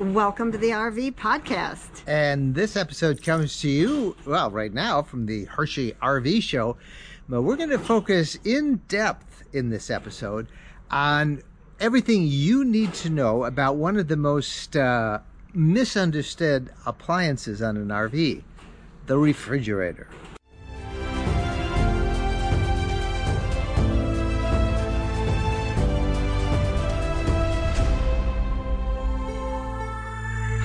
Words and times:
Welcome 0.00 0.50
to 0.52 0.56
the 0.56 0.70
RV 0.70 1.16
podcast. 1.16 1.88
And 2.06 2.54
this 2.54 2.74
episode 2.74 3.22
comes 3.22 3.60
to 3.60 3.68
you, 3.68 4.16
well, 4.24 4.50
right 4.50 4.72
now 4.72 5.02
from 5.02 5.26
the 5.26 5.44
Hershey 5.44 5.92
RV 6.00 6.42
show. 6.42 6.78
But 7.28 7.42
we're 7.42 7.56
going 7.56 7.68
to 7.68 7.78
focus 7.78 8.34
in 8.42 8.76
depth 8.88 9.42
in 9.52 9.68
this 9.68 9.90
episode 9.90 10.48
on 10.90 11.42
everything 11.78 12.26
you 12.26 12.64
need 12.64 12.94
to 12.94 13.10
know 13.10 13.44
about 13.44 13.76
one 13.76 13.98
of 13.98 14.08
the 14.08 14.16
most 14.16 14.74
uh, 14.74 15.18
misunderstood 15.52 16.70
appliances 16.86 17.60
on 17.60 17.76
an 17.76 17.88
RV 17.88 18.42
the 19.04 19.18
refrigerator. 19.18 20.08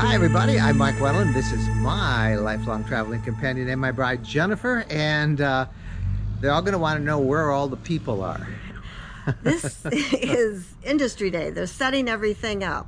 Hi, 0.06 0.14
everybody. 0.14 0.60
I'm 0.60 0.78
Mike 0.78 1.00
Wendland. 1.02 1.34
This 1.34 1.52
is 1.52 1.68
my 1.78 2.36
lifelong 2.36 2.86
traveling 2.86 3.24
companion 3.24 3.68
and 3.70 3.82
my 3.82 3.92
bride, 3.92 4.24
Jennifer. 4.24 4.86
And 4.88 5.42
uh, 5.42 5.66
they're 6.40 6.52
all 6.52 6.62
going 6.62 6.74
to 6.74 6.80
want 6.80 7.00
to 7.00 7.04
know 7.04 7.18
where 7.18 7.50
all 7.50 7.68
the 7.68 7.76
people 7.76 8.24
are. 8.24 8.48
this 9.42 9.84
is 9.84 10.76
Industry 10.84 11.32
Day. 11.32 11.50
They're 11.50 11.66
setting 11.66 12.08
everything 12.08 12.64
up. 12.64 12.88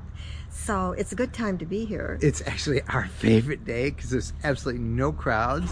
So 0.52 0.92
it's 0.92 1.12
a 1.12 1.16
good 1.16 1.34
time 1.34 1.58
to 1.58 1.66
be 1.66 1.86
here. 1.86 2.20
It's 2.22 2.44
actually 2.46 2.84
our 2.84 3.08
favorite 3.08 3.66
day 3.66 3.90
because 3.90 4.12
there's 4.12 4.32
absolutely 4.44 4.84
no 4.84 5.12
crowds. 5.12 5.72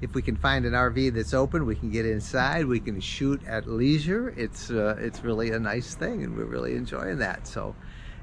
If 0.00 0.14
we 0.14 0.22
can 0.22 0.34
find 0.34 0.64
an 0.64 0.72
RV 0.72 1.12
that's 1.12 1.34
open, 1.34 1.66
we 1.66 1.76
can 1.76 1.90
get 1.90 2.06
inside. 2.06 2.64
We 2.64 2.80
can 2.80 3.00
shoot 3.00 3.42
at 3.46 3.68
leisure. 3.68 4.30
It's 4.30 4.70
uh, 4.70 4.96
it's 4.98 5.22
really 5.22 5.50
a 5.50 5.60
nice 5.60 5.94
thing, 5.94 6.24
and 6.24 6.34
we're 6.34 6.46
really 6.46 6.74
enjoying 6.74 7.18
that. 7.18 7.46
So 7.46 7.76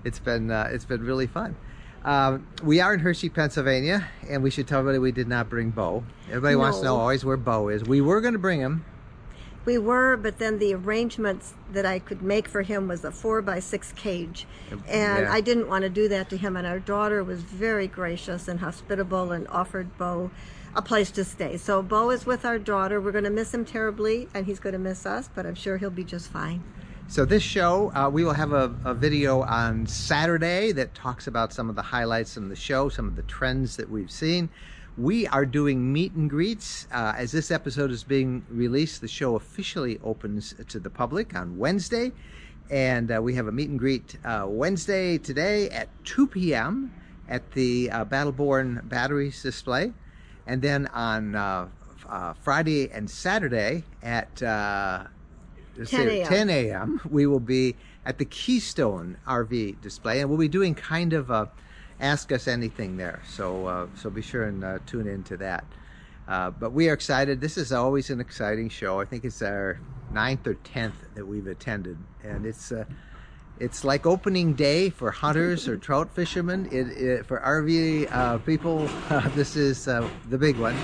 it's 0.03 0.19
been 0.19 0.49
uh, 0.49 0.69
it's 0.71 0.85
been 0.85 1.03
really 1.03 1.27
fun. 1.27 1.55
Um, 2.05 2.47
we 2.61 2.81
are 2.81 2.93
in 2.93 2.99
Hershey, 2.99 3.29
Pennsylvania, 3.29 4.09
and 4.29 4.43
we 4.43 4.49
should 4.49 4.67
tell 4.67 4.79
everybody 4.79 4.99
we 4.99 5.11
did 5.13 5.27
not 5.27 5.49
bring 5.49 5.69
Bo. 5.69 6.03
Everybody 6.27 6.55
no. 6.55 6.59
wants 6.59 6.79
to 6.79 6.85
know 6.85 6.97
always 6.97 7.23
where 7.23 7.37
Bo 7.37 7.69
is. 7.69 7.83
We 7.83 8.01
were 8.01 8.19
going 8.19 8.33
to 8.33 8.39
bring 8.39 8.59
him. 8.59 8.83
We 9.65 9.77
were, 9.77 10.17
but 10.17 10.39
then 10.39 10.59
the 10.59 10.73
arrangements 10.73 11.53
that 11.71 11.85
I 11.85 11.99
could 11.99 12.21
make 12.21 12.49
for 12.49 12.63
him 12.63 12.89
was 12.89 13.05
a 13.05 13.11
four 13.11 13.41
by 13.41 13.59
six 13.59 13.93
cage, 13.93 14.45
and 14.69 15.23
yeah. 15.23 15.31
I 15.31 15.39
didn't 15.39 15.69
want 15.69 15.83
to 15.83 15.89
do 15.89 16.09
that 16.09 16.29
to 16.31 16.37
him. 16.37 16.57
And 16.57 16.67
our 16.67 16.79
daughter 16.79 17.23
was 17.23 17.39
very 17.39 17.87
gracious 17.87 18.49
and 18.49 18.59
hospitable 18.59 19.31
and 19.31 19.47
offered 19.47 19.97
Bo 19.97 20.31
a 20.75 20.81
place 20.81 21.11
to 21.11 21.23
stay. 21.23 21.55
So 21.55 21.81
Bo 21.81 22.09
is 22.09 22.25
with 22.25 22.43
our 22.43 22.59
daughter. 22.59 22.99
We're 22.99 23.13
going 23.13 23.23
to 23.23 23.29
miss 23.29 23.53
him 23.53 23.63
terribly, 23.63 24.27
and 24.33 24.45
he's 24.45 24.59
going 24.59 24.73
to 24.73 24.79
miss 24.79 25.05
us, 25.05 25.29
but 25.33 25.45
I'm 25.45 25.55
sure 25.55 25.77
he'll 25.77 25.89
be 25.89 26.03
just 26.03 26.29
fine. 26.29 26.61
So 27.13 27.25
this 27.25 27.43
show, 27.43 27.91
uh, 27.93 28.09
we 28.09 28.23
will 28.23 28.33
have 28.33 28.53
a, 28.53 28.73
a, 28.83 28.95
video 28.95 29.43
on 29.43 29.85
Saturday 29.85 30.71
that 30.71 30.95
talks 30.95 31.27
about 31.27 31.53
some 31.53 31.69
of 31.69 31.75
the 31.75 31.81
highlights 31.83 32.33
from 32.33 32.49
the 32.49 32.55
show, 32.55 32.89
some 32.89 33.07
of 33.07 33.15
the 33.15 33.21
trends 33.21 33.77
that 33.77 33.87
we've 33.87 34.09
seen. 34.09 34.49
We 34.97 35.27
are 35.27 35.45
doing 35.45 35.93
meet 35.93 36.13
and 36.13 36.27
greets. 36.27 36.87
Uh, 36.91 37.13
as 37.15 37.31
this 37.31 37.51
episode 37.51 37.91
is 37.91 38.03
being 38.03 38.43
released, 38.49 38.99
the 38.99 39.07
show 39.07 39.35
officially 39.35 39.99
opens 40.03 40.55
to 40.67 40.79
the 40.79 40.89
public 40.89 41.35
on 41.35 41.55
Wednesday. 41.59 42.13
And 42.71 43.11
uh, 43.11 43.21
we 43.21 43.35
have 43.35 43.45
a 43.45 43.51
meet 43.51 43.69
and 43.69 43.77
greet 43.77 44.17
uh, 44.25 44.47
Wednesday 44.49 45.19
today 45.19 45.69
at 45.69 45.89
2 46.05 46.25
p.m. 46.25 46.91
at 47.29 47.51
the 47.51 47.91
uh, 47.91 48.05
Battleborn 48.05 48.89
Batteries 48.89 49.43
display. 49.43 49.93
And 50.47 50.63
then 50.63 50.87
on 50.87 51.35
uh, 51.35 51.67
Friday 52.41 52.89
and 52.89 53.07
Saturday 53.07 53.83
at 54.01 54.41
10 55.85 56.07
a.m. 56.07 56.27
10 56.27 56.49
a.m. 56.49 57.01
We 57.09 57.25
will 57.25 57.39
be 57.39 57.75
at 58.05 58.17
the 58.17 58.25
Keystone 58.25 59.17
RV 59.27 59.81
display, 59.81 60.19
and 60.19 60.29
we'll 60.29 60.39
be 60.39 60.47
doing 60.47 60.75
kind 60.75 61.13
of 61.13 61.29
a 61.29 61.49
ask 61.99 62.31
us 62.31 62.47
anything 62.47 62.97
there. 62.97 63.21
So 63.27 63.65
uh, 63.65 63.87
so 63.95 64.09
be 64.09 64.21
sure 64.21 64.43
and 64.43 64.63
uh, 64.63 64.79
tune 64.85 65.07
in 65.07 65.23
to 65.23 65.37
that. 65.37 65.65
Uh, 66.27 66.51
but 66.51 66.71
we 66.71 66.89
are 66.89 66.93
excited. 66.93 67.41
This 67.41 67.57
is 67.57 67.71
always 67.71 68.09
an 68.09 68.19
exciting 68.19 68.69
show. 68.69 68.99
I 68.99 69.05
think 69.05 69.25
it's 69.25 69.41
our 69.41 69.79
ninth 70.11 70.47
or 70.47 70.53
tenth 70.55 70.95
that 71.15 71.25
we've 71.25 71.47
attended, 71.47 71.97
and 72.23 72.45
it's 72.45 72.71
uh, 72.71 72.85
it's 73.59 73.83
like 73.83 74.05
opening 74.05 74.53
day 74.53 74.89
for 74.89 75.11
hunters 75.11 75.67
or 75.67 75.77
trout 75.77 76.13
fishermen. 76.13 76.67
It, 76.71 76.87
it, 76.97 77.25
for 77.25 77.39
RV 77.39 78.11
uh, 78.11 78.37
people, 78.39 78.87
this 79.35 79.55
is 79.55 79.87
uh, 79.87 80.07
the 80.29 80.37
big 80.37 80.57
one, 80.57 80.75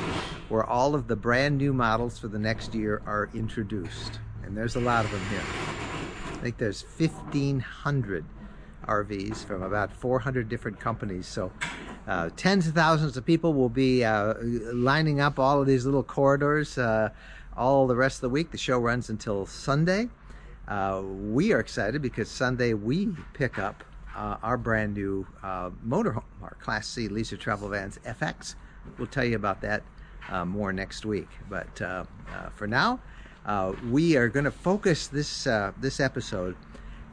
where 0.50 0.64
all 0.64 0.94
of 0.94 1.08
the 1.08 1.16
brand 1.16 1.58
new 1.58 1.74
models 1.74 2.20
for 2.20 2.28
the 2.28 2.40
next 2.40 2.76
year 2.76 3.02
are 3.06 3.30
introduced 3.34 4.20
and 4.50 4.58
there's 4.58 4.76
a 4.76 4.80
lot 4.80 5.06
of 5.06 5.12
them 5.12 5.24
here. 5.30 5.44
I 6.28 6.42
think 6.42 6.58
there's 6.58 6.84
1,500 6.98 8.26
RVs 8.88 9.46
from 9.46 9.62
about 9.62 9.94
400 9.94 10.50
different 10.50 10.80
companies. 10.80 11.28
So 11.28 11.52
uh, 12.08 12.32
tens 12.36 12.66
of 12.66 12.74
thousands 12.74 13.16
of 13.16 13.24
people 13.24 13.54
will 13.54 13.70
be 13.70 14.04
uh, 14.04 14.34
lining 14.74 15.22
up 15.22 15.38
all 15.38 15.62
of 15.62 15.68
these 15.68 15.86
little 15.86 16.02
corridors 16.02 16.80
uh, 16.80 17.10
all 17.56 17.86
the 17.86 17.96
rest 17.96 18.18
of 18.18 18.22
the 18.22 18.30
week. 18.30 18.50
The 18.50 18.58
show 18.58 18.80
runs 18.80 19.12
until 19.12 19.46
Sunday. 19.46 20.10
Uh, 20.68 21.04
we 21.04 21.54
are 21.54 21.60
excited 21.60 22.02
because 22.02 22.28
Sunday 22.28 22.74
we 22.74 23.10
pick 23.34 23.60
up 23.60 23.84
uh, 24.16 24.38
our 24.42 24.58
brand 24.58 24.96
new 24.96 25.28
uh, 25.44 25.70
motorhome, 25.88 26.24
our 26.42 26.56
Class 26.60 26.88
C 26.88 27.08
leisure 27.08 27.38
travel 27.38 27.70
vans 27.70 28.00
FX. 28.04 28.56
We'll 28.98 29.08
tell 29.08 29.26
you 29.26 29.36
about 29.36 29.62
that 29.62 29.84
more 30.48 30.74
next 30.74 31.06
week. 31.06 31.30
But 31.50 31.82
for 32.56 32.66
now, 32.66 33.00
uh, 33.50 33.74
we 33.90 34.16
are 34.16 34.30
going 34.30 34.46
to 34.46 34.52
focus 34.52 35.08
this 35.08 35.48
uh, 35.48 35.72
this 35.82 36.00
episode 36.00 36.56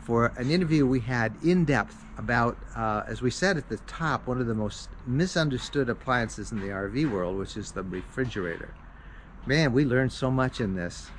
for 0.02 0.26
an 0.36 0.50
interview 0.50 0.86
we 0.86 1.00
had 1.00 1.34
in 1.42 1.64
depth 1.64 2.04
about, 2.18 2.56
uh, 2.76 3.02
as 3.06 3.22
we 3.22 3.30
said 3.30 3.56
at 3.56 3.68
the 3.70 3.78
top, 3.88 4.26
one 4.26 4.38
of 4.40 4.46
the 4.46 4.54
most 4.54 4.90
misunderstood 5.06 5.88
appliances 5.88 6.52
in 6.52 6.60
the 6.60 6.68
RV 6.68 7.10
world, 7.10 7.38
which 7.38 7.56
is 7.56 7.72
the 7.72 7.82
refrigerator. 7.82 8.72
Man, 9.46 9.72
we 9.72 9.84
learned 9.84 10.12
so 10.12 10.30
much 10.30 10.60
in 10.60 10.74
this. 10.74 11.10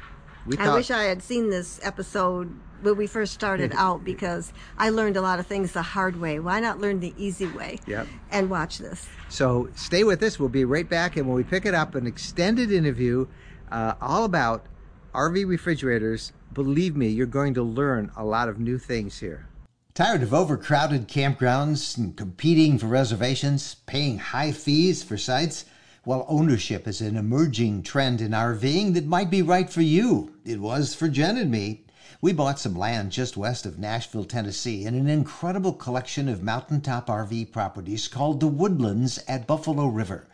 We 0.45 0.56
I 0.57 0.73
wish 0.73 0.91
I 0.91 1.06
had 1.06 1.23
seen 1.23 1.50
this 1.50 1.79
episode 1.83 2.56
when 2.81 2.95
we 2.95 3.07
first 3.07 3.33
started 3.33 3.73
out 3.75 4.03
because 4.06 4.53
I 4.77 4.89
learned 4.89 5.17
a 5.17 5.22
lot 5.22 5.39
of 5.39 5.47
things 5.47 5.72
the 5.72 5.81
hard 5.81 6.22
way. 6.22 6.39
Why 6.39 6.59
not 6.59 6.79
learn 6.79 7.00
the 7.00 7.16
easy 7.17 7.47
way? 7.47 7.79
Yep. 7.88 8.07
And 8.29 8.51
watch 8.51 8.77
this. 8.77 9.09
So 9.29 9.69
stay 9.75 10.03
with 10.03 10.22
us. 10.22 10.39
We'll 10.39 10.50
be 10.50 10.63
right 10.63 10.88
back, 10.88 11.17
and 11.17 11.27
when 11.27 11.35
we 11.35 11.44
pick 11.44 11.66
it 11.66 11.73
up, 11.73 11.95
an 11.95 12.06
extended 12.06 12.72
interview 12.72 13.25
uh, 13.72 13.95
all 14.00 14.23
about 14.23 14.67
RV 15.13 15.47
refrigerators, 15.47 16.34
believe 16.53 16.95
me, 16.95 17.07
you're 17.07 17.25
going 17.25 17.53
to 17.53 17.63
learn 17.63 18.12
a 18.16 18.23
lot 18.23 18.50
of 18.50 18.59
new 18.59 18.78
things 18.78 19.19
here. 19.19 19.47
Tired 19.94 20.22
of 20.22 20.34
overcrowded 20.34 21.07
campgrounds 21.07 21.97
and 21.97 22.16
competing 22.16 22.78
for 22.78 22.88
reservations, 22.88 23.75
paying 23.85 24.19
high 24.19 24.51
fees 24.51 25.01
for 25.01 25.18
sites? 25.18 25.66
Well, 26.06 26.25
ownership 26.29 26.88
is 26.88 27.01
an 27.01 27.18
emerging 27.18 27.84
trend 27.84 28.22
in 28.22 28.31
RVing 28.31 28.94
that 28.94 29.07
might 29.07 29.29
be 29.29 29.41
right 29.41 29.69
for 29.69 29.81
you. 29.81 30.35
It 30.45 30.59
was 30.59 30.94
for 30.94 31.09
Jen 31.09 31.38
and 31.38 31.50
me. 31.50 31.84
We 32.22 32.31
bought 32.31 32.59
some 32.59 32.75
land 32.75 33.12
just 33.12 33.38
west 33.38 33.66
of 33.66 33.78
Nashville, 33.78 34.25
Tennessee, 34.25 34.85
in 34.85 34.95
an 34.95 35.09
incredible 35.09 35.74
collection 35.74 36.29
of 36.29 36.44
mountaintop 36.44 37.07
RV 37.07 37.51
properties 37.51 38.07
called 38.07 38.39
the 38.39 38.47
Woodlands 38.47 39.19
at 39.28 39.47
Buffalo 39.47 39.88
River. 39.88 40.28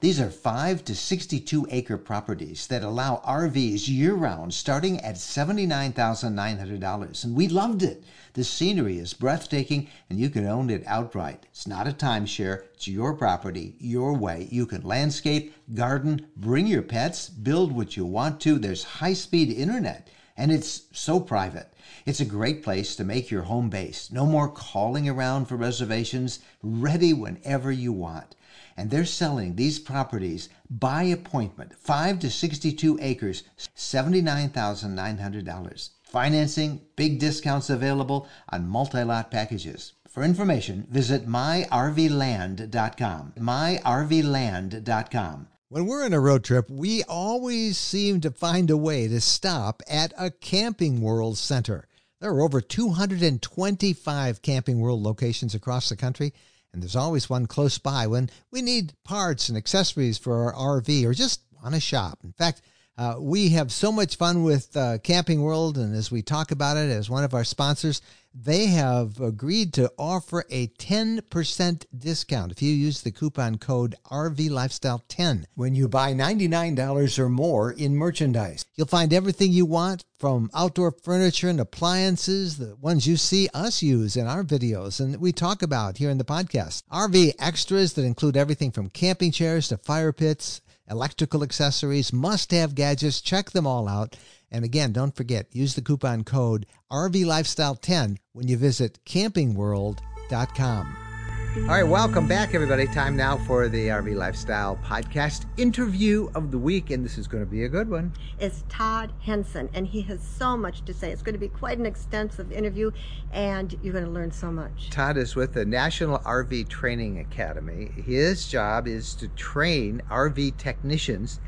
These 0.00 0.20
are 0.20 0.30
5 0.30 0.84
to 0.84 0.94
62 0.94 1.66
acre 1.72 1.98
properties 1.98 2.68
that 2.68 2.84
allow 2.84 3.20
RVs 3.26 3.88
year 3.88 4.14
round 4.14 4.54
starting 4.54 5.00
at 5.00 5.16
$79,900. 5.16 7.24
And 7.24 7.34
we 7.34 7.48
loved 7.48 7.82
it. 7.82 8.04
The 8.34 8.44
scenery 8.44 8.98
is 8.98 9.12
breathtaking 9.12 9.88
and 10.08 10.20
you 10.20 10.30
can 10.30 10.46
own 10.46 10.70
it 10.70 10.84
outright. 10.86 11.46
It's 11.50 11.66
not 11.66 11.88
a 11.88 11.92
timeshare, 11.92 12.66
it's 12.74 12.86
your 12.86 13.12
property, 13.12 13.74
your 13.80 14.16
way. 14.16 14.46
You 14.52 14.66
can 14.66 14.82
landscape, 14.82 15.52
garden, 15.74 16.28
bring 16.36 16.68
your 16.68 16.82
pets, 16.82 17.28
build 17.28 17.72
what 17.72 17.96
you 17.96 18.06
want 18.06 18.40
to. 18.42 18.60
There's 18.60 18.84
high 18.84 19.14
speed 19.14 19.50
internet 19.50 20.06
and 20.36 20.52
it's 20.52 20.82
so 20.92 21.18
private. 21.18 21.74
It's 22.06 22.20
a 22.20 22.24
great 22.24 22.62
place 22.62 22.94
to 22.94 23.02
make 23.02 23.32
your 23.32 23.42
home 23.42 23.68
base. 23.68 24.12
No 24.12 24.26
more 24.26 24.48
calling 24.48 25.08
around 25.08 25.46
for 25.46 25.56
reservations, 25.56 26.38
ready 26.62 27.12
whenever 27.12 27.72
you 27.72 27.92
want 27.92 28.36
and 28.78 28.90
they're 28.90 29.04
selling 29.04 29.56
these 29.56 29.78
properties 29.80 30.48
by 30.70 31.02
appointment, 31.02 31.74
5 31.74 32.20
to 32.20 32.30
62 32.30 32.96
acres, 33.02 33.42
$79,900. 33.76 35.90
Financing, 36.04 36.80
big 36.94 37.18
discounts 37.18 37.68
available 37.68 38.28
on 38.50 38.68
multi-lot 38.68 39.32
packages. 39.32 39.94
For 40.08 40.22
information, 40.22 40.86
visit 40.88 41.26
myrvland.com. 41.26 43.32
myrvland.com. 43.36 45.48
When 45.70 45.86
we're 45.86 46.04
on 46.04 46.14
a 46.14 46.20
road 46.20 46.44
trip, 46.44 46.70
we 46.70 47.02
always 47.02 47.76
seem 47.76 48.22
to 48.22 48.30
find 48.30 48.70
a 48.70 48.76
way 48.76 49.06
to 49.08 49.20
stop 49.20 49.82
at 49.86 50.14
a 50.16 50.30
Camping 50.30 51.02
World 51.02 51.36
center. 51.36 51.86
There 52.20 52.30
are 52.30 52.42
over 52.42 52.60
225 52.60 54.42
Camping 54.42 54.80
World 54.80 55.02
locations 55.02 55.54
across 55.54 55.88
the 55.88 55.96
country 55.96 56.34
and 56.72 56.82
there's 56.82 56.96
always 56.96 57.30
one 57.30 57.46
close 57.46 57.78
by 57.78 58.06
when 58.06 58.30
we 58.50 58.62
need 58.62 58.92
parts 59.04 59.48
and 59.48 59.56
accessories 59.56 60.18
for 60.18 60.52
our 60.52 60.80
RV 60.80 61.04
or 61.04 61.14
just 61.14 61.40
want 61.62 61.74
to 61.74 61.80
shop. 61.80 62.18
In 62.24 62.32
fact, 62.32 62.62
uh, 62.96 63.16
we 63.18 63.50
have 63.50 63.70
so 63.70 63.92
much 63.92 64.16
fun 64.16 64.42
with 64.42 64.76
uh, 64.76 64.98
Camping 64.98 65.40
World, 65.42 65.78
and 65.78 65.94
as 65.94 66.10
we 66.10 66.20
talk 66.20 66.50
about 66.50 66.76
it 66.76 66.90
as 66.90 67.08
one 67.08 67.22
of 67.22 67.32
our 67.32 67.44
sponsors, 67.44 68.02
they 68.44 68.66
have 68.66 69.20
agreed 69.20 69.72
to 69.72 69.90
offer 69.98 70.44
a 70.48 70.68
10% 70.68 71.84
discount 71.96 72.52
if 72.52 72.62
you 72.62 72.72
use 72.72 73.00
the 73.00 73.10
coupon 73.10 73.58
code 73.58 73.96
RV 74.10 74.48
Lifestyle 74.50 75.02
10 75.08 75.46
when 75.54 75.74
you 75.74 75.88
buy 75.88 76.12
$99 76.12 77.18
or 77.18 77.28
more 77.28 77.72
in 77.72 77.96
merchandise. 77.96 78.64
You'll 78.76 78.86
find 78.86 79.12
everything 79.12 79.50
you 79.50 79.66
want 79.66 80.04
from 80.18 80.50
outdoor 80.54 80.92
furniture 80.92 81.48
and 81.48 81.60
appliances, 81.60 82.58
the 82.58 82.76
ones 82.76 83.06
you 83.06 83.16
see 83.16 83.48
us 83.54 83.82
use 83.82 84.16
in 84.16 84.26
our 84.26 84.44
videos 84.44 85.00
and 85.00 85.16
we 85.20 85.32
talk 85.32 85.62
about 85.62 85.98
here 85.98 86.10
in 86.10 86.18
the 86.18 86.24
podcast. 86.24 86.84
RV 86.92 87.32
extras 87.40 87.94
that 87.94 88.04
include 88.04 88.36
everything 88.36 88.70
from 88.70 88.90
camping 88.90 89.32
chairs 89.32 89.68
to 89.68 89.78
fire 89.78 90.12
pits, 90.12 90.60
electrical 90.90 91.42
accessories, 91.42 92.12
must 92.12 92.50
have 92.50 92.74
gadgets. 92.74 93.20
Check 93.20 93.50
them 93.50 93.66
all 93.66 93.88
out 93.88 94.16
and 94.50 94.64
again, 94.64 94.92
don't 94.92 95.14
forget, 95.14 95.46
use 95.52 95.74
the 95.74 95.82
coupon 95.82 96.24
code 96.24 96.66
RVLifestyle10 96.90 98.16
when 98.32 98.48
you 98.48 98.56
visit 98.56 98.98
campingworld.com. 99.04 101.07
All 101.56 101.64
right, 101.64 101.82
welcome 101.82 102.28
back, 102.28 102.54
everybody. 102.54 102.86
Time 102.86 103.16
now 103.16 103.38
for 103.38 103.68
the 103.68 103.88
RV 103.88 104.14
Lifestyle 104.14 104.76
Podcast 104.84 105.46
interview 105.56 106.30
of 106.34 106.50
the 106.50 106.58
week, 106.58 106.90
and 106.90 107.04
this 107.04 107.16
is 107.16 107.26
going 107.26 107.42
to 107.42 107.50
be 107.50 107.64
a 107.64 107.68
good 107.68 107.88
one. 107.88 108.12
It's 108.38 108.64
Todd 108.68 109.12
Henson, 109.20 109.70
and 109.72 109.86
he 109.86 110.02
has 110.02 110.20
so 110.22 110.56
much 110.56 110.84
to 110.84 110.92
say. 110.92 111.10
It's 111.10 111.22
going 111.22 111.34
to 111.34 111.38
be 111.38 111.48
quite 111.48 111.78
an 111.78 111.86
extensive 111.86 112.52
interview, 112.52 112.90
and 113.32 113.74
you're 113.82 113.94
going 113.94 114.04
to 114.04 114.10
learn 114.10 114.30
so 114.30 114.52
much. 114.52 114.90
Todd 114.90 115.16
is 115.16 115.34
with 115.36 115.54
the 115.54 115.64
National 115.64 116.18
RV 116.18 116.68
Training 116.68 117.18
Academy. 117.18 117.92
His 117.96 118.46
job 118.46 118.86
is 118.86 119.14
to 119.14 119.28
train 119.28 120.02
RV 120.10 120.58
technicians 120.58 121.40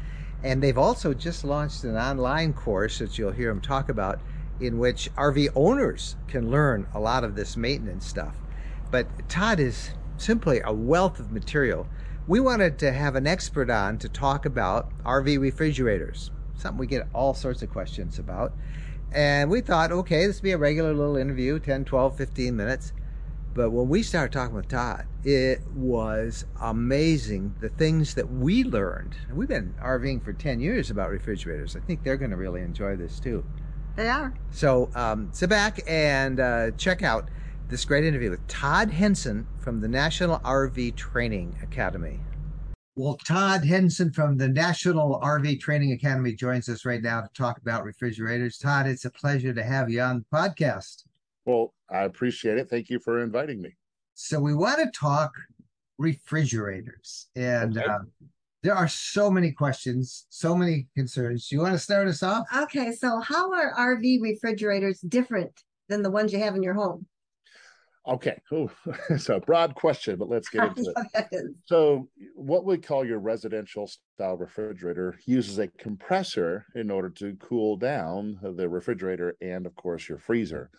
and 0.43 0.63
they've 0.63 0.79
also 0.79 1.13
just 1.13 1.45
launched 1.45 1.85
an 1.85 1.97
online 1.97 2.53
course 2.53 2.99
that 2.99 3.19
you'll 3.19 3.33
hear 3.33 3.51
him 3.51 3.61
talk 3.61 3.89
about 3.89 4.21
in 4.61 4.79
which 4.79 5.11
RV 5.17 5.49
owners 5.55 6.17
can 6.29 6.51
learn 6.51 6.87
a 6.95 7.01
lot 7.01 7.25
of 7.25 7.35
this 7.35 7.57
maintenance 7.57 8.07
stuff. 8.07 8.37
But 8.91 9.07
Todd 9.29 9.61
is 9.61 9.91
simply 10.17 10.61
a 10.65 10.73
wealth 10.73 11.21
of 11.21 11.33
material. 11.33 11.87
We 12.27 12.41
wanted 12.41 12.79
to 12.81 12.93
have 12.93 13.15
an 13.17 13.27
expert 13.27 13.71
on 13.71 13.99
to 13.99 14.09
talk 14.09 14.47
about 14.47 14.91
RV 15.05 15.41
refrigerators, 15.41 16.31
something 16.55 16.79
we 16.79 16.87
get 16.87 17.09
all 17.13 17.35
sorts 17.35 17.63
of 17.63 17.71
questions 17.71 18.19
about. 18.19 18.53
And 19.13 19.51
we 19.51 19.61
thought, 19.61 19.91
okay, 19.91 20.27
this 20.27 20.37
would 20.37 20.45
be 20.45 20.53
a 20.53 20.59
regular 20.59 20.95
little 20.95 21.17
interview, 21.17 21.59
10, 21.59 21.85
12, 21.85 22.17
15 22.17 22.57
minutes. 22.57 22.93
But 23.53 23.71
when 23.71 23.89
we 23.89 24.05
started 24.05 24.33
talking 24.33 24.55
with 24.55 24.69
Todd, 24.69 25.07
it 25.25 25.61
was 25.75 26.45
amazing 26.61 27.57
the 27.61 27.69
things 27.69 28.15
that 28.15 28.31
we 28.31 28.63
learned. 28.63 29.17
We've 29.33 29.49
been 29.49 29.75
RVing 29.83 30.23
for 30.23 30.33
10 30.33 30.61
years 30.61 30.91
about 30.91 31.11
refrigerators. 31.11 31.75
I 31.75 31.81
think 31.81 32.05
they're 32.05 32.17
going 32.17 32.31
to 32.31 32.37
really 32.37 32.63
enjoy 32.63 32.95
this 32.95 33.19
too. 33.19 33.45
They 33.97 34.09
are. 34.09 34.33
So 34.53 34.91
um, 34.95 35.31
sit 35.33 35.51
back 35.51 35.81
and 35.89 36.39
uh, 36.39 36.71
check 36.73 37.03
out 37.03 37.29
this 37.71 37.85
great 37.85 38.03
interview 38.03 38.31
with 38.31 38.45
Todd 38.49 38.91
Henson 38.91 39.47
from 39.61 39.81
the 39.81 39.87
National 39.87 40.41
RV 40.41 40.97
Training 40.97 41.57
Academy. 41.63 42.19
Well, 42.97 43.17
Todd 43.25 43.65
Henson 43.65 44.11
from 44.13 44.37
the 44.37 44.49
National 44.49 45.21
RV 45.21 45.61
Training 45.61 45.93
Academy 45.93 46.35
joins 46.35 46.69
us 46.69 46.85
right 46.85 47.01
now 47.01 47.21
to 47.21 47.29
talk 47.33 47.59
about 47.59 47.85
refrigerators. 47.85 48.59
Todd, 48.59 48.89
it's 48.89 49.05
a 49.05 49.11
pleasure 49.11 49.55
to 49.55 49.63
have 49.63 49.89
you 49.89 50.01
on 50.01 50.19
the 50.19 50.37
podcast. 50.37 51.05
Well, 51.45 51.73
I 51.89 52.01
appreciate 52.01 52.59
it. 52.59 52.69
Thank 52.69 52.91
you 52.91 52.99
for 52.99 53.23
inviting 53.23 53.63
me. 53.63 53.77
So 54.15 54.41
we 54.41 54.53
want 54.53 54.81
to 54.81 54.91
talk 54.91 55.31
refrigerators, 55.97 57.29
and 57.37 57.79
okay. 57.79 57.87
uh, 57.87 57.99
there 58.65 58.75
are 58.75 58.89
so 58.89 59.31
many 59.31 59.53
questions, 59.53 60.27
so 60.29 60.57
many 60.57 60.89
concerns. 60.97 61.53
You 61.53 61.61
want 61.61 61.75
to 61.75 61.79
start 61.79 62.09
us 62.09 62.25
off? 62.25 62.47
Okay. 62.65 62.91
So 62.91 63.21
how 63.21 63.53
are 63.53 63.73
RV 63.75 64.21
refrigerators 64.21 65.01
different 65.03 65.63
than 65.89 66.03
the 66.03 66.11
ones 66.11 66.33
you 66.33 66.41
have 66.41 66.57
in 66.57 66.65
your 66.65 66.75
home? 66.75 67.07
Okay, 68.07 68.41
oh, 68.51 68.71
it's 69.11 69.29
a 69.29 69.41
broad 69.41 69.75
question, 69.75 70.17
but 70.17 70.29
let's 70.29 70.49
get 70.49 70.69
into 70.69 70.95
it. 71.15 71.55
So, 71.67 72.09
what 72.35 72.65
we 72.65 72.79
call 72.79 73.05
your 73.05 73.19
residential 73.19 73.87
style 74.15 74.37
refrigerator 74.37 75.19
uses 75.27 75.59
a 75.59 75.69
compressor 75.69 76.65
in 76.75 76.91
order 76.91 77.11
to 77.11 77.37
cool 77.37 77.77
down 77.77 78.39
the 78.43 78.69
refrigerator 78.69 79.37
and, 79.41 79.67
of 79.67 79.75
course, 79.75 80.09
your 80.09 80.19
freezer. 80.19 80.71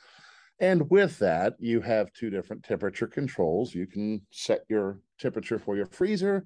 And 0.60 0.90
with 0.90 1.18
that, 1.20 1.56
you 1.60 1.82
have 1.82 2.14
two 2.14 2.30
different 2.30 2.64
temperature 2.64 3.08
controls. 3.08 3.74
You 3.74 3.88
can 3.88 4.22
set 4.32 4.62
your 4.70 5.00
temperature 5.20 5.58
for 5.60 5.76
your 5.76 5.88
freezer 5.88 6.46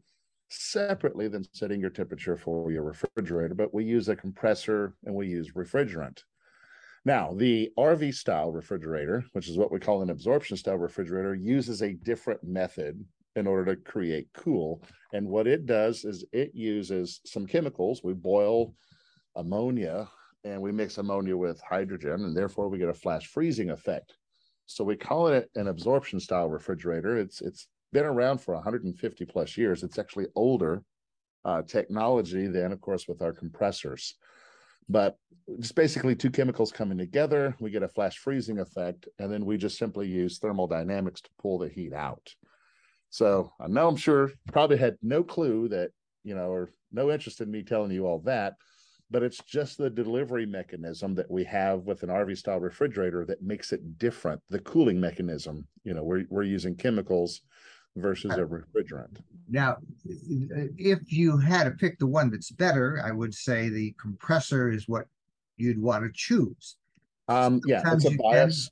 separately 0.50 1.28
than 1.28 1.45
setting 1.54 1.81
your 1.81 1.89
temperature 1.89 2.38
for 2.38 2.71
your 2.71 2.83
refrigerator, 2.83 3.56
but 3.56 3.74
we 3.74 3.83
use 3.83 4.07
a 4.07 4.16
compressor 4.16 4.94
and 5.06 5.16
we 5.16 5.28
use 5.28 5.51
refrigerant. 5.54 6.19
Now, 7.06 7.34
the 7.36 7.72
RV 7.78 8.16
style 8.16 8.52
refrigerator, 8.52 9.24
which 9.34 9.48
is 9.48 9.57
what 9.57 9.72
we 9.72 9.80
call 9.80 10.02
an 10.02 10.10
absorption 10.10 10.57
style 10.57 10.78
refrigerator, 10.78 11.36
uses 11.36 11.84
a 11.84 11.94
different 11.94 12.44
method 12.44 13.06
in 13.36 13.46
order 13.46 13.75
to 13.75 13.81
create 13.81 14.28
cool. 14.34 14.81
And 15.13 15.28
what 15.28 15.46
it 15.46 15.68
does 15.68 16.04
is 16.04 16.25
it 16.34 16.56
uses 16.56 17.22
some 17.25 17.46
chemicals. 17.46 18.02
We 18.04 18.13
boil 18.13 18.74
ammonia 19.36 20.10
and 20.44 20.62
we 20.62 20.72
mix 20.72 20.98
ammonia 20.98 21.38
with 21.38 21.62
hydrogen, 21.62 22.24
and 22.25 22.36
therefore 22.36 22.69
we 22.69 22.78
get 22.78 22.90
a 22.90 22.94
flash 22.94 23.28
freezing 23.28 23.69
effect. 23.69 24.16
So 24.66 24.84
we 24.84 24.96
call 24.96 25.28
it 25.28 25.50
an 25.56 25.68
absorption 25.68 26.19
style 26.19 26.50
refrigerator. 26.50 27.18
It's 27.18 27.42
it's 27.42 27.68
been 27.92 28.06
around 28.06 28.40
for 28.40 28.56
150 28.56 29.25
plus 29.25 29.57
years. 29.57 29.84
It's 29.84 30.00
actually 30.00 30.28
older 30.36 30.84
uh, 31.44 31.62
technology 31.62 32.48
than, 32.48 32.72
of 32.72 32.81
course, 32.81 33.07
with 33.07 33.22
our 33.22 33.31
compressors. 33.31 34.16
But 34.88 35.18
it's 35.48 35.72
basically 35.72 36.16
two 36.16 36.32
chemicals 36.32 36.72
coming 36.72 36.98
together. 36.98 37.56
We 37.60 37.72
get 37.72 37.84
a 37.84 37.88
flash 37.88 38.18
freezing 38.18 38.60
effect, 38.60 39.08
and 39.20 39.32
then 39.32 39.46
we 39.46 39.58
just 39.58 39.78
simply 39.78 40.08
use 40.08 40.40
thermodynamics 40.40 41.22
to 41.22 41.30
pull 41.42 41.60
the 41.60 41.70
heat 41.70 41.94
out. 41.94 42.28
So 43.10 43.52
I 43.60 43.68
know 43.68 43.88
I'm 43.88 43.96
sure 43.96 44.32
probably 44.52 44.78
had 44.78 44.98
no 45.02 45.24
clue 45.24 45.70
that, 45.70 45.92
you 46.24 46.36
know, 46.36 46.50
or 46.50 46.72
no 46.92 47.12
interest 47.12 47.42
in 47.42 47.52
me 47.52 47.64
telling 47.64 47.92
you 47.92 48.06
all 48.06 48.20
that 48.26 48.56
but 49.12 49.24
it's 49.24 49.42
just 49.44 49.78
the 49.78 49.90
delivery 49.90 50.46
mechanism 50.46 51.14
that 51.16 51.30
we 51.30 51.44
have 51.44 51.81
with 51.81 52.04
an 52.04 52.10
RV 52.10 52.38
style 52.38 52.60
refrigerator 52.60 53.26
that 53.26 53.42
makes 53.42 53.72
it 53.72 53.98
different. 53.98 54.42
The 54.50 54.60
cooling 54.60 55.00
mechanism, 55.00 55.68
you 55.84 55.94
know, 55.94 56.04
we're, 56.04 56.26
we're 56.30 56.44
using 56.44 56.76
chemicals 56.76 57.42
versus 57.95 58.31
a 58.31 58.44
refrigerant. 58.44 59.18
Now, 59.50 59.77
if 60.06 61.12
you 61.12 61.38
had 61.38 61.65
to 61.65 61.71
pick 61.71 62.00
the 62.00 62.07
one 62.07 62.30
that's 62.30 62.51
better, 62.51 63.01
I 63.03 63.12
would 63.12 63.33
say 63.33 63.69
the 63.69 63.95
compressor 64.00 64.69
is 64.69 64.88
what 64.88 65.06
you'd 65.57 65.81
want 65.81 66.03
to 66.03 66.12
choose. 66.13 66.77
Um, 67.27 67.62
yeah, 67.65 67.81
it's 67.86 68.06
a 68.06 68.15
bias. 68.18 68.69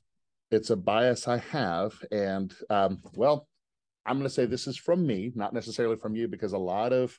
Can... 0.50 0.58
It's 0.58 0.70
a 0.70 0.76
bias 0.76 1.26
I 1.26 1.38
have. 1.38 1.94
And 2.10 2.54
um, 2.70 3.00
well, 3.14 3.48
I'm 4.06 4.16
going 4.16 4.28
to 4.28 4.34
say 4.34 4.46
this 4.46 4.66
is 4.66 4.76
from 4.76 5.06
me, 5.06 5.32
not 5.34 5.52
necessarily 5.52 5.96
from 5.96 6.14
you, 6.14 6.28
because 6.28 6.52
a 6.52 6.58
lot 6.58 6.92
of 6.92 7.18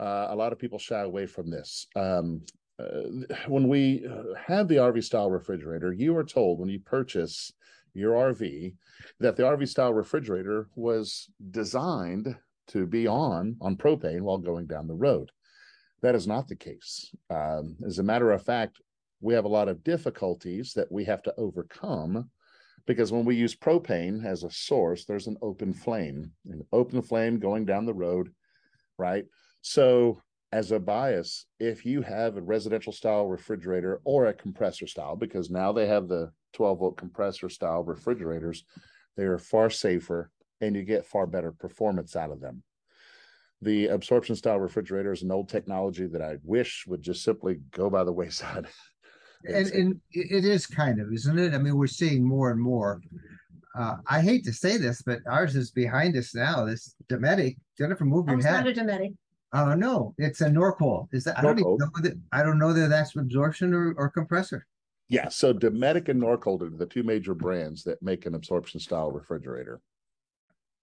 uh, 0.00 0.28
a 0.30 0.36
lot 0.36 0.52
of 0.52 0.58
people 0.58 0.78
shy 0.78 1.00
away 1.00 1.26
from 1.26 1.50
this. 1.50 1.86
Um, 1.96 2.42
uh, 2.78 3.24
when 3.48 3.68
we 3.68 4.06
uh, 4.06 4.34
have 4.46 4.68
the 4.68 4.76
RV 4.76 5.02
style 5.02 5.30
refrigerator, 5.30 5.92
you 5.92 6.16
are 6.16 6.24
told 6.24 6.58
when 6.58 6.68
you 6.68 6.80
purchase 6.80 7.52
your 7.96 8.14
RV 8.14 8.74
that 9.20 9.36
the 9.36 9.42
RV 9.42 9.68
style 9.68 9.94
refrigerator 9.94 10.68
was 10.74 11.28
designed 11.50 12.36
to 12.68 12.86
be 12.86 13.06
on 13.06 13.56
on 13.60 13.76
propane 13.76 14.22
while 14.22 14.38
going 14.38 14.66
down 14.66 14.86
the 14.86 14.94
road. 14.94 15.30
That 16.02 16.14
is 16.14 16.26
not 16.26 16.48
the 16.48 16.56
case. 16.56 17.14
Um, 17.30 17.76
as 17.86 17.98
a 17.98 18.02
matter 18.02 18.30
of 18.32 18.42
fact, 18.42 18.80
we 19.20 19.34
have 19.34 19.44
a 19.44 19.48
lot 19.48 19.68
of 19.68 19.82
difficulties 19.82 20.72
that 20.74 20.90
we 20.90 21.04
have 21.04 21.22
to 21.22 21.34
overcome 21.38 22.30
because 22.86 23.10
when 23.12 23.24
we 23.24 23.34
use 23.34 23.54
propane 23.54 24.24
as 24.24 24.44
a 24.44 24.50
source, 24.50 25.04
there's 25.04 25.26
an 25.26 25.36
open 25.42 25.72
flame, 25.72 26.30
an 26.48 26.64
open 26.72 27.02
flame 27.02 27.38
going 27.38 27.64
down 27.64 27.84
the 27.84 27.94
road, 27.94 28.30
right? 28.98 29.24
So, 29.62 30.22
as 30.52 30.70
a 30.70 30.78
bias, 30.78 31.46
if 31.58 31.84
you 31.84 32.02
have 32.02 32.36
a 32.36 32.40
residential 32.40 32.92
style 32.92 33.26
refrigerator 33.26 34.00
or 34.04 34.26
a 34.26 34.32
compressor 34.32 34.86
style, 34.86 35.16
because 35.16 35.50
now 35.50 35.72
they 35.72 35.88
have 35.88 36.06
the 36.06 36.30
12 36.56 36.78
volt 36.78 36.96
compressor 36.96 37.48
style 37.48 37.84
refrigerators, 37.84 38.64
they 39.16 39.24
are 39.24 39.38
far 39.38 39.70
safer 39.70 40.30
and 40.60 40.74
you 40.74 40.82
get 40.82 41.06
far 41.06 41.26
better 41.26 41.52
performance 41.52 42.16
out 42.16 42.30
of 42.30 42.40
them. 42.40 42.62
The 43.62 43.88
absorption 43.88 44.36
style 44.36 44.58
refrigerator 44.58 45.12
is 45.12 45.22
an 45.22 45.30
old 45.30 45.48
technology 45.48 46.06
that 46.06 46.22
I 46.22 46.36
wish 46.42 46.84
would 46.86 47.02
just 47.02 47.22
simply 47.22 47.60
go 47.70 47.90
by 47.90 48.04
the 48.04 48.12
wayside. 48.12 48.66
and, 49.44 49.66
and 49.68 50.00
it 50.12 50.44
is 50.44 50.66
kind 50.66 51.00
of, 51.00 51.12
isn't 51.12 51.38
it? 51.38 51.54
I 51.54 51.58
mean, 51.58 51.76
we're 51.76 51.86
seeing 51.86 52.24
more 52.24 52.50
and 52.50 52.60
more. 52.60 53.00
Uh, 53.78 53.96
I 54.06 54.22
hate 54.22 54.44
to 54.44 54.52
say 54.52 54.78
this, 54.78 55.02
but 55.02 55.20
ours 55.30 55.56
is 55.56 55.70
behind 55.70 56.16
us 56.16 56.34
now. 56.34 56.64
This 56.64 56.94
Dometic. 57.08 57.56
Jennifer, 57.76 58.06
move 58.06 58.28
your 58.28 58.40
head. 58.40 58.64
Not 58.64 58.68
a 58.68 58.72
Dometic. 58.72 59.14
Oh 59.52 59.74
no, 59.74 60.14
it's 60.18 60.40
a 60.40 60.48
Norcold. 60.48 61.08
Is 61.12 61.24
that 61.24 61.38
I 61.38 61.42
don't 61.42 61.58
even 61.58 61.76
know 61.78 61.90
that 62.02 62.18
I 62.32 62.42
don't 62.42 62.58
know 62.58 62.72
that 62.72 62.88
that's 62.88 63.14
absorption 63.16 63.74
or, 63.74 63.94
or 63.96 64.08
compressor. 64.10 64.66
Yeah, 65.08 65.28
so 65.28 65.54
Dometic 65.54 66.08
and 66.08 66.20
Norcold 66.20 66.62
are 66.62 66.70
the 66.70 66.86
two 66.86 67.02
major 67.02 67.34
brands 67.34 67.84
that 67.84 68.02
make 68.02 68.26
an 68.26 68.34
absorption 68.34 68.80
style 68.80 69.12
refrigerator. 69.12 69.80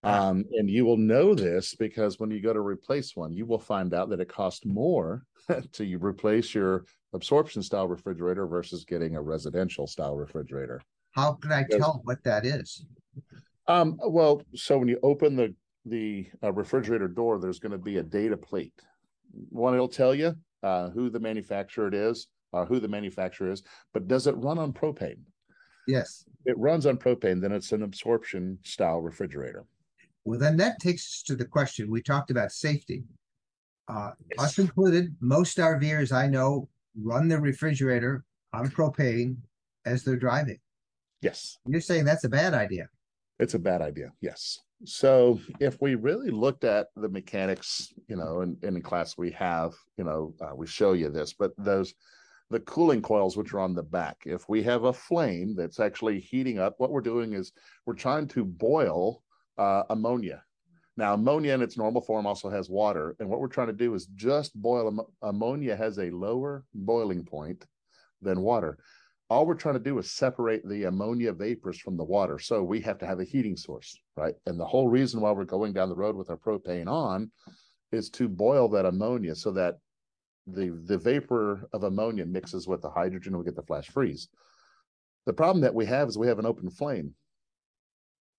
Um, 0.05 0.43
and 0.51 0.69
you 0.69 0.83
will 0.85 0.97
know 0.97 1.33
this 1.33 1.75
because 1.75 2.19
when 2.19 2.29
you 2.29 2.41
go 2.41 2.51
to 2.51 2.59
replace 2.59 3.15
one, 3.15 3.31
you 3.31 3.45
will 3.45 3.59
find 3.59 3.93
out 3.93 4.09
that 4.09 4.19
it 4.19 4.27
costs 4.27 4.65
more 4.65 5.23
to 5.71 5.97
replace 5.97 6.53
your 6.53 6.85
absorption 7.13 7.63
style 7.63 7.87
refrigerator 7.87 8.45
versus 8.45 8.83
getting 8.83 9.15
a 9.15 9.21
residential 9.21 9.87
style 9.87 10.15
refrigerator. 10.15 10.81
How 11.11 11.33
can 11.33 11.51
I 11.53 11.63
tell 11.63 12.01
what 12.03 12.21
that 12.23 12.45
is? 12.45 12.85
Um, 13.67 13.97
well, 14.05 14.41
so 14.55 14.77
when 14.77 14.87
you 14.89 14.99
open 15.03 15.35
the 15.35 15.55
the 15.85 16.27
uh, 16.41 16.51
refrigerator 16.51 17.07
door, 17.07 17.39
there's 17.39 17.59
going 17.59 17.73
to 17.73 17.77
be 17.77 17.97
a 17.97 18.03
data 18.03 18.37
plate. 18.37 18.73
One, 19.49 19.73
it'll 19.73 19.89
tell 19.89 20.15
you 20.15 20.33
uh, 20.63 20.89
who 20.89 21.09
the 21.09 21.19
manufacturer 21.19 21.87
it 21.87 21.93
is, 21.93 22.27
uh, 22.53 22.65
who 22.65 22.79
the 22.79 22.87
manufacturer 22.87 23.51
is, 23.51 23.63
but 23.93 24.07
does 24.07 24.27
it 24.27 24.37
run 24.37 24.57
on 24.57 24.73
propane? 24.73 25.19
Yes. 25.87 26.25
It 26.45 26.57
runs 26.57 26.85
on 26.85 26.97
propane, 26.97 27.41
then 27.41 27.51
it's 27.51 27.71
an 27.71 27.83
absorption 27.83 28.59
style 28.63 29.01
refrigerator. 29.01 29.65
Well, 30.25 30.39
then 30.39 30.57
that 30.57 30.79
takes 30.79 31.01
us 31.01 31.23
to 31.27 31.35
the 31.35 31.45
question 31.45 31.91
we 31.91 32.01
talked 32.01 32.31
about 32.31 32.51
safety. 32.51 33.03
Uh, 33.87 34.11
yes. 34.29 34.39
Us 34.39 34.59
included, 34.59 35.15
most 35.19 35.57
RVers 35.57 36.11
I 36.11 36.27
know 36.27 36.69
run 37.01 37.27
the 37.27 37.39
refrigerator 37.39 38.23
on 38.53 38.69
propane 38.69 39.35
as 39.85 40.03
they're 40.03 40.15
driving. 40.15 40.59
Yes. 41.21 41.57
You're 41.67 41.81
saying 41.81 42.05
that's 42.05 42.23
a 42.23 42.29
bad 42.29 42.53
idea. 42.53 42.87
It's 43.39 43.53
a 43.53 43.59
bad 43.59 43.81
idea. 43.81 44.11
Yes. 44.21 44.59
So 44.85 45.39
if 45.59 45.81
we 45.81 45.95
really 45.95 46.29
looked 46.29 46.63
at 46.63 46.87
the 46.95 47.09
mechanics, 47.09 47.93
you 48.07 48.15
know, 48.15 48.41
and, 48.41 48.61
in 48.63 48.81
class 48.81 49.17
we 49.17 49.31
have, 49.31 49.73
you 49.97 50.03
know, 50.03 50.33
uh, 50.41 50.55
we 50.55 50.67
show 50.67 50.93
you 50.93 51.09
this, 51.09 51.33
but 51.33 51.51
those 51.57 51.93
the 52.49 52.59
cooling 52.61 53.01
coils 53.01 53.35
which 53.35 53.53
are 53.53 53.59
on 53.59 53.73
the 53.73 53.83
back. 53.83 54.17
If 54.25 54.47
we 54.47 54.63
have 54.63 54.83
a 54.83 54.93
flame 54.93 55.55
that's 55.55 55.79
actually 55.79 56.19
heating 56.19 56.59
up, 56.59 56.75
what 56.77 56.91
we're 56.91 57.01
doing 57.01 57.33
is 57.33 57.51
we're 57.85 57.93
trying 57.93 58.27
to 58.29 58.45
boil 58.45 59.23
uh, 59.57 59.83
ammonia. 59.89 60.43
Now, 60.95 61.15
ammonia 61.15 61.53
in 61.53 61.61
its 61.61 61.77
normal 61.77 62.01
form 62.01 62.27
also 62.27 62.49
has 62.49 62.69
water, 62.69 63.15
and 63.19 63.27
what 63.27 63.39
we're 63.39 63.47
trying 63.47 63.67
to 63.67 63.73
do 63.73 63.95
is 63.95 64.05
just 64.15 64.53
boil 64.55 64.87
am- 64.87 65.29
ammonia 65.29 65.75
has 65.75 65.97
a 65.97 66.11
lower 66.11 66.65
boiling 66.75 67.23
point 67.25 67.65
than 68.21 68.41
water. 68.41 68.77
All 69.29 69.47
we're 69.47 69.55
trying 69.55 69.75
to 69.75 69.79
do 69.79 69.97
is 69.97 70.11
separate 70.11 70.67
the 70.67 70.83
ammonia 70.83 71.33
vapors 71.33 71.79
from 71.79 71.97
the 71.97 72.03
water. 72.03 72.37
So 72.37 72.61
we 72.61 72.81
have 72.81 72.99
to 72.99 73.07
have 73.07 73.19
a 73.19 73.23
heating 73.23 73.57
source, 73.57 73.97
right? 74.15 74.35
And 74.45 74.59
the 74.59 74.65
whole 74.65 74.87
reason 74.87 75.21
why 75.21 75.31
we're 75.31 75.45
going 75.45 75.73
down 75.73 75.89
the 75.89 75.95
road 75.95 76.15
with 76.15 76.29
our 76.29 76.37
propane 76.37 76.87
on 76.87 77.31
is 77.91 78.11
to 78.11 78.27
boil 78.27 78.67
that 78.69 78.85
ammonia 78.85 79.33
so 79.33 79.51
that 79.51 79.77
the 80.47 80.77
the 80.85 80.97
vapor 80.97 81.67
of 81.73 81.83
ammonia 81.83 82.25
mixes 82.25 82.67
with 82.67 82.81
the 82.81 82.89
hydrogen 82.89 83.37
we 83.37 83.45
get 83.45 83.55
the 83.55 83.63
flash 83.63 83.89
freeze. 83.89 84.27
The 85.25 85.33
problem 85.33 85.61
that 85.61 85.75
we 85.75 85.85
have 85.85 86.09
is 86.09 86.17
we 86.17 86.27
have 86.27 86.39
an 86.39 86.45
open 86.45 86.69
flame. 86.69 87.13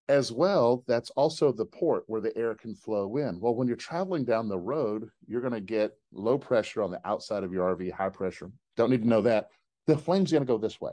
As 0.07 0.31
well, 0.31 0.83
that's 0.87 1.09
also 1.11 1.51
the 1.51 1.65
port 1.65 2.03
where 2.05 2.21
the 2.21 2.35
air 2.37 2.53
can 2.53 2.75
flow 2.75 3.17
in. 3.17 3.39
Well, 3.39 3.55
when 3.55 3.67
you're 3.67 3.75
traveling 3.75 4.23
down 4.23 4.47
the 4.47 4.59
road, 4.59 5.09
you're 5.25 5.41
going 5.41 5.53
to 5.53 5.61
get 5.61 5.97
low 6.11 6.37
pressure 6.37 6.83
on 6.83 6.91
the 6.91 7.01
outside 7.05 7.43
of 7.43 7.51
your 7.51 7.75
RV, 7.75 7.91
high 7.91 8.09
pressure. 8.09 8.51
Don't 8.77 8.91
need 8.91 9.01
to 9.01 9.07
know 9.07 9.21
that. 9.21 9.49
The 9.87 9.97
flame's 9.97 10.31
going 10.31 10.43
to 10.43 10.47
go 10.47 10.59
this 10.59 10.79
way. 10.79 10.91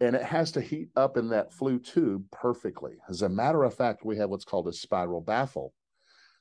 And 0.00 0.14
it 0.14 0.22
has 0.22 0.52
to 0.52 0.60
heat 0.60 0.90
up 0.94 1.16
in 1.16 1.30
that 1.30 1.54
flue 1.54 1.78
tube 1.78 2.26
perfectly. 2.30 2.96
As 3.08 3.22
a 3.22 3.30
matter 3.30 3.64
of 3.64 3.72
fact, 3.72 4.04
we 4.04 4.18
have 4.18 4.28
what's 4.28 4.44
called 4.44 4.68
a 4.68 4.74
spiral 4.74 5.22
baffle. 5.22 5.72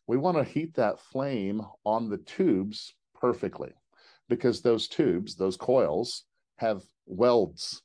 We 0.07 0.17
want 0.17 0.35
to 0.35 0.43
heat 0.43 0.75
that 0.75 1.00
flame 1.00 1.62
on 1.85 2.09
the 2.09 2.17
tubes 2.17 2.93
perfectly 3.19 3.74
because 4.29 4.62
those 4.62 4.88
tubes, 4.88 5.36
those 5.36 5.57
coils, 5.57 6.25
have 6.57 6.84
welds. 7.05 7.81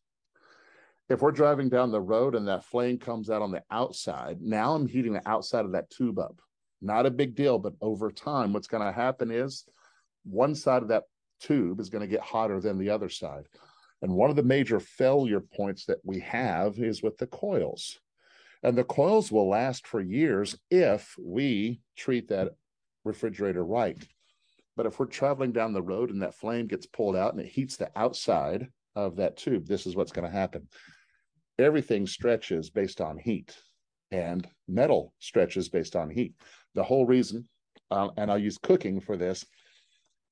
If 1.08 1.22
we're 1.22 1.32
driving 1.32 1.68
down 1.68 1.90
the 1.90 2.00
road 2.00 2.34
and 2.34 2.46
that 2.49 2.64
flame 2.64 2.99
comes 2.99 3.30
out 3.30 3.42
on 3.42 3.50
the 3.50 3.64
outside, 3.70 4.40
now 4.40 4.75
I'm 4.75 4.87
heating 4.87 5.12
the 5.12 5.28
outside 5.28 5.64
of 5.64 5.72
that 5.72 5.90
tube 5.90 6.18
up. 6.18 6.40
Not 6.80 7.06
a 7.06 7.10
big 7.10 7.34
deal, 7.34 7.58
but 7.58 7.75
over 7.80 8.10
time, 8.10 8.52
what's 8.52 8.68
going 8.68 8.84
to 8.84 8.92
happen 8.92 9.30
is 9.30 9.64
one 10.25 10.54
side 10.54 10.82
of 10.82 10.88
that 10.88 11.04
tube 11.40 11.80
is 11.80 11.90
going 11.90 12.02
to 12.02 12.08
get 12.08 12.20
hotter 12.20 12.60
than 12.60 12.78
the 12.78 12.90
other 12.90 13.08
side. 13.08 13.46
And 14.02 14.12
one 14.12 14.30
of 14.30 14.37
the 14.37 14.42
major 14.42 14.80
failure 14.80 15.40
points 15.40 15.84
that 15.87 15.99
we 16.04 16.20
have 16.20 16.78
is 16.78 17.02
with 17.02 17.18
the 17.18 17.26
coils. 17.26 17.99
And 18.62 18.76
the 18.76 18.84
coils 18.84 19.32
will 19.32 19.49
last 19.49 19.87
for 19.87 20.00
years 20.00 20.56
if 20.70 21.14
we 21.18 21.80
treat 21.96 22.28
that 22.28 22.52
refrigerator 23.04 23.64
right. 23.64 23.96
But 24.80 24.87
if 24.87 24.99
we're 24.99 25.04
traveling 25.04 25.52
down 25.52 25.75
the 25.75 25.82
road 25.82 26.08
and 26.08 26.22
that 26.22 26.34
flame 26.34 26.66
gets 26.66 26.87
pulled 26.87 27.14
out 27.14 27.34
and 27.34 27.40
it 27.42 27.49
heats 27.49 27.76
the 27.76 27.90
outside 27.96 28.66
of 28.96 29.16
that 29.16 29.37
tube, 29.37 29.66
this 29.66 29.87
is 29.87 29.94
what's 29.94 30.10
going 30.10 30.25
to 30.25 30.32
happen. 30.34 30.68
Everything 31.58 32.06
stretches 32.06 32.70
based 32.70 33.02
on 33.02 33.18
heat, 33.18 33.54
and 34.10 34.49
metal 34.66 35.12
stretches 35.18 35.68
based 35.68 35.96
on 35.96 36.08
heat. 36.08 36.32
The 36.75 36.82
whole 36.82 37.04
reason, 37.04 37.46
uh, 37.90 38.08
and 38.16 38.30
I'll 38.30 38.38
use 38.38 38.56
cooking 38.56 39.00
for 39.00 39.18
this. 39.18 39.44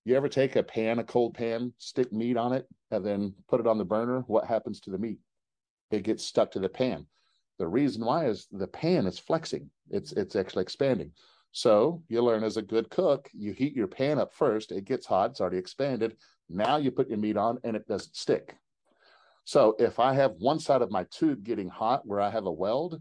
You 0.07 0.17
ever 0.17 0.31
take 0.31 0.57
a 0.57 0.63
pan, 0.63 0.99
a 0.99 1.05
cold 1.05 1.35
pan, 1.35 1.75
stick 1.77 2.11
meat 2.11 2.39
on 2.39 2.55
it, 2.55 2.67
and 2.91 3.05
then 3.05 3.35
put 3.51 3.61
it 3.61 3.67
on 3.67 3.77
the 3.77 3.85
burner? 3.85 4.25
What 4.29 4.47
happens 4.47 4.81
to 4.81 4.91
the 4.91 4.97
meat? 4.97 5.19
It 5.91 6.05
gets 6.05 6.25
stuck 6.25 6.53
to 6.53 6.59
the 6.59 6.71
pan. 6.71 7.05
The 7.59 7.69
reason 7.69 8.03
why 8.03 8.29
is 8.29 8.47
the 8.51 8.67
pan 8.67 9.07
is 9.07 9.19
flexing. 9.19 9.69
It's 9.91 10.13
it's 10.13 10.37
actually 10.37 10.63
expanding. 10.63 11.13
So 11.53 12.03
you 12.09 12.23
learn 12.23 12.45
as 12.45 12.57
a 12.57 12.63
good 12.63 12.91
cook, 12.91 13.29
you 13.33 13.53
heat 13.53 13.75
your 13.75 13.87
pan 13.87 14.19
up 14.19 14.33
first, 14.35 14.73
it 14.73 14.85
gets 14.85 15.07
hot, 15.07 15.31
it's 15.31 15.41
already 15.41 15.59
expanded. 15.59 16.17
Now 16.49 16.77
you 16.77 16.91
put 16.91 17.09
your 17.09 17.19
meat 17.19 17.37
on 17.37 17.59
and 17.65 17.77
it 17.77 17.87
doesn't 17.87 18.17
stick. 18.17 18.55
So 19.45 19.75
if 19.79 19.99
I 19.99 20.13
have 20.15 20.33
one 20.39 20.61
side 20.61 20.83
of 20.83 20.91
my 20.91 21.07
tube 21.11 21.43
getting 21.43 21.69
hot 21.69 22.07
where 22.07 22.21
I 22.21 22.31
have 22.31 22.47
a 22.47 22.53
weld, 22.53 23.01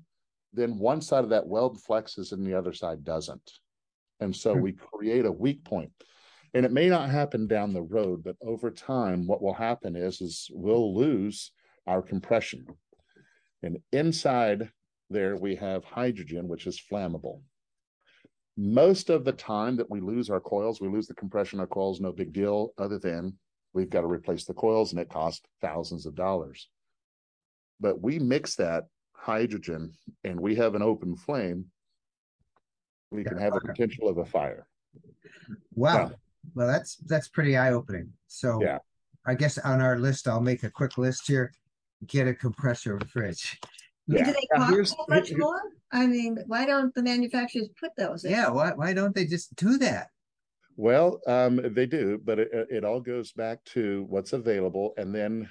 then 0.54 0.80
one 0.80 1.01
side 1.01 1.24
of 1.24 1.30
that 1.32 1.46
weld 1.46 1.77
flexes 1.88 2.32
and 2.32 2.46
the 2.46 2.58
other 2.58 2.74
side 2.74 3.04
doesn't. 3.04 3.51
And 4.20 4.36
so 4.36 4.54
hmm. 4.54 4.62
we 4.62 4.72
create 4.74 5.25
a 5.25 5.32
weak 5.32 5.63
point. 5.63 5.92
And 6.54 6.66
it 6.66 6.72
may 6.72 6.88
not 6.88 7.10
happen 7.10 7.48
down 7.48 7.74
the 7.74 7.82
road, 7.82 8.24
but 8.24 8.38
over 8.42 8.72
time, 8.72 9.27
what 9.27 9.42
will 9.42 9.54
happen 9.54 9.96
is, 9.96 10.22
is 10.22 10.50
we'll 10.54 10.96
lose 10.96 11.51
our 11.86 12.01
compression. 12.01 12.66
And 13.62 13.80
inside 13.92 14.72
there, 15.10 15.36
we 15.36 15.56
have 15.56 15.84
hydrogen, 15.84 16.48
which 16.48 16.66
is 16.66 16.82
flammable. 16.92 17.42
Most 18.58 19.12
of 19.12 19.24
the 19.24 19.34
time 19.34 19.76
that 19.78 19.90
we 19.90 20.02
lose 20.02 20.32
our 20.32 20.40
coils, 20.40 20.82
we 20.82 20.88
lose 20.88 21.06
the 21.06 21.14
compression 21.14 21.60
of 21.60 21.70
coils, 21.70 22.02
no 22.02 22.12
big 22.12 22.34
deal, 22.34 22.74
other 22.80 22.98
than 22.98 23.34
we've 23.74 23.90
got 23.90 24.02
to 24.02 24.08
replace 24.08 24.46
the 24.46 24.54
coils 24.54 24.92
and 24.92 25.00
it 25.00 25.10
costs 25.10 25.46
thousands 25.62 26.08
of 26.08 26.16
dollars. 26.16 26.68
But 27.80 28.02
we 28.02 28.18
mix 28.18 28.56
that 28.56 28.86
hydrogen 29.14 29.94
and 30.24 30.40
we 30.40 30.56
have 30.56 30.74
an 30.74 30.82
open 30.82 31.16
flame, 31.16 31.66
we 33.12 33.24
can 33.24 33.38
have 33.38 33.56
a 33.56 33.60
potential 33.66 34.10
of 34.10 34.18
a 34.18 34.26
fire. 34.26 34.66
Wow. 35.76 36.12
well, 36.56 36.68
that's 36.68 36.96
that's 37.06 37.28
pretty 37.28 37.56
eye-opening. 37.56 38.12
So 38.28 38.62
yeah. 38.62 38.80
I 39.26 39.36
guess 39.36 39.58
on 39.60 39.82
our 39.82 40.00
list, 40.00 40.28
I'll 40.28 40.42
make 40.42 40.64
a 40.64 40.72
quick 40.72 40.98
list 40.98 41.28
here. 41.28 41.52
Get 42.08 42.28
a 42.28 42.34
compressor 42.34 43.00
fridge. 43.12 43.60
Yeah. 44.08 44.26
Do 44.26 44.34
they 44.34 44.48
cost 44.56 44.96
so 44.98 45.06
much 45.10 45.32
more? 45.36 45.62
I 45.91 46.06
mean, 46.08 46.38
why 46.48 46.65
don't 46.65 46.94
the 46.94 47.03
manufacturers 47.03 47.70
put 47.79 47.91
those? 47.98 48.25
In? 48.25 48.32
Yeah, 48.32 48.50
why 48.50 48.74
why 48.74 48.94
don't 48.94 49.15
they 49.15 49.25
just 49.25 49.56
do 49.56 49.77
that? 49.77 50.10
Well, 50.79 51.22
um, 51.25 51.60
they 51.74 51.88
do, 51.88 52.22
but 52.24 52.38
it, 52.38 52.50
it 52.70 52.86
all 52.86 53.00
goes 53.00 53.32
back 53.32 53.63
to 53.65 54.06
what's 54.10 54.34
available. 54.34 54.94
And 54.98 55.13
then, 55.13 55.50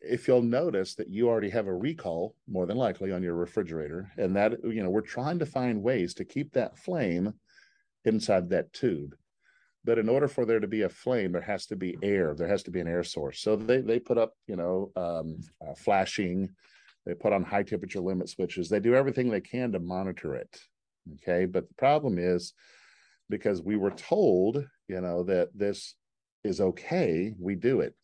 if 0.00 0.26
you'll 0.26 0.42
notice 0.42 0.96
that 0.96 1.08
you 1.08 1.28
already 1.28 1.50
have 1.50 1.68
a 1.68 1.74
recall, 1.74 2.34
more 2.48 2.66
than 2.66 2.76
likely 2.76 3.12
on 3.12 3.22
your 3.22 3.36
refrigerator, 3.36 4.10
and 4.16 4.34
that 4.34 4.54
you 4.64 4.82
know 4.82 4.90
we're 4.90 5.00
trying 5.00 5.38
to 5.38 5.46
find 5.46 5.82
ways 5.82 6.14
to 6.14 6.24
keep 6.24 6.52
that 6.52 6.76
flame 6.76 7.34
inside 8.04 8.50
that 8.50 8.72
tube. 8.72 9.14
But 9.84 9.98
in 9.98 10.08
order 10.08 10.26
for 10.26 10.44
there 10.44 10.60
to 10.60 10.66
be 10.66 10.82
a 10.82 10.88
flame, 10.88 11.32
there 11.32 11.42
has 11.42 11.66
to 11.66 11.76
be 11.76 11.96
air. 12.02 12.34
There 12.34 12.48
has 12.48 12.62
to 12.64 12.72
be 12.72 12.80
an 12.80 12.88
air 12.88 13.04
source. 13.04 13.40
So 13.40 13.54
they 13.54 13.80
they 13.80 14.00
put 14.00 14.18
up 14.18 14.32
you 14.48 14.56
know 14.56 14.90
um, 14.96 15.38
uh, 15.64 15.74
flashing 15.76 16.50
they 17.06 17.14
put 17.14 17.32
on 17.32 17.42
high 17.42 17.62
temperature 17.62 18.00
limit 18.00 18.28
switches. 18.28 18.68
They 18.68 18.80
do 18.80 18.94
everything 18.94 19.30
they 19.30 19.40
can 19.40 19.72
to 19.72 19.78
monitor 19.78 20.34
it. 20.34 20.58
Okay. 21.14 21.44
But 21.46 21.68
the 21.68 21.74
problem 21.74 22.18
is 22.18 22.54
because 23.28 23.62
we 23.62 23.76
were 23.76 23.90
told, 23.90 24.64
you 24.88 25.00
know, 25.00 25.22
that 25.24 25.48
this 25.54 25.94
is 26.44 26.60
okay, 26.60 27.34
we 27.38 27.54
do 27.54 27.80
it. 27.80 27.94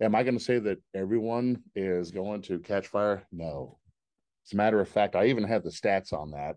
Am 0.00 0.14
I 0.14 0.22
going 0.22 0.38
to 0.38 0.42
say 0.42 0.58
that 0.60 0.78
everyone 0.94 1.62
is 1.74 2.10
going 2.10 2.42
to 2.42 2.58
catch 2.58 2.86
fire? 2.86 3.26
No. 3.32 3.78
As 4.46 4.52
a 4.54 4.56
matter 4.56 4.80
of 4.80 4.88
fact, 4.88 5.14
I 5.14 5.26
even 5.26 5.44
have 5.44 5.62
the 5.62 5.70
stats 5.70 6.12
on 6.12 6.30
that. 6.30 6.56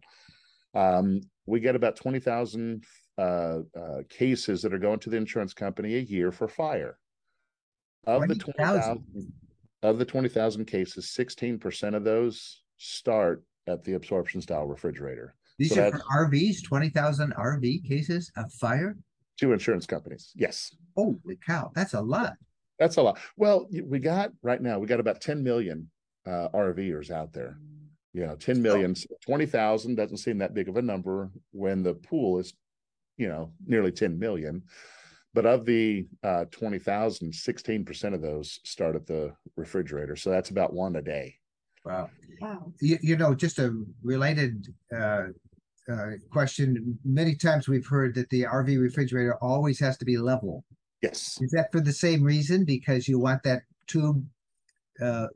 Um, 0.73 1.21
we 1.45 1.59
get 1.59 1.75
about 1.75 1.97
20,000 1.97 2.83
uh, 3.17 3.21
uh, 3.21 3.59
cases 4.09 4.61
that 4.61 4.73
are 4.73 4.79
going 4.79 4.99
to 4.99 5.09
the 5.09 5.17
insurance 5.17 5.53
company 5.53 5.95
a 5.95 5.99
year 5.99 6.31
for 6.31 6.47
fire. 6.47 6.97
Of 8.05 8.19
20, 8.25 8.33
the 8.33 8.39
20,000, 8.39 9.33
of 9.83 9.99
the 9.99 10.05
20,000 10.05 10.65
cases, 10.65 11.05
16% 11.17 11.95
of 11.95 12.03
those 12.03 12.63
start 12.77 13.43
at 13.67 13.83
the 13.83 13.93
absorption 13.93 14.41
style 14.41 14.65
refrigerator. 14.65 15.35
These 15.59 15.75
so 15.75 15.87
are 15.87 15.91
for 15.91 15.99
RVs, 16.27 16.63
20,000 16.63 17.33
RV 17.35 17.87
cases 17.87 18.31
of 18.37 18.51
fire? 18.53 18.97
Two 19.39 19.53
insurance 19.53 19.85
companies. 19.85 20.31
Yes. 20.35 20.75
Holy 20.95 21.37
cow. 21.45 21.71
That's 21.75 21.93
a 21.93 22.01
lot. 22.01 22.33
That's 22.79 22.97
a 22.97 23.01
lot. 23.01 23.19
Well, 23.37 23.67
we 23.85 23.99
got 23.99 24.31
right 24.41 24.61
now, 24.61 24.79
we 24.79 24.87
got 24.87 24.99
about 24.99 25.21
10 25.21 25.43
million 25.43 25.89
uh, 26.25 26.49
RVers 26.53 27.11
out 27.11 27.33
there. 27.33 27.57
You 28.13 28.25
know, 28.25 28.35
10 28.35 28.61
million, 28.61 28.95
20,000 29.25 29.95
doesn't 29.95 30.17
seem 30.17 30.37
that 30.37 30.53
big 30.53 30.69
of 30.69 30.77
a 30.77 30.81
number 30.81 31.31
when 31.51 31.81
the 31.81 31.95
pool 31.95 32.39
is, 32.39 32.53
you 33.17 33.27
know, 33.27 33.51
nearly 33.65 33.91
10 33.91 34.19
million. 34.19 34.63
But 35.33 35.45
of 35.45 35.65
the 35.65 36.05
uh, 36.23 36.45
20,000, 36.51 37.31
16% 37.31 38.13
of 38.13 38.21
those 38.21 38.59
start 38.63 38.95
at 38.95 39.07
the 39.07 39.33
refrigerator. 39.55 40.15
So 40.15 40.29
that's 40.29 40.51
about 40.51 40.73
one 40.73 40.95
a 40.95 41.01
day. 41.01 41.35
Wow. 41.85 42.09
Wow. 42.39 42.71
You, 42.79 42.97
you 43.01 43.17
know, 43.17 43.33
just 43.33 43.59
a 43.59 43.75
related 44.03 44.67
uh, 44.95 45.25
uh, 45.91 46.11
question. 46.31 46.97
Many 47.03 47.35
times 47.35 47.67
we've 47.67 47.87
heard 47.87 48.15
that 48.15 48.29
the 48.29 48.43
RV 48.43 48.79
refrigerator 48.79 49.35
always 49.41 49.79
has 49.79 49.97
to 49.97 50.05
be 50.05 50.17
level. 50.17 50.63
Yes. 51.01 51.37
Is 51.41 51.51
that 51.51 51.71
for 51.71 51.81
the 51.81 51.91
same 51.91 52.23
reason? 52.23 52.63
Because 52.63 53.07
you 53.07 53.19
want 53.19 53.43
that 53.43 53.63
tube 53.87 54.23
uh, 55.01 55.27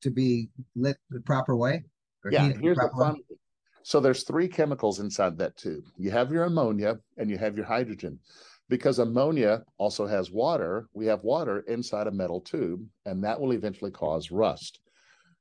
to 0.00 0.10
be 0.10 0.48
lit 0.74 0.96
the 1.10 1.20
proper 1.20 1.56
way? 1.56 1.84
yeah, 2.30 2.52
here's 2.60 2.78
the, 2.78 2.88
the 2.92 2.98
fun. 2.98 3.14
Way? 3.14 3.36
So 3.84 4.00
there's 4.00 4.24
three 4.24 4.48
chemicals 4.48 5.00
inside 5.00 5.38
that 5.38 5.56
tube. 5.56 5.84
You 5.96 6.10
have 6.10 6.32
your 6.32 6.44
ammonia 6.44 6.98
and 7.16 7.30
you 7.30 7.38
have 7.38 7.56
your 7.56 7.66
hydrogen. 7.66 8.18
Because 8.72 9.00
ammonia 9.00 9.64
also 9.76 10.06
has 10.06 10.30
water, 10.30 10.88
we 10.94 11.04
have 11.04 11.24
water 11.24 11.58
inside 11.68 12.06
a 12.06 12.10
metal 12.10 12.40
tube, 12.40 12.82
and 13.04 13.22
that 13.22 13.38
will 13.38 13.52
eventually 13.52 13.90
cause 13.90 14.30
rust. 14.30 14.80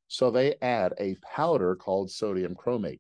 So 0.10 0.30
they 0.30 0.56
add 0.62 0.94
a 1.00 1.16
powder 1.24 1.78
called 1.78 2.12
sodium 2.12 2.56
chromate. 2.56 3.00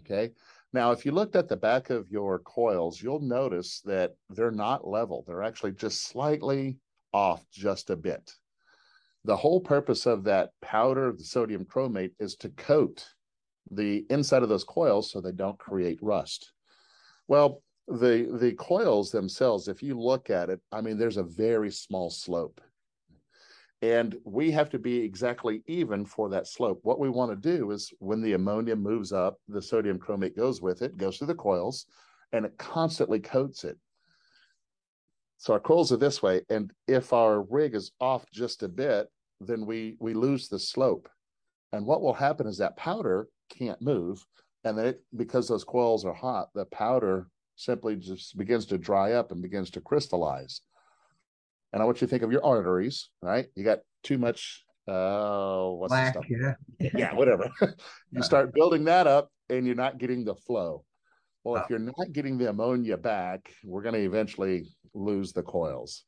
Okay. 0.00 0.32
Now, 0.74 0.92
if 0.92 1.06
you 1.06 1.12
looked 1.12 1.36
at 1.36 1.48
the 1.48 1.56
back 1.56 1.88
of 1.88 2.10
your 2.10 2.40
coils, 2.40 3.00
you'll 3.02 3.22
notice 3.22 3.80
that 3.86 4.16
they're 4.28 4.50
not 4.50 4.86
level. 4.86 5.24
They're 5.26 5.42
actually 5.42 5.72
just 5.72 6.06
slightly 6.06 6.76
off 7.14 7.42
just 7.50 7.88
a 7.88 7.96
bit. 7.96 8.30
The 9.24 9.36
whole 9.36 9.62
purpose 9.62 10.04
of 10.04 10.24
that 10.24 10.50
powder, 10.60 11.14
the 11.16 11.24
sodium 11.24 11.64
chromate, 11.64 12.12
is 12.20 12.36
to 12.40 12.50
coat 12.50 13.06
the 13.70 14.04
inside 14.10 14.42
of 14.42 14.50
those 14.50 14.64
coils 14.64 15.10
so 15.10 15.22
they 15.22 15.32
don't 15.32 15.58
create 15.58 15.98
rust. 16.02 16.52
Well, 17.26 17.62
the 17.88 18.36
the 18.40 18.52
coils 18.54 19.10
themselves, 19.10 19.68
if 19.68 19.82
you 19.82 19.98
look 19.98 20.30
at 20.30 20.50
it, 20.50 20.60
I 20.72 20.80
mean, 20.80 20.98
there's 20.98 21.16
a 21.16 21.22
very 21.22 21.70
small 21.70 22.10
slope. 22.10 22.60
And 23.82 24.16
we 24.24 24.50
have 24.52 24.70
to 24.70 24.78
be 24.78 24.98
exactly 24.98 25.62
even 25.66 26.06
for 26.06 26.30
that 26.30 26.46
slope. 26.46 26.80
What 26.82 26.98
we 26.98 27.10
want 27.10 27.30
to 27.30 27.56
do 27.58 27.70
is 27.70 27.92
when 27.98 28.22
the 28.22 28.32
ammonia 28.32 28.74
moves 28.74 29.12
up, 29.12 29.38
the 29.48 29.60
sodium 29.60 29.98
chromate 29.98 30.34
goes 30.36 30.62
with 30.62 30.80
it, 30.80 30.96
goes 30.96 31.18
through 31.18 31.26
the 31.26 31.34
coils, 31.34 31.86
and 32.32 32.46
it 32.46 32.56
constantly 32.56 33.20
coats 33.20 33.64
it. 33.64 33.78
So 35.38 35.52
our 35.52 35.60
coils 35.60 35.92
are 35.92 35.98
this 35.98 36.22
way. 36.22 36.40
And 36.48 36.72
if 36.88 37.12
our 37.12 37.42
rig 37.42 37.74
is 37.74 37.92
off 38.00 38.24
just 38.32 38.62
a 38.62 38.68
bit, 38.68 39.08
then 39.40 39.66
we 39.66 39.96
we 40.00 40.14
lose 40.14 40.48
the 40.48 40.58
slope. 40.58 41.08
And 41.72 41.84
what 41.84 42.00
will 42.00 42.14
happen 42.14 42.46
is 42.46 42.58
that 42.58 42.76
powder 42.76 43.28
can't 43.50 43.80
move. 43.82 44.24
And 44.64 44.76
then 44.76 44.86
it, 44.86 45.02
because 45.14 45.46
those 45.46 45.64
coils 45.64 46.04
are 46.04 46.14
hot, 46.14 46.48
the 46.54 46.64
powder 46.66 47.28
simply 47.56 47.96
just 47.96 48.36
begins 48.36 48.66
to 48.66 48.78
dry 48.78 49.12
up 49.12 49.32
and 49.32 49.42
begins 49.42 49.70
to 49.70 49.80
crystallize 49.80 50.60
and 51.76 51.82
I 51.82 51.84
want 51.84 52.00
you 52.00 52.06
to 52.06 52.10
think 52.10 52.22
of 52.22 52.32
your 52.32 52.44
arteries, 52.44 53.10
right? 53.20 53.46
You 53.54 53.62
got 53.62 53.80
too 54.02 54.16
much 54.16 54.64
uh 54.88 55.66
what's 55.66 55.90
Black, 55.90 56.14
the 56.14 56.22
stuff? 56.22 56.56
Yeah. 56.80 56.90
yeah, 56.94 57.14
whatever. 57.14 57.50
you 58.12 58.22
start 58.22 58.54
building 58.54 58.84
that 58.84 59.06
up 59.06 59.30
and 59.50 59.66
you're 59.66 59.74
not 59.74 59.98
getting 59.98 60.24
the 60.24 60.34
flow. 60.34 60.84
Well, 61.44 61.56
oh. 61.56 61.62
if 61.62 61.68
you're 61.68 61.78
not 61.78 62.12
getting 62.12 62.38
the 62.38 62.48
ammonia 62.48 62.96
back, 62.96 63.52
we're 63.62 63.82
going 63.82 63.94
to 63.94 64.00
eventually 64.00 64.68
lose 64.94 65.32
the 65.32 65.42
coils. 65.42 66.04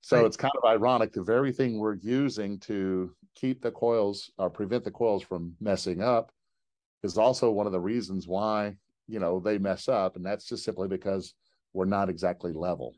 So 0.00 0.16
right. 0.16 0.26
it's 0.26 0.36
kind 0.36 0.52
of 0.56 0.68
ironic. 0.68 1.12
The 1.12 1.22
very 1.22 1.52
thing 1.52 1.78
we're 1.78 1.98
using 2.00 2.58
to 2.60 3.14
keep 3.34 3.60
the 3.60 3.70
coils 3.70 4.30
or 4.38 4.48
prevent 4.48 4.84
the 4.84 4.90
coils 4.90 5.22
from 5.22 5.54
messing 5.60 6.00
up 6.00 6.32
is 7.04 7.18
also 7.18 7.50
one 7.50 7.66
of 7.66 7.72
the 7.72 7.80
reasons 7.80 8.26
why, 8.26 8.76
you 9.08 9.18
know, 9.18 9.40
they 9.40 9.58
mess 9.58 9.88
up. 9.88 10.16
And 10.16 10.24
that's 10.24 10.46
just 10.46 10.64
simply 10.64 10.88
because 10.88 11.34
we're 11.72 11.84
not 11.84 12.08
exactly 12.08 12.52
level. 12.52 12.94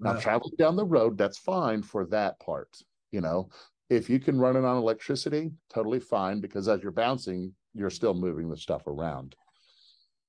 Now, 0.00 0.10
uh, 0.10 0.20
traveling 0.20 0.54
down 0.58 0.76
the 0.76 0.84
road, 0.84 1.16
that's 1.16 1.38
fine 1.38 1.82
for 1.82 2.06
that 2.06 2.38
part. 2.40 2.68
You 3.12 3.20
know, 3.20 3.48
if 3.88 4.10
you 4.10 4.18
can 4.18 4.38
run 4.38 4.56
it 4.56 4.64
on 4.64 4.76
electricity, 4.76 5.52
totally 5.72 6.00
fine 6.00 6.40
because 6.40 6.68
as 6.68 6.82
you're 6.82 6.92
bouncing, 6.92 7.52
you're 7.74 7.90
still 7.90 8.14
moving 8.14 8.48
the 8.48 8.56
stuff 8.56 8.86
around. 8.86 9.36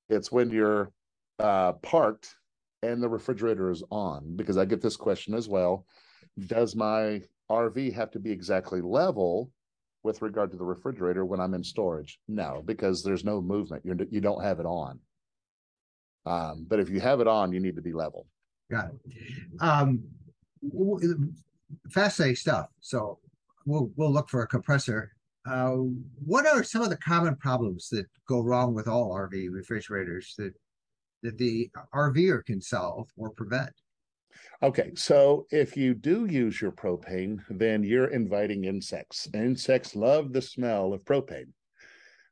It's 0.09 0.31
when 0.31 0.51
you're 0.51 0.91
uh, 1.39 1.73
parked 1.73 2.35
and 2.83 3.01
the 3.01 3.09
refrigerator 3.09 3.69
is 3.71 3.83
on, 3.89 4.35
because 4.35 4.57
I 4.57 4.65
get 4.65 4.81
this 4.81 4.95
question 4.95 5.33
as 5.33 5.49
well. 5.49 5.85
Does 6.47 6.75
my 6.75 7.21
RV 7.49 7.93
have 7.93 8.11
to 8.11 8.19
be 8.19 8.31
exactly 8.31 8.81
level 8.81 9.51
with 10.03 10.21
regard 10.21 10.51
to 10.51 10.57
the 10.57 10.63
refrigerator 10.63 11.25
when 11.25 11.39
I'm 11.39 11.55
in 11.55 11.63
storage? 11.63 12.19
No, 12.27 12.61
because 12.63 13.03
there's 13.03 13.25
no 13.25 13.41
movement. 13.41 13.83
You're, 13.83 13.97
you 14.09 14.21
don't 14.21 14.43
have 14.43 14.59
it 14.59 14.65
on. 14.65 14.99
Um, 16.27 16.65
but 16.67 16.79
if 16.79 16.89
you 16.89 16.99
have 16.99 17.19
it 17.21 17.27
on, 17.27 17.51
you 17.51 17.59
need 17.59 17.75
to 17.75 17.81
be 17.81 17.93
level. 17.93 18.27
Got 18.69 18.89
it. 18.89 19.61
Um, 19.61 20.03
fascinating 21.89 22.35
stuff. 22.35 22.67
So 22.81 23.19
we'll 23.65 23.91
we'll 23.95 24.11
look 24.11 24.29
for 24.29 24.41
a 24.41 24.47
compressor. 24.47 25.13
Uh, 25.49 25.75
what 26.25 26.45
are 26.45 26.63
some 26.63 26.81
of 26.81 26.89
the 26.89 26.97
common 26.97 27.35
problems 27.37 27.87
that 27.89 28.05
go 28.27 28.41
wrong 28.41 28.73
with 28.73 28.87
all 28.87 29.11
RV 29.11 29.49
refrigerators 29.51 30.33
that 30.37 30.53
that 31.23 31.37
the 31.37 31.69
RVer 31.93 32.45
can 32.45 32.61
solve 32.61 33.09
or 33.15 33.29
prevent? 33.29 33.71
Okay, 34.61 34.91
so 34.95 35.45
if 35.51 35.77
you 35.77 35.93
do 35.93 36.25
use 36.25 36.61
your 36.61 36.71
propane, 36.71 37.39
then 37.49 37.83
you're 37.83 38.07
inviting 38.07 38.65
insects. 38.65 39.27
Insects 39.33 39.95
love 39.95 40.33
the 40.33 40.41
smell 40.41 40.93
of 40.93 41.03
propane 41.05 41.51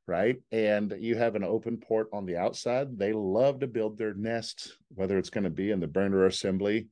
right? 0.08 0.38
And 0.52 0.94
you 1.00 1.16
have 1.16 1.36
an 1.36 1.44
open 1.44 1.78
port 1.78 2.10
on 2.14 2.26
the 2.26 2.38
outside. 2.38 2.98
They 2.98 3.14
love 3.14 3.60
to 3.60 3.68
build 3.68 3.98
their 3.98 4.14
nests, 4.14 4.74
whether 4.94 5.18
it's 5.18 5.30
going 5.30 5.46
to 5.46 5.50
be 5.50 5.72
in 5.72 5.80
the 5.80 5.88
burner 5.88 6.26
assembly 6.26 6.88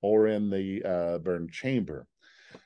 or 0.00 0.26
in 0.28 0.50
the 0.50 0.82
uh, 0.84 1.18
burn 1.18 1.48
chamber. 1.50 2.06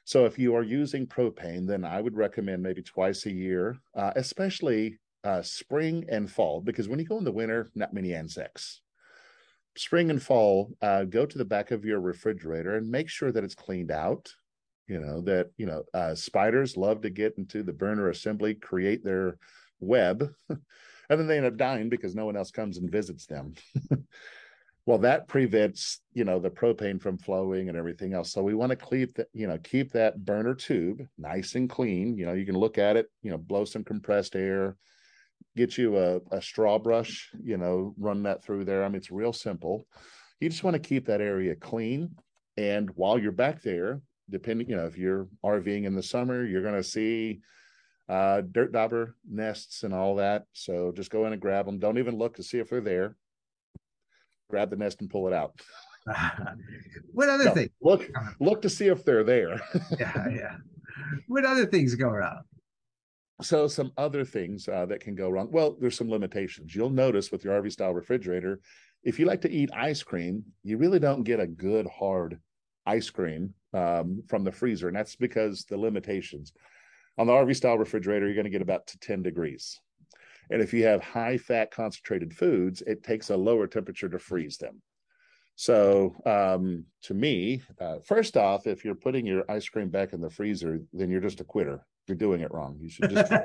So 0.04 0.24
if 0.26 0.38
you 0.38 0.54
are 0.54 0.62
using 0.62 1.06
propane, 1.06 1.66
then 1.66 1.84
I 1.84 2.00
would 2.00 2.16
recommend 2.16 2.62
maybe 2.62 2.82
twice 2.82 3.26
a 3.26 3.32
year, 3.32 3.76
uh, 3.94 4.12
especially 4.16 4.98
uh, 5.24 5.42
spring 5.42 6.04
and 6.08 6.30
fall, 6.30 6.60
because 6.60 6.88
when 6.88 6.98
you 6.98 7.04
go 7.04 7.18
in 7.18 7.24
the 7.24 7.32
winter, 7.32 7.70
not 7.74 7.92
many 7.92 8.12
insects. 8.12 8.82
Spring 9.76 10.10
and 10.10 10.22
fall, 10.22 10.72
uh, 10.82 11.04
go 11.04 11.26
to 11.26 11.38
the 11.38 11.44
back 11.44 11.70
of 11.70 11.84
your 11.84 12.00
refrigerator 12.00 12.76
and 12.76 12.90
make 12.90 13.08
sure 13.08 13.30
that 13.30 13.44
it's 13.44 13.54
cleaned 13.54 13.90
out. 13.90 14.32
You 14.88 14.98
know 14.98 15.20
that 15.20 15.50
you 15.56 15.66
know 15.66 15.84
uh, 15.94 16.16
spiders 16.16 16.76
love 16.76 17.02
to 17.02 17.10
get 17.10 17.38
into 17.38 17.62
the 17.62 17.72
burner 17.72 18.08
assembly, 18.08 18.54
create 18.54 19.04
their 19.04 19.36
web, 19.80 20.32
and 20.48 20.60
then 21.08 21.26
they 21.26 21.36
end 21.36 21.46
up 21.46 21.56
dying 21.56 21.88
because 21.88 22.14
no 22.14 22.26
one 22.26 22.36
else 22.36 22.50
comes 22.50 22.78
and 22.78 22.90
visits 22.90 23.26
them. 23.26 23.54
well, 24.86 24.98
that 24.98 25.28
prevents 25.28 26.00
you 26.12 26.24
know 26.24 26.38
the 26.38 26.50
propane 26.50 27.00
from 27.00 27.18
flowing 27.18 27.68
and 27.68 27.76
everything 27.76 28.14
else. 28.14 28.32
So 28.32 28.42
we 28.42 28.54
want 28.54 28.70
to 28.70 28.76
keep 28.76 29.14
that 29.14 29.28
you 29.32 29.46
know 29.46 29.58
keep 29.58 29.92
that 29.92 30.24
burner 30.24 30.54
tube 30.54 31.02
nice 31.18 31.54
and 31.54 31.68
clean. 31.68 32.16
You 32.16 32.26
know 32.26 32.34
you 32.34 32.46
can 32.46 32.58
look 32.58 32.78
at 32.78 32.96
it, 32.96 33.06
you 33.22 33.30
know, 33.30 33.38
blow 33.38 33.64
some 33.64 33.84
compressed 33.84 34.36
air, 34.36 34.76
get 35.56 35.76
you 35.76 35.98
a, 35.98 36.20
a 36.30 36.40
straw 36.40 36.78
brush, 36.78 37.30
you 37.42 37.56
know, 37.56 37.94
run 37.98 38.22
that 38.24 38.42
through 38.42 38.64
there. 38.64 38.84
I 38.84 38.88
mean, 38.88 38.96
it's 38.96 39.10
real 39.10 39.32
simple. 39.32 39.86
You 40.40 40.48
just 40.48 40.64
want 40.64 40.74
to 40.74 40.88
keep 40.88 41.06
that 41.06 41.20
area 41.20 41.54
clean. 41.54 42.16
And 42.56 42.90
while 42.94 43.18
you're 43.18 43.32
back 43.32 43.62
there, 43.62 44.00
depending, 44.28 44.68
you 44.68 44.76
know, 44.76 44.86
if 44.86 44.96
you're 44.96 45.28
RVing 45.44 45.84
in 45.84 45.94
the 45.94 46.02
summer, 46.02 46.44
you're 46.44 46.62
going 46.62 46.74
to 46.74 46.82
see 46.82 47.40
uh, 48.10 48.42
dirt 48.50 48.72
dauber 48.72 49.14
nests 49.30 49.84
and 49.84 49.94
all 49.94 50.16
that. 50.16 50.44
So 50.52 50.92
just 50.94 51.10
go 51.10 51.26
in 51.26 51.32
and 51.32 51.40
grab 51.40 51.64
them. 51.64 51.78
Don't 51.78 51.98
even 51.98 52.18
look 52.18 52.36
to 52.36 52.42
see 52.42 52.58
if 52.58 52.68
they're 52.68 52.80
there. 52.80 53.16
Grab 54.50 54.70
the 54.70 54.76
nest 54.76 55.00
and 55.00 55.08
pull 55.08 55.28
it 55.28 55.32
out. 55.32 55.54
what 57.12 57.28
other 57.28 57.44
no, 57.44 57.54
thing? 57.54 57.70
Look, 57.80 58.10
look 58.40 58.62
to 58.62 58.68
see 58.68 58.88
if 58.88 59.04
they're 59.04 59.22
there. 59.22 59.60
yeah, 59.98 60.28
yeah. 60.28 60.56
What 61.28 61.44
other 61.44 61.66
things 61.66 61.94
go 61.94 62.08
wrong? 62.08 62.42
So 63.42 63.68
some 63.68 63.92
other 63.96 64.24
things 64.24 64.68
uh, 64.68 64.86
that 64.86 65.00
can 65.00 65.14
go 65.14 65.30
wrong. 65.30 65.48
Well, 65.52 65.76
there's 65.80 65.96
some 65.96 66.10
limitations. 66.10 66.74
You'll 66.74 66.90
notice 66.90 67.30
with 67.30 67.44
your 67.44 67.62
RV 67.62 67.70
style 67.70 67.94
refrigerator, 67.94 68.60
if 69.04 69.20
you 69.20 69.24
like 69.24 69.40
to 69.42 69.50
eat 69.50 69.70
ice 69.72 70.02
cream, 70.02 70.42
you 70.64 70.78
really 70.78 70.98
don't 70.98 71.22
get 71.22 71.38
a 71.38 71.46
good 71.46 71.86
hard 71.86 72.40
ice 72.84 73.08
cream 73.08 73.54
um, 73.72 74.22
from 74.28 74.42
the 74.42 74.52
freezer, 74.52 74.88
and 74.88 74.96
that's 74.96 75.14
because 75.14 75.64
the 75.64 75.76
limitations. 75.76 76.52
On 77.20 77.26
the 77.26 77.34
RV 77.34 77.54
style 77.54 77.76
refrigerator, 77.76 78.24
you're 78.24 78.34
going 78.34 78.44
to 78.44 78.50
get 78.50 78.62
about 78.62 78.86
to 78.86 78.98
10 78.98 79.22
degrees. 79.22 79.78
And 80.50 80.62
if 80.62 80.72
you 80.72 80.84
have 80.84 81.02
high 81.02 81.36
fat 81.36 81.70
concentrated 81.70 82.34
foods, 82.34 82.82
it 82.86 83.02
takes 83.02 83.28
a 83.28 83.36
lower 83.36 83.66
temperature 83.66 84.08
to 84.08 84.18
freeze 84.18 84.56
them. 84.56 84.80
So, 85.54 86.16
um, 86.24 86.86
to 87.02 87.12
me, 87.12 87.60
uh, 87.78 87.98
first 87.98 88.38
off, 88.38 88.66
if 88.66 88.86
you're 88.86 88.94
putting 88.94 89.26
your 89.26 89.44
ice 89.50 89.68
cream 89.68 89.90
back 89.90 90.14
in 90.14 90.22
the 90.22 90.30
freezer, 90.30 90.80
then 90.94 91.10
you're 91.10 91.20
just 91.20 91.42
a 91.42 91.44
quitter 91.44 91.84
you're 92.10 92.16
doing 92.16 92.40
it 92.40 92.52
wrong. 92.52 92.76
You 92.80 92.90
should 92.90 93.10
just 93.10 93.30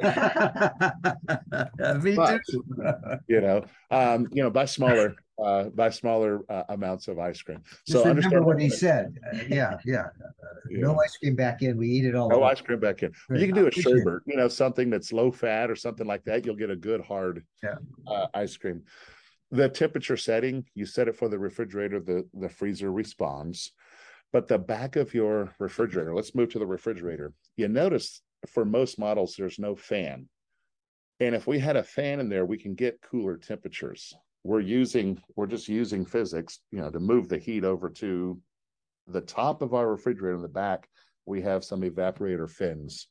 me 2.03 2.15
but, 2.15 2.41
too. 2.49 2.65
you 3.27 3.41
know, 3.41 3.63
um, 3.91 4.27
you 4.31 4.41
know, 4.41 4.49
buy 4.49 4.65
smaller, 4.65 5.15
uh, 5.43 5.65
buy 5.65 5.89
smaller 5.89 6.41
uh, 6.49 6.63
amounts 6.69 7.07
of 7.07 7.19
ice 7.19 7.41
cream. 7.41 7.61
Just 7.87 8.03
so 8.03 8.13
remember 8.13 8.41
what 8.41 8.59
he 8.59 8.69
said. 8.69 9.17
Uh, 9.33 9.37
yeah, 9.49 9.77
yeah. 9.85 10.05
yeah. 10.69 10.81
No 10.81 10.97
ice 10.99 11.17
cream 11.17 11.35
back 11.35 11.61
in. 11.61 11.77
We 11.77 11.89
eat 11.89 12.05
it 12.05 12.15
all. 12.15 12.29
No 12.29 12.43
ice 12.43 12.61
cream 12.61 12.79
back 12.79 13.03
in. 13.03 13.11
Right. 13.29 13.39
You 13.39 13.47
can 13.47 13.55
do 13.55 13.67
a 13.67 13.71
sherbet. 13.71 14.23
You 14.25 14.37
know, 14.37 14.47
something 14.47 14.89
that's 14.89 15.11
low 15.11 15.31
fat 15.31 15.69
or 15.69 15.75
something 15.75 16.07
like 16.07 16.23
that. 16.25 16.45
You'll 16.45 16.55
get 16.55 16.69
a 16.69 16.75
good 16.75 17.01
hard 17.01 17.43
yeah. 17.63 17.75
Uh, 18.07 18.27
ice 18.33 18.55
cream. 18.55 18.83
The 19.51 19.69
temperature 19.69 20.17
setting, 20.17 20.65
you 20.73 20.85
set 20.85 21.07
it 21.07 21.15
for 21.15 21.29
the 21.29 21.37
refrigerator. 21.37 21.99
The 21.99 22.27
the 22.33 22.49
freezer 22.49 22.91
responds. 22.91 23.71
But 24.31 24.47
the 24.47 24.57
back 24.57 24.95
of 24.95 25.13
your 25.13 25.53
refrigerator, 25.59 26.13
let's 26.13 26.35
move 26.35 26.51
to 26.53 26.59
the 26.59 26.65
refrigerator. 26.65 27.31
You 27.55 27.69
notice 27.69 28.21
for 28.47 28.65
most 28.65 28.99
models, 28.99 29.35
there's 29.37 29.59
no 29.59 29.75
fan. 29.75 30.27
And 31.19 31.33
if 31.33 31.47
we 31.47 31.59
had 31.59 31.77
a 31.77 31.83
fan 31.83 32.19
in 32.19 32.27
there, 32.27 32.45
we 32.45 32.57
can 32.57 32.75
get 32.75 33.01
cooler 33.01 33.37
temperatures. 33.37 34.13
We're 34.45 34.59
using, 34.59 35.19
we're 35.35 35.47
just 35.47 35.67
using 35.67 36.05
physics, 36.05 36.59
you 36.71 36.77
know, 36.77 36.91
to 36.91 36.99
move 36.99 37.29
the 37.29 37.39
heat 37.39 37.63
over 37.63 37.89
to 37.89 38.39
the 39.07 39.21
top 39.21 39.63
of 39.63 39.73
our 39.73 39.89
refrigerator 39.89 40.35
in 40.35 40.43
the 40.43 40.47
back. 40.47 40.87
We 41.25 41.41
have 41.41 41.63
some 41.63 41.81
evaporator 41.81 42.47
fins. 42.47 43.07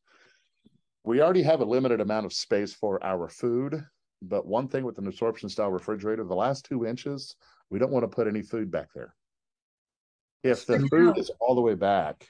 We 1.02 1.20
already 1.20 1.42
have 1.42 1.60
a 1.60 1.64
limited 1.64 2.00
amount 2.00 2.26
of 2.26 2.32
space 2.32 2.72
for 2.72 3.04
our 3.04 3.28
food, 3.28 3.84
but 4.22 4.46
one 4.46 4.68
thing 4.68 4.84
with 4.84 4.98
an 4.98 5.08
absorption 5.08 5.48
style 5.48 5.72
refrigerator, 5.72 6.22
the 6.22 6.36
last 6.36 6.66
two 6.66 6.86
inches, 6.86 7.34
we 7.68 7.80
don't 7.80 7.90
want 7.90 8.04
to 8.04 8.14
put 8.14 8.28
any 8.28 8.42
food 8.42 8.70
back 8.70 8.90
there. 8.94 9.12
If 10.44 10.66
the 10.66 10.86
food 10.88 11.18
is 11.18 11.32
all 11.40 11.56
the 11.56 11.62
way 11.62 11.74
back 11.74 12.28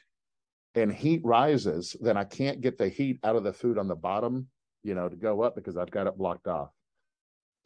and 0.74 0.90
heat 0.90 1.20
rises, 1.24 1.94
then 2.00 2.16
I 2.16 2.24
can't 2.24 2.62
get 2.62 2.78
the 2.78 2.88
heat 2.88 3.18
out 3.22 3.36
of 3.36 3.44
the 3.44 3.52
food 3.52 3.76
on 3.76 3.86
the 3.86 3.96
bottom, 3.96 4.46
you 4.82 4.94
know, 4.94 5.10
to 5.10 5.16
go 5.16 5.42
up 5.42 5.56
because 5.56 5.76
I've 5.76 5.90
got 5.90 6.06
it 6.06 6.16
blocked 6.16 6.46
off. 6.46 6.70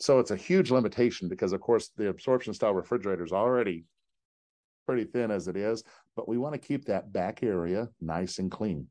So 0.00 0.18
it's 0.20 0.30
a 0.30 0.36
huge 0.36 0.70
limitation 0.70 1.28
because, 1.28 1.52
of 1.52 1.60
course, 1.60 1.90
the 1.96 2.08
absorption 2.08 2.54
style 2.54 2.74
refrigerator 2.74 3.24
is 3.24 3.32
already 3.32 3.84
pretty 4.86 5.04
thin 5.04 5.30
as 5.30 5.48
it 5.48 5.56
is, 5.56 5.82
but 6.16 6.28
we 6.28 6.38
want 6.38 6.54
to 6.54 6.58
keep 6.58 6.84
that 6.86 7.12
back 7.12 7.42
area 7.42 7.88
nice 8.00 8.38
and 8.38 8.50
clean. 8.50 8.86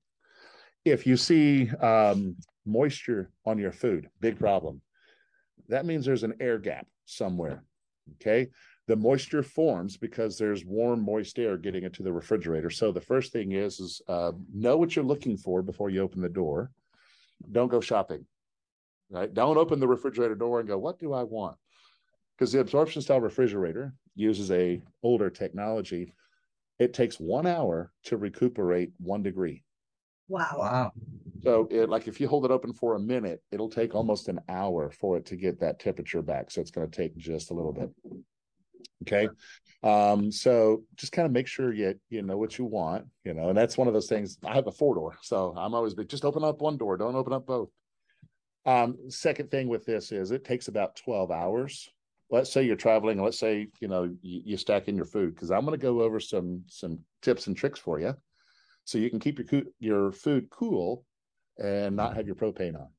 If 0.86 1.08
you 1.08 1.18
see 1.18 1.70
um, 1.72 2.36
moisture 2.66 3.32
on 3.46 3.58
your 3.58 3.72
food, 3.72 4.10
big 4.20 4.38
problem. 4.38 4.82
That 5.70 5.86
means 5.86 6.06
there's 6.06 6.24
an 6.24 6.36
air 6.40 6.60
gap 6.60 6.88
somewhere. 7.06 7.64
Okay 8.16 8.50
the 8.88 8.96
moisture 8.96 9.44
forms 9.44 9.98
because 9.98 10.38
there's 10.38 10.66
warm, 10.66 11.04
moist 11.04 11.38
air 11.38 11.58
getting 11.58 11.84
into 11.84 12.04
the 12.04 12.12
refrigerator. 12.12 12.70
So 12.70 12.92
the 12.92 13.02
first 13.02 13.34
thing 13.34 13.52
is 13.52 13.80
is 13.80 14.02
uh, 14.08 14.32
know 14.54 14.78
what 14.78 14.96
you're 14.96 15.06
looking 15.06 15.38
for 15.38 15.62
before 15.62 15.90
you 15.90 16.02
open 16.02 16.22
the 16.22 16.30
door. 16.30 16.72
Don't 17.52 17.68
go 17.68 17.82
shopping. 17.82 18.26
Right? 19.10 19.34
Don't 19.34 19.58
open 19.58 19.80
the 19.80 19.88
refrigerator 19.88 20.36
door 20.36 20.60
and 20.60 20.68
go, 20.68 20.78
"What 20.78 21.00
do 21.00 21.14
I 21.14 21.24
want?" 21.24 21.58
Because 22.38 22.52
the 22.52 22.60
absorption 22.60 23.02
style 23.02 23.22
refrigerator 23.22 23.94
uses 24.16 24.52
a 24.52 24.82
older 25.04 25.30
technology. 25.30 26.14
It 26.80 26.94
takes 26.94 27.20
one 27.20 27.48
hour 27.48 27.92
to 28.06 28.18
recuperate 28.18 28.92
one 29.00 29.24
degree. 29.24 29.64
Wow. 30.28 30.56
Wow. 30.58 30.92
So, 31.42 31.68
it, 31.72 31.90
like 31.90 32.08
if 32.08 32.20
you 32.20 32.28
hold 32.28 32.46
it 32.46 32.52
open 32.52 32.74
for 32.74 32.96
a 32.96 33.00
minute, 33.00 33.42
it'll 33.52 33.70
take 33.70 33.96
almost 33.96 34.28
an 34.28 34.42
hour 34.50 34.92
for 34.92 35.18
it 35.18 35.26
to 35.28 35.36
get 35.36 35.60
that 35.62 35.80
temperature 35.80 36.22
back. 36.22 36.52
So, 36.52 36.62
it's 36.62 36.72
going 36.72 36.90
to 36.90 36.96
take 36.96 37.16
just 37.16 37.52
a 37.52 37.54
little 37.54 37.74
bit. 37.74 37.90
Okay. 39.04 39.30
Um, 39.84 40.32
so 40.32 40.84
just 40.96 41.12
kind 41.12 41.26
of 41.26 41.32
make 41.32 41.48
sure 41.48 41.72
you 41.72 41.96
you 42.10 42.24
know 42.24 42.38
what 42.38 42.58
you 42.58 42.66
want, 42.66 43.06
you 43.24 43.34
know, 43.34 43.50
and 43.50 43.58
that's 43.58 43.78
one 43.78 43.88
of 43.88 43.94
those 43.94 44.08
things. 44.08 44.38
I 44.44 44.56
have 44.56 44.68
a 44.68 44.72
four 44.72 44.96
door, 44.96 45.18
so 45.22 45.54
I'm 45.56 45.74
always 45.74 45.94
big, 45.94 46.10
just 46.10 46.26
open 46.26 46.44
up 46.44 46.62
one 46.62 46.78
door, 46.78 46.98
don't 46.98 47.16
open 47.16 47.34
up 47.34 47.46
both. 47.46 47.70
Um, 48.68 48.98
second 49.08 49.50
thing 49.50 49.70
with 49.70 49.86
this 49.86 50.12
is 50.12 50.32
it 50.32 50.44
takes 50.44 50.68
about 50.68 50.98
12 50.98 51.32
hours. 51.32 51.90
Let's 52.30 52.52
say 52.52 52.64
you're 52.64 52.76
traveling, 52.76 53.24
let's 53.24 53.40
say 53.40 53.68
you 53.80 53.88
know 53.88 54.04
you, 54.22 54.42
you 54.44 54.58
stack 54.58 54.90
in 54.90 54.98
your 54.98 55.06
food 55.06 55.34
because 55.34 55.50
I'm 55.50 55.66
going 55.66 55.80
to 55.80 55.82
go 55.82 56.02
over 56.02 56.20
some 56.20 56.64
some 56.68 57.00
tips 57.22 57.48
and 57.48 57.56
tricks 57.56 57.80
for 57.80 58.02
you, 58.02 58.14
so 58.84 58.98
you 58.98 59.10
can 59.10 59.20
keep 59.20 59.40
your 59.40 59.64
your 59.80 60.12
food 60.12 60.50
cool 60.50 61.06
and 61.58 61.96
not 61.96 62.18
have 62.18 62.28
your 62.28 62.36
propane 62.36 62.76
on. 62.76 62.90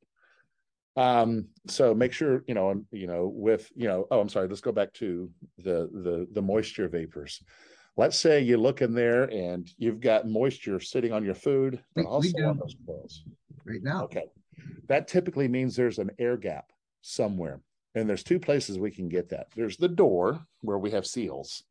Um, 0.96 1.48
so 1.68 1.94
make 1.94 2.14
sure, 2.14 2.42
you 2.48 2.54
know, 2.54 2.82
you 2.90 3.06
know, 3.06 3.30
with, 3.32 3.70
you 3.76 3.86
know, 3.86 4.06
oh, 4.10 4.18
I'm 4.18 4.28
sorry, 4.28 4.48
let's 4.48 4.62
go 4.62 4.72
back 4.72 4.94
to 4.94 5.30
the 5.58 5.90
the 5.92 6.26
the 6.32 6.42
moisture 6.42 6.88
vapors. 6.88 7.42
Let's 7.98 8.18
say 8.18 8.40
you 8.40 8.56
look 8.56 8.80
in 8.80 8.94
there 8.94 9.24
and 9.24 9.70
you've 9.76 10.00
got 10.00 10.26
moisture 10.26 10.80
sitting 10.80 11.12
on 11.12 11.24
your 11.24 11.34
food, 11.34 11.82
but 11.94 12.02
we, 12.02 12.06
also 12.06 12.32
we 12.34 12.42
on 12.44 12.58
those 12.58 12.74
coils. 12.86 13.24
Right 13.66 13.82
now. 13.82 14.04
Okay. 14.04 14.24
That 14.88 15.08
typically 15.08 15.48
means 15.48 15.76
there's 15.76 15.98
an 15.98 16.10
air 16.18 16.36
gap 16.36 16.72
somewhere. 17.02 17.60
And 17.94 18.08
there's 18.08 18.22
two 18.22 18.38
places 18.38 18.78
we 18.78 18.90
can 18.90 19.08
get 19.08 19.28
that. 19.30 19.48
There's 19.56 19.76
the 19.76 19.88
door 19.88 20.40
where 20.60 20.78
we 20.78 20.90
have 20.90 21.06
seals. 21.06 21.64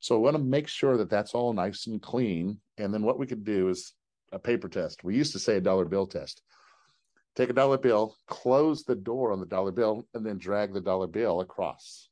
So 0.00 0.16
we 0.16 0.24
want 0.24 0.36
to 0.36 0.42
make 0.42 0.68
sure 0.68 0.96
that 0.96 1.10
that's 1.10 1.34
all 1.34 1.52
nice 1.52 1.86
and 1.86 2.00
clean. 2.00 2.58
And 2.78 2.92
then 2.92 3.02
what 3.02 3.18
we 3.18 3.26
could 3.26 3.44
do 3.44 3.68
is 3.68 3.92
a 4.32 4.38
paper 4.38 4.68
test. 4.68 5.04
We 5.04 5.16
used 5.16 5.32
to 5.32 5.38
say 5.38 5.56
a 5.56 5.60
dollar 5.60 5.84
bill 5.84 6.06
test 6.06 6.42
take 7.36 7.50
a 7.50 7.54
dollar 7.54 7.78
bill, 7.78 8.16
close 8.26 8.84
the 8.84 8.94
door 8.94 9.32
on 9.32 9.40
the 9.40 9.46
dollar 9.46 9.72
bill, 9.72 10.06
and 10.14 10.24
then 10.24 10.38
drag 10.38 10.72
the 10.72 10.80
dollar 10.80 11.06
bill 11.06 11.40
across. 11.40 12.08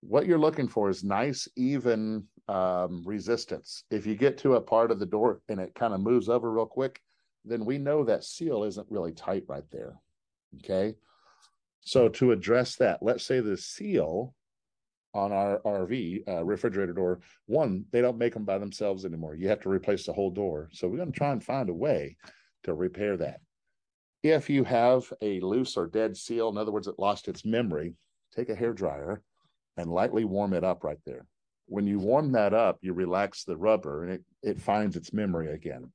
What 0.00 0.26
you're 0.26 0.38
looking 0.38 0.68
for 0.68 0.88
is 0.88 1.04
nice, 1.04 1.48
even 1.56 2.24
um, 2.48 3.02
resistance. 3.04 3.84
If 3.90 4.06
you 4.06 4.14
get 4.14 4.38
to 4.38 4.54
a 4.54 4.60
part 4.60 4.90
of 4.90 4.98
the 4.98 5.06
door 5.06 5.40
and 5.48 5.60
it 5.60 5.74
kind 5.74 5.94
of 5.94 6.00
moves 6.00 6.28
over 6.28 6.50
real 6.50 6.66
quick, 6.66 7.00
then 7.44 7.64
we 7.64 7.78
know 7.78 8.04
that 8.04 8.24
seal 8.24 8.64
isn't 8.64 8.90
really 8.90 9.12
tight 9.12 9.44
right 9.48 9.68
there. 9.70 9.94
Okay. 10.58 10.94
So 11.80 12.08
to 12.08 12.32
address 12.32 12.76
that, 12.76 13.02
let's 13.02 13.24
say 13.24 13.40
the 13.40 13.56
seal 13.56 14.34
on 15.14 15.32
our 15.32 15.60
RV 15.60 16.28
uh, 16.28 16.44
refrigerator 16.44 16.92
door, 16.92 17.20
one, 17.46 17.84
they 17.90 18.00
don't 18.00 18.18
make 18.18 18.34
them 18.34 18.44
by 18.44 18.58
themselves 18.58 19.04
anymore. 19.04 19.34
You 19.34 19.48
have 19.48 19.60
to 19.60 19.68
replace 19.68 20.06
the 20.06 20.12
whole 20.12 20.30
door. 20.30 20.68
So 20.72 20.88
we're 20.88 20.98
going 20.98 21.12
to 21.12 21.18
try 21.18 21.32
and 21.32 21.42
find 21.42 21.68
a 21.68 21.74
way 21.74 22.16
to 22.64 22.74
repair 22.74 23.16
that. 23.18 23.40
If 24.22 24.48
you 24.48 24.62
have 24.64 25.12
a 25.20 25.40
loose 25.40 25.76
or 25.76 25.88
dead 25.88 26.16
seal, 26.16 26.48
in 26.48 26.56
other 26.56 26.70
words, 26.70 26.86
it 26.86 26.98
lost 26.98 27.26
its 27.26 27.44
memory, 27.44 27.94
take 28.34 28.48
a 28.48 28.54
hair 28.54 28.72
dryer 28.72 29.20
and 29.76 29.90
lightly 29.90 30.24
warm 30.24 30.54
it 30.54 30.62
up 30.62 30.84
right 30.84 31.00
there. 31.04 31.26
When 31.66 31.86
you 31.86 31.98
warm 31.98 32.32
that 32.32 32.54
up, 32.54 32.78
you 32.82 32.92
relax 32.92 33.44
the 33.44 33.56
rubber 33.56 34.04
and 34.04 34.12
it, 34.12 34.24
it 34.42 34.60
finds 34.60 34.96
its 34.96 35.12
memory 35.12 35.52
again. 35.52 35.90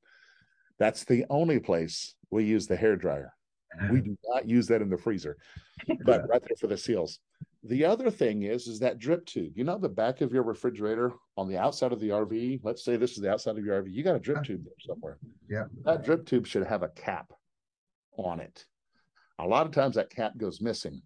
That's 0.80 1.04
the 1.06 1.26
only 1.30 1.60
place 1.60 2.16
we 2.30 2.44
use 2.44 2.68
the 2.68 2.76
hair 2.76 2.96
dryer. 2.96 3.34
Uh-huh. 3.76 3.90
We 3.92 4.02
do 4.02 4.18
not 4.28 4.48
use 4.48 4.68
that 4.68 4.82
in 4.82 4.90
the 4.90 4.98
freezer, 4.98 5.38
but 6.06 6.28
right 6.30 6.42
there 6.42 6.58
for 6.60 6.68
the 6.68 6.78
seals. 6.78 7.20
The 7.64 7.84
other 7.86 8.10
thing 8.10 8.44
is, 8.44 8.68
is 8.68 8.80
that 8.80 9.00
drip 9.00 9.26
tube. 9.26 9.54
You 9.56 9.64
know, 9.64 9.78
the 9.78 9.90
back 9.90 10.22
of 10.22 10.32
your 10.32 10.44
refrigerator 10.44 11.12
on 11.36 11.50
the 11.50 11.58
outside 11.58 11.92
of 11.92 12.00
the 12.00 12.10
RV. 12.10 12.62
Let's 12.64 12.84
say 12.84 12.96
this 12.96 13.12
is 13.12 13.18
the 13.18 13.32
outside 13.32 13.58
of 13.58 13.66
your 13.66 13.82
RV. 13.82 13.92
You 13.92 14.04
got 14.04 14.16
a 14.16 14.20
drip 14.20 14.44
tube 14.44 14.64
there 14.64 14.74
somewhere. 14.80 15.18
Yeah. 15.50 15.66
That 15.84 16.06
drip 16.06 16.26
tube 16.26 16.48
should 16.48 16.66
have 16.66 16.84
a 16.84 16.90
cap 16.90 17.34
on 18.16 18.40
it. 18.40 18.66
A 19.40 19.46
lot 19.46 19.66
of 19.66 19.72
times 19.72 19.96
that 19.96 20.10
cap 20.10 20.38
goes 20.38 20.62
missing. 20.62 21.02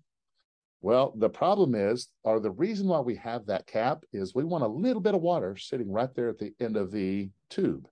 Well, 0.81 1.13
the 1.15 1.29
problem 1.29 1.75
is, 1.75 2.07
or 2.23 2.39
the 2.39 2.51
reason 2.51 2.87
why 2.87 2.99
we 2.99 3.15
have 3.17 3.45
that 3.45 3.67
cap 3.67 4.03
is 4.13 4.33
we 4.33 4.43
want 4.43 4.63
a 4.63 4.67
little 4.67 5.01
bit 5.01 5.13
of 5.13 5.21
water 5.21 5.55
sitting 5.55 5.91
right 5.91 6.13
there 6.15 6.29
at 6.29 6.39
the 6.39 6.53
end 6.59 6.75
of 6.75 6.91
the 6.91 7.29
tube. 7.49 7.87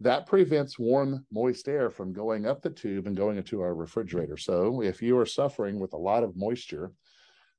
That 0.00 0.26
prevents 0.26 0.78
warm, 0.78 1.26
moist 1.32 1.68
air 1.68 1.90
from 1.90 2.12
going 2.12 2.46
up 2.46 2.62
the 2.62 2.70
tube 2.70 3.06
and 3.06 3.16
going 3.16 3.36
into 3.36 3.60
our 3.60 3.74
refrigerator. 3.74 4.36
So 4.36 4.82
if 4.82 5.02
you 5.02 5.18
are 5.18 5.26
suffering 5.26 5.80
with 5.80 5.92
a 5.92 5.98
lot 5.98 6.22
of 6.22 6.36
moisture, 6.36 6.92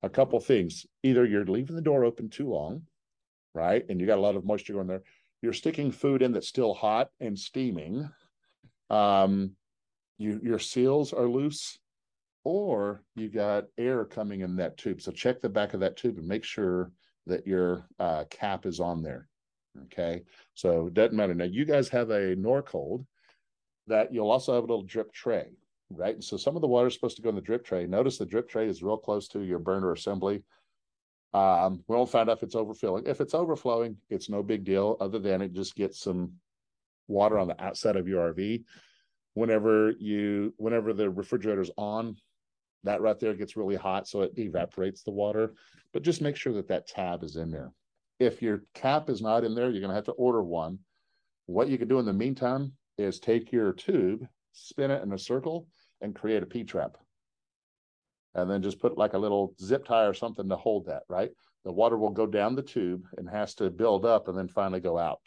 a 0.03 0.09
couple 0.09 0.39
things. 0.39 0.85
Either 1.03 1.25
you're 1.25 1.45
leaving 1.45 1.75
the 1.75 1.81
door 1.81 2.05
open 2.05 2.29
too 2.29 2.49
long, 2.49 2.83
right? 3.53 3.83
And 3.89 3.99
you 3.99 4.07
got 4.07 4.17
a 4.17 4.21
lot 4.21 4.35
of 4.35 4.45
moisture 4.45 4.73
going 4.73 4.87
there. 4.87 5.03
You're 5.41 5.53
sticking 5.53 5.91
food 5.91 6.21
in 6.21 6.31
that's 6.31 6.47
still 6.47 6.73
hot 6.73 7.09
and 7.19 7.37
steaming. 7.37 8.09
Um, 8.89 9.51
you, 10.17 10.39
your 10.43 10.59
seals 10.59 11.13
are 11.13 11.27
loose 11.27 11.77
or 12.43 13.03
you 13.15 13.29
got 13.29 13.65
air 13.77 14.05
coming 14.05 14.41
in 14.41 14.55
that 14.57 14.77
tube. 14.77 15.01
So 15.01 15.11
check 15.11 15.41
the 15.41 15.49
back 15.49 15.73
of 15.73 15.81
that 15.81 15.97
tube 15.97 16.17
and 16.17 16.27
make 16.27 16.43
sure 16.43 16.91
that 17.27 17.45
your 17.45 17.85
uh, 17.99 18.25
cap 18.29 18.65
is 18.65 18.79
on 18.79 19.01
there. 19.01 19.27
Okay. 19.85 20.23
So 20.53 20.87
it 20.87 20.93
doesn't 20.93 21.15
matter. 21.15 21.33
Now 21.33 21.45
you 21.45 21.65
guys 21.65 21.89
have 21.89 22.09
a 22.09 22.35
Norcold 22.35 23.05
that 23.87 24.13
you'll 24.13 24.31
also 24.31 24.53
have 24.53 24.63
a 24.63 24.67
little 24.67 24.83
drip 24.83 25.11
tray, 25.13 25.47
right? 25.89 26.15
And 26.15 26.23
So 26.23 26.37
some 26.37 26.55
of 26.55 26.61
the 26.61 26.67
water 26.67 26.87
is 26.87 26.93
supposed 26.93 27.15
to 27.17 27.21
go 27.21 27.29
in 27.29 27.35
the 27.35 27.41
drip 27.41 27.65
tray. 27.65 27.85
Notice 27.85 28.17
the 28.17 28.25
drip 28.25 28.49
tray 28.49 28.67
is 28.67 28.83
real 28.83 28.97
close 28.97 29.27
to 29.29 29.41
your 29.41 29.59
burner 29.59 29.91
assembly. 29.91 30.43
Um, 31.33 31.83
we 31.87 31.95
won't 31.95 32.09
find 32.09 32.29
out 32.29 32.37
if 32.37 32.43
it's 32.43 32.55
overfilling. 32.55 33.07
If 33.07 33.21
it's 33.21 33.35
overflowing, 33.35 33.97
it's 34.09 34.29
no 34.29 34.41
big 34.41 34.63
deal, 34.63 34.97
other 34.99 35.19
than 35.19 35.41
it 35.41 35.53
just 35.53 35.75
gets 35.75 35.99
some 35.99 36.33
water 37.07 37.37
on 37.37 37.47
the 37.47 37.63
outside 37.63 37.95
of 37.95 38.07
your 38.07 38.33
RV 38.33 38.63
whenever 39.33 39.91
you 39.99 40.53
whenever 40.57 40.93
the 40.93 41.09
refrigerator's 41.09 41.71
on 41.77 42.15
that 42.83 43.01
right 43.01 43.19
there 43.19 43.33
gets 43.33 43.55
really 43.55 43.75
hot 43.75 44.07
so 44.07 44.21
it 44.21 44.31
evaporates 44.37 45.03
the 45.03 45.11
water 45.11 45.53
but 45.93 46.03
just 46.03 46.21
make 46.21 46.35
sure 46.35 46.53
that 46.53 46.67
that 46.67 46.87
tab 46.87 47.23
is 47.23 47.35
in 47.35 47.51
there 47.51 47.71
if 48.19 48.41
your 48.41 48.63
cap 48.73 49.09
is 49.09 49.21
not 49.21 49.43
in 49.43 49.55
there 49.55 49.69
you're 49.69 49.81
going 49.81 49.89
to 49.89 49.95
have 49.95 50.05
to 50.05 50.11
order 50.13 50.43
one. 50.43 50.79
What 51.45 51.69
you 51.69 51.77
can 51.77 51.87
do 51.87 51.99
in 51.99 52.05
the 52.05 52.13
meantime 52.13 52.73
is 52.97 53.19
take 53.19 53.51
your 53.51 53.73
tube 53.73 54.27
spin 54.53 54.91
it 54.91 55.03
in 55.03 55.13
a 55.13 55.17
circle 55.17 55.67
and 56.01 56.15
create 56.15 56.43
a 56.43 56.45
p 56.45 56.63
trap. 56.63 56.97
And 58.35 58.49
then 58.49 58.61
just 58.61 58.79
put 58.79 58.97
like 58.97 59.13
a 59.13 59.17
little 59.17 59.55
zip 59.59 59.85
tie 59.85 60.05
or 60.05 60.13
something 60.13 60.47
to 60.49 60.55
hold 60.55 60.85
that 60.85 61.03
right? 61.09 61.31
The 61.65 61.71
water 61.71 61.97
will 61.97 62.11
go 62.11 62.25
down 62.25 62.55
the 62.55 62.61
tube 62.61 63.03
and 63.17 63.29
has 63.29 63.53
to 63.55 63.69
build 63.69 64.05
up 64.05 64.27
and 64.27 64.37
then 64.37 64.47
finally 64.47 64.79
go 64.79 64.97
out. 64.97 65.21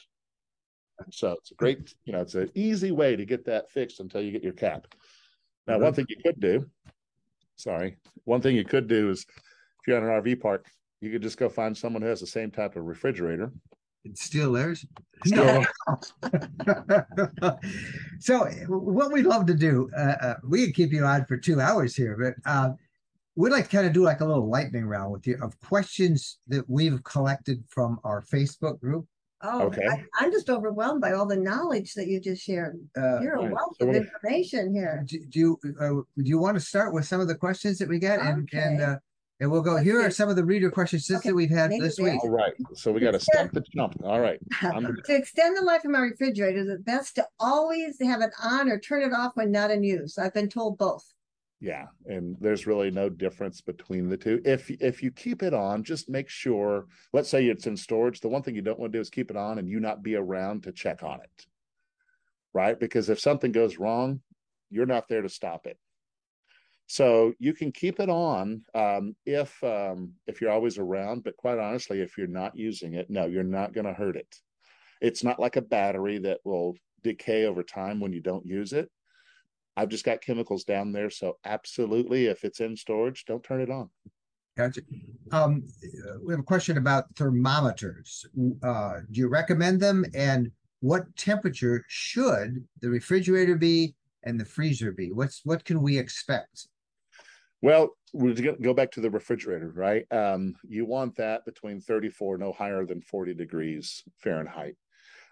So 1.10 1.32
it's 1.32 1.50
a 1.50 1.54
great, 1.54 1.94
you 2.04 2.12
know, 2.12 2.20
it's 2.20 2.34
an 2.34 2.50
easy 2.54 2.90
way 2.90 3.16
to 3.16 3.24
get 3.24 3.44
that 3.46 3.70
fixed 3.70 4.00
until 4.00 4.22
you 4.22 4.30
get 4.30 4.44
your 4.44 4.52
cap. 4.52 4.86
Now, 5.66 5.74
one 5.74 5.92
mm-hmm. 5.92 5.96
thing 5.96 6.06
you 6.08 6.16
could 6.22 6.40
do, 6.40 6.66
sorry, 7.56 7.96
one 8.24 8.40
thing 8.40 8.56
you 8.56 8.64
could 8.64 8.88
do 8.88 9.10
is 9.10 9.20
if 9.20 9.86
you're 9.86 9.96
at 9.96 10.02
an 10.02 10.08
RV 10.08 10.40
park, 10.40 10.66
you 11.02 11.10
could 11.10 11.22
just 11.22 11.36
go 11.36 11.48
find 11.48 11.76
someone 11.76 12.00
who 12.00 12.08
has 12.08 12.20
the 12.20 12.26
same 12.26 12.50
type 12.50 12.76
of 12.76 12.84
refrigerator 12.84 13.50
It's 14.04 14.22
still 14.22 14.52
theirs. 14.52 14.86
Still. 15.26 15.64
so, 18.20 18.46
what 18.68 19.12
we'd 19.12 19.26
love 19.26 19.46
to 19.46 19.54
do, 19.54 19.90
uh, 19.96 20.14
uh, 20.20 20.34
we 20.48 20.66
could 20.66 20.74
keep 20.74 20.92
you 20.92 21.04
on 21.04 21.26
for 21.26 21.36
two 21.36 21.60
hours 21.60 21.96
here, 21.96 22.16
but 22.18 22.50
uh, 22.50 22.70
we'd 23.34 23.50
like 23.50 23.64
to 23.64 23.76
kind 23.76 23.86
of 23.86 23.92
do 23.92 24.02
like 24.02 24.20
a 24.20 24.24
little 24.24 24.48
lightning 24.48 24.86
round 24.86 25.12
with 25.12 25.26
you 25.26 25.38
of 25.42 25.58
questions 25.60 26.38
that 26.46 26.68
we've 26.68 27.02
collected 27.04 27.64
from 27.68 27.98
our 28.04 28.22
Facebook 28.22 28.80
group. 28.80 29.06
Oh, 29.44 29.62
okay. 29.62 29.82
I, 30.20 30.24
am 30.24 30.30
just 30.30 30.48
overwhelmed 30.48 31.00
by 31.00 31.12
all 31.12 31.26
the 31.26 31.36
knowledge 31.36 31.94
that 31.94 32.06
you 32.06 32.20
just 32.20 32.44
shared. 32.44 32.78
Uh, 32.96 33.20
You're 33.20 33.34
a 33.34 33.50
wealth 33.50 33.76
of 33.80 33.88
information 33.88 34.72
here. 34.72 35.04
Do, 35.04 35.18
do 35.28 35.38
you 35.38 35.58
uh, 35.80 35.88
do 35.88 36.04
you 36.16 36.38
want 36.38 36.56
to 36.56 36.60
start 36.60 36.94
with 36.94 37.06
some 37.06 37.20
of 37.20 37.26
the 37.26 37.34
questions 37.34 37.78
that 37.78 37.88
we 37.88 37.98
get, 37.98 38.20
and 38.20 38.44
okay. 38.44 38.62
and 38.62 38.80
uh, 38.80 38.96
and 39.42 39.50
we'll 39.50 39.60
go. 39.60 39.76
Here 39.76 40.00
are 40.00 40.10
some 40.10 40.28
of 40.28 40.36
the 40.36 40.44
reader 40.44 40.70
questions 40.70 41.10
okay. 41.10 41.28
that 41.28 41.34
we've 41.34 41.50
had 41.50 41.70
Maybe 41.70 41.82
this 41.82 41.98
week. 41.98 42.22
All 42.22 42.30
right, 42.30 42.54
so 42.74 42.92
we 42.92 43.00
got 43.00 43.10
to 43.10 43.18
stop 43.18 43.50
the 43.50 43.60
jump. 43.74 43.96
All 44.04 44.20
right. 44.20 44.38
to 44.60 45.02
extend 45.08 45.56
the 45.56 45.62
life 45.62 45.84
of 45.84 45.90
my 45.90 45.98
refrigerator, 45.98 46.60
it's 46.60 46.82
best 46.84 47.16
to 47.16 47.26
always 47.40 48.00
have 48.00 48.20
it 48.20 48.30
on 48.40 48.70
or 48.70 48.78
turn 48.78 49.02
it 49.02 49.12
off 49.12 49.32
when 49.34 49.50
not 49.50 49.72
in 49.72 49.82
use. 49.82 50.16
I've 50.16 50.32
been 50.32 50.48
told 50.48 50.78
both. 50.78 51.04
Yeah, 51.60 51.86
and 52.06 52.36
there's 52.40 52.68
really 52.68 52.92
no 52.92 53.08
difference 53.08 53.60
between 53.60 54.08
the 54.08 54.16
two. 54.16 54.40
If 54.44 54.70
if 54.80 55.02
you 55.02 55.10
keep 55.10 55.42
it 55.42 55.54
on, 55.54 55.82
just 55.82 56.08
make 56.08 56.28
sure. 56.28 56.86
Let's 57.12 57.28
say 57.28 57.46
it's 57.46 57.66
in 57.66 57.76
storage. 57.76 58.20
The 58.20 58.28
one 58.28 58.42
thing 58.42 58.54
you 58.54 58.62
don't 58.62 58.78
want 58.78 58.92
to 58.92 58.98
do 58.98 59.00
is 59.00 59.10
keep 59.10 59.28
it 59.28 59.36
on 59.36 59.58
and 59.58 59.68
you 59.68 59.80
not 59.80 60.04
be 60.04 60.14
around 60.14 60.62
to 60.64 60.72
check 60.72 61.02
on 61.02 61.18
it, 61.20 61.46
right? 62.54 62.78
Because 62.78 63.10
if 63.10 63.18
something 63.18 63.50
goes 63.50 63.76
wrong, 63.76 64.20
you're 64.70 64.86
not 64.86 65.08
there 65.08 65.22
to 65.22 65.28
stop 65.28 65.66
it. 65.66 65.78
So 66.92 67.32
you 67.38 67.54
can 67.54 67.72
keep 67.72 68.00
it 68.00 68.10
on 68.10 68.62
um, 68.74 69.16
if 69.24 69.62
um, 69.64 70.12
if 70.26 70.40
you're 70.40 70.50
always 70.50 70.78
around. 70.78 71.24
But 71.24 71.36
quite 71.36 71.58
honestly, 71.58 72.00
if 72.00 72.18
you're 72.18 72.26
not 72.26 72.56
using 72.56 72.94
it, 72.94 73.08
no, 73.08 73.26
you're 73.26 73.44
not 73.44 73.72
going 73.72 73.86
to 73.86 73.94
hurt 73.94 74.16
it. 74.16 74.36
It's 75.00 75.24
not 75.24 75.40
like 75.40 75.56
a 75.56 75.62
battery 75.62 76.18
that 76.18 76.40
will 76.44 76.74
decay 77.02 77.46
over 77.46 77.62
time 77.62 77.98
when 77.98 78.12
you 78.12 78.20
don't 78.20 78.46
use 78.46 78.72
it 78.72 78.90
I've 79.76 79.88
just 79.88 80.04
got 80.04 80.20
chemicals 80.20 80.64
down 80.64 80.92
there. 80.92 81.10
So 81.10 81.38
absolutely, 81.44 82.26
if 82.26 82.44
it's 82.44 82.60
in 82.60 82.76
storage, 82.76 83.24
don't 83.24 83.42
turn 83.42 83.60
it 83.60 83.70
on. 83.70 83.88
Gotcha. 84.56 84.82
Um, 85.30 85.66
we 86.22 86.32
have 86.32 86.40
a 86.40 86.44
question 86.44 86.76
about 86.76 87.04
thermometers. 87.16 88.26
Uh, 88.62 89.00
do 89.10 89.20
you 89.20 89.28
recommend 89.28 89.80
them? 89.80 90.04
And 90.14 90.50
what 90.80 91.16
temperature 91.16 91.84
should 91.88 92.62
the 92.80 92.90
refrigerator 92.90 93.56
be 93.56 93.94
and 94.24 94.38
the 94.38 94.44
freezer 94.44 94.92
be? 94.92 95.10
What's 95.10 95.40
what 95.44 95.64
can 95.64 95.80
we 95.80 95.96
expect? 95.96 96.68
Well, 97.62 97.96
we'll 98.12 98.34
go 98.34 98.74
back 98.74 98.90
to 98.92 99.00
the 99.00 99.10
refrigerator, 99.10 99.72
right? 99.74 100.04
Um, 100.10 100.56
you 100.64 100.84
want 100.84 101.16
that 101.16 101.44
between 101.44 101.80
34, 101.80 102.38
no 102.38 102.52
higher 102.52 102.84
than 102.84 103.00
40 103.00 103.34
degrees 103.34 104.02
Fahrenheit. 104.18 104.74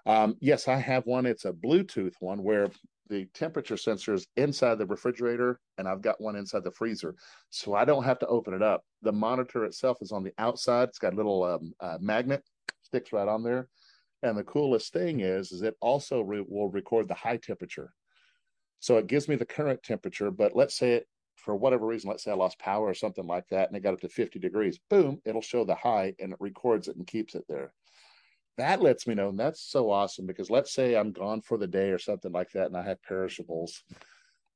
Um, 0.07 0.37
yes, 0.41 0.69
I 0.69 0.77
have 0.77 1.07
one. 1.07 1.27
It's 1.27 1.45
a 1.45 1.53
Bluetooth 1.53 2.15
one 2.21 2.43
where 2.43 2.71
the 3.09 3.27
temperature 3.35 3.77
sensor 3.77 4.15
is 4.15 4.29
inside 4.37 4.79
the 4.79 4.87
refrigerator 4.87 5.59
and 5.77 5.89
I've 5.89 6.01
got 6.01 6.21
one 6.21 6.37
inside 6.37 6.63
the 6.63 6.71
freezer. 6.71 7.17
So 7.51 7.75
I 7.75 7.85
don't 7.85 8.05
have 8.05 8.21
to 8.21 8.27
open 8.29 8.55
it 8.55 8.63
up. 8.63 8.85
The 9.03 9.13
monitor 9.13 9.65
itself 9.65 9.99
is 10.01 10.13
on 10.13 10.23
the 10.23 10.33
outside. 10.39 10.89
It's 10.89 11.01
got 11.01 11.13
a 11.13 11.17
little 11.17 11.43
um, 11.43 11.73
uh, 11.81 11.99
magnet 12.01 12.45
sticks 12.83 13.13
right 13.13 13.27
on 13.27 13.43
there. 13.43 13.69
And 14.23 14.39
the 14.39 14.45
coolest 14.45 14.93
thing 14.93 15.21
is, 15.21 15.51
is 15.51 15.63
it 15.63 15.75
also 15.81 16.21
re- 16.21 16.45
will 16.47 16.71
record 16.71 17.09
the 17.09 17.15
high 17.15 17.39
temperature. 17.39 17.93
So 18.79 18.97
it 18.99 19.09
gives 19.09 19.27
me 19.29 19.35
the 19.35 19.45
current 19.45 19.83
temperature, 19.83 20.31
but 20.31 20.55
let's 20.55 20.77
say 20.77 20.93
it 20.93 21.07
for 21.45 21.57
whatever 21.57 21.87
reason, 21.87 22.11
let's 22.11 22.25
say 22.25 22.31
I 22.31 22.35
lost 22.35 22.59
power 22.59 22.87
or 22.87 22.95
something 22.95 23.27
like 23.27 23.49
that, 23.49 23.69
and 23.69 23.77
it 23.77 23.81
got 23.81 23.95
up 23.95 24.01
to 24.01 24.09
50 24.09 24.39
degrees. 24.39 24.79
Boom, 24.89 25.21
it'll 25.25 25.43
show 25.43 25.65
the 25.65 25.75
high 25.75 26.15
and 26.19 26.33
it 26.33 26.41
records 26.41 26.89
it 26.89 26.97
and 26.97 27.07
keeps 27.07 27.35
it 27.35 27.45
there 27.49 27.73
that 28.61 28.83
lets 28.83 29.07
me 29.07 29.15
know 29.15 29.31
and 29.31 29.39
that's 29.39 29.63
so 29.63 29.91
awesome 29.91 30.27
because 30.27 30.51
let's 30.51 30.73
say 30.73 30.95
i'm 30.95 31.13
gone 31.13 31.41
for 31.41 31.57
the 31.57 31.67
day 31.67 31.91
or 31.91 31.99
something 31.99 32.31
like 32.31 32.51
that 32.51 32.67
and 32.67 32.77
i 32.77 32.83
have 32.83 33.03
perishables 33.03 33.83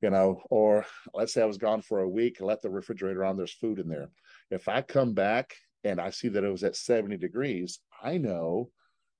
you 0.02 0.10
know 0.10 0.42
or 0.50 0.84
let's 1.14 1.32
say 1.32 1.42
i 1.42 1.46
was 1.46 1.56
gone 1.56 1.80
for 1.80 2.00
a 2.00 2.08
week 2.08 2.36
let 2.40 2.60
the 2.60 2.68
refrigerator 2.68 3.24
on 3.24 3.36
there's 3.36 3.54
food 3.54 3.78
in 3.78 3.88
there 3.88 4.10
if 4.50 4.68
i 4.68 4.82
come 4.82 5.14
back 5.14 5.54
and 5.84 6.00
i 6.00 6.10
see 6.10 6.28
that 6.28 6.44
it 6.44 6.50
was 6.50 6.64
at 6.64 6.76
70 6.76 7.16
degrees 7.16 7.80
i 8.02 8.18
know 8.18 8.68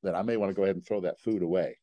that 0.02 0.14
i 0.14 0.22
may 0.22 0.36
want 0.36 0.50
to 0.50 0.54
go 0.54 0.64
ahead 0.64 0.76
and 0.76 0.86
throw 0.86 1.00
that 1.00 1.20
food 1.20 1.42
away 1.42 1.78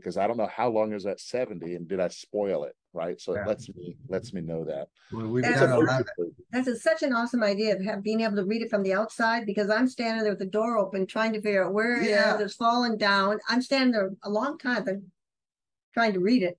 because 0.00 0.16
i 0.16 0.26
don't 0.26 0.36
know 0.36 0.50
how 0.54 0.68
long 0.68 0.92
is 0.92 1.04
that 1.04 1.20
70 1.20 1.74
and 1.74 1.88
did 1.88 2.00
i 2.00 2.08
spoil 2.08 2.64
it 2.64 2.76
right? 2.96 3.20
So 3.20 3.34
yeah. 3.34 3.42
it 3.42 3.46
lets 3.46 3.68
me 3.68 3.96
lets 4.08 4.32
me 4.32 4.40
know 4.40 4.64
that. 4.64 4.88
Well, 5.12 5.28
we've 5.28 5.44
that's, 5.44 5.60
a, 5.60 6.06
that's 6.50 6.82
such 6.82 7.02
an 7.02 7.12
awesome 7.12 7.44
idea 7.44 7.76
of 7.76 7.84
have, 7.84 8.02
being 8.02 8.22
able 8.22 8.36
to 8.36 8.44
read 8.44 8.62
it 8.62 8.70
from 8.70 8.82
the 8.82 8.94
outside 8.94 9.46
because 9.46 9.70
I'm 9.70 9.86
standing 9.86 10.22
there 10.22 10.32
with 10.32 10.40
the 10.40 10.46
door 10.46 10.78
open 10.78 11.06
trying 11.06 11.34
to 11.34 11.40
figure 11.40 11.64
out 11.64 11.74
where 11.74 12.02
yeah. 12.02 12.32
it 12.32 12.36
is, 12.36 12.40
it's 12.40 12.54
falling 12.54 12.96
down. 12.96 13.38
I'm 13.48 13.62
standing 13.62 13.92
there 13.92 14.10
a 14.24 14.30
long 14.30 14.58
time 14.58 15.12
trying 15.94 16.14
to 16.14 16.20
read 16.20 16.42
it. 16.42 16.58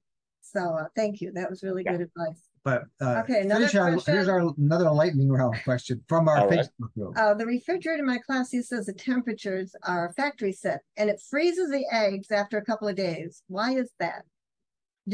So 0.52 0.76
uh, 0.76 0.86
thank 0.96 1.22
you. 1.22 1.32
That 1.34 1.50
was 1.50 1.64
really 1.64 1.84
yeah. 1.86 1.94
good 1.94 2.02
advice. 2.02 2.48
But 2.64 2.84
uh, 3.00 3.22
okay, 3.24 3.42
another 3.42 3.70
question. 3.70 4.14
here's 4.14 4.28
our 4.28 4.40
another 4.58 4.92
lightning 4.92 5.30
round 5.30 5.56
question 5.64 6.04
from 6.10 6.28
our 6.28 6.48
Facebook 6.48 6.94
group. 6.98 7.18
Uh, 7.18 7.34
the 7.34 7.46
refrigerator 7.46 8.00
in 8.00 8.06
my 8.06 8.18
class 8.18 8.52
he 8.52 8.62
says 8.62 8.88
the 8.88 8.94
temperatures 8.94 9.74
are 9.84 10.12
factory 10.18 10.52
set 10.52 10.82
and 10.98 11.10
it 11.10 11.22
freezes 11.30 11.72
the 11.72 11.86
eggs 11.92 12.30
after 12.30 12.58
a 12.58 12.66
couple 12.66 12.88
of 12.88 12.96
days. 12.96 13.42
Why 13.48 13.76
is 13.76 13.92
that? 14.00 14.24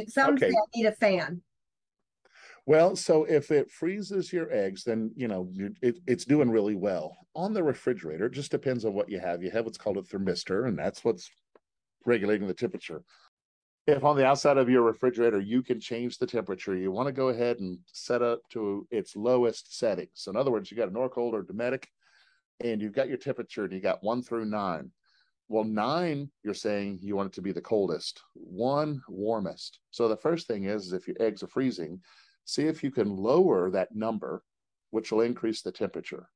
Some 0.08 0.34
okay. 0.34 0.50
say 0.50 0.56
I 0.56 0.78
need 0.78 0.86
a 0.88 0.94
fan. 0.94 1.42
Well, 2.66 2.96
so 2.96 3.26
if 3.26 3.52
it 3.52 3.70
freezes 3.70 4.32
your 4.32 4.52
eggs, 4.52 4.84
then 4.84 5.12
you 5.16 5.28
know 5.28 5.50
it, 5.82 6.00
it's 6.08 6.26
doing 6.26 6.50
really 6.50 6.76
well. 6.76 7.16
On 7.36 7.54
the 7.54 7.64
refrigerator, 7.64 8.26
it 8.26 8.34
just 8.34 8.52
depends 8.52 8.86
on 8.86 8.94
what 8.94 9.10
you 9.10 9.20
have. 9.20 9.44
You 9.44 9.52
have 9.52 9.66
what's 9.66 9.78
called 9.78 9.98
a 9.98 10.02
thermistor, 10.02 10.68
and 10.68 10.80
that's 10.80 11.04
what's 11.04 11.30
regulating 12.06 12.48
the 12.48 12.54
temperature. 12.54 13.04
If 13.86 14.06
on 14.06 14.16
the 14.16 14.26
outside 14.26 14.58
of 14.58 14.70
your 14.70 14.82
refrigerator 14.84 15.42
you 15.42 15.62
can 15.62 15.80
change 15.80 16.18
the 16.18 16.28
temperature, 16.28 16.76
you 16.76 16.92
want 16.92 17.08
to 17.08 17.14
go 17.14 17.30
ahead 17.30 17.60
and 17.60 17.80
set 17.92 18.22
up 18.22 18.40
to 18.52 18.88
its 18.92 19.16
lowest 19.16 19.78
setting. 19.78 20.08
So 20.14 20.32
in 20.32 20.38
other 20.38 20.52
words, 20.52 20.72
you 20.72 20.78
got 20.78 20.88
a 20.88 20.92
Norcold 20.92 21.34
or 21.34 21.44
Dometic, 21.44 21.86
and 22.62 22.82
you've 22.82 22.94
got 22.94 23.10
your 23.10 23.18
temperature, 23.18 23.66
and 23.66 23.74
you 23.74 23.82
got 23.82 24.04
one 24.04 24.22
through 24.22 24.46
nine. 24.46 24.92
Well, 25.50 25.66
nine, 25.66 26.32
you're 26.44 26.54
saying 26.54 27.00
you 27.02 27.18
want 27.18 27.28
it 27.28 27.34
to 27.34 27.42
be 27.42 27.52
the 27.52 27.62
coldest, 27.62 28.22
one 28.34 29.02
warmest. 29.10 29.80
So 29.92 30.08
the 30.08 30.16
first 30.16 30.48
thing 30.48 30.64
is, 30.64 30.88
is 30.88 30.94
if 30.94 31.08
your 31.08 31.18
eggs 31.20 31.44
are 31.44 31.48
freezing, 31.48 32.00
see 32.46 32.64
if 32.64 32.84
you 32.84 32.92
can 32.92 33.10
lower 33.10 33.70
that 33.72 33.94
number, 33.94 34.44
which 34.92 35.12
will 35.12 35.22
increase 35.22 35.62
the 35.62 35.72
temperature. 35.74 36.30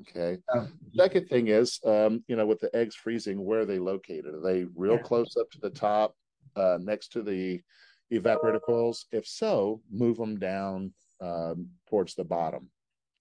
Okay. 0.00 0.38
Oh. 0.52 0.66
Second 0.96 1.28
thing 1.28 1.46
is, 1.46 1.78
um, 1.84 2.24
you 2.26 2.34
know, 2.34 2.46
with 2.46 2.58
the 2.58 2.74
eggs 2.74 2.96
freezing, 2.96 3.42
where 3.42 3.60
are 3.60 3.64
they 3.64 3.78
located? 3.78 4.34
Are 4.34 4.40
they 4.40 4.66
real 4.74 4.94
yeah. 4.94 5.02
close 5.02 5.36
up 5.36 5.48
to 5.52 5.60
the 5.60 5.70
top, 5.70 6.16
uh, 6.56 6.78
next 6.80 7.08
to 7.12 7.22
the 7.22 7.60
evaporator 8.12 8.60
coils? 8.60 9.06
If 9.12 9.26
so, 9.26 9.80
move 9.90 10.16
them 10.16 10.38
down 10.38 10.92
um, 11.20 11.68
towards 11.88 12.14
the 12.14 12.24
bottom. 12.24 12.68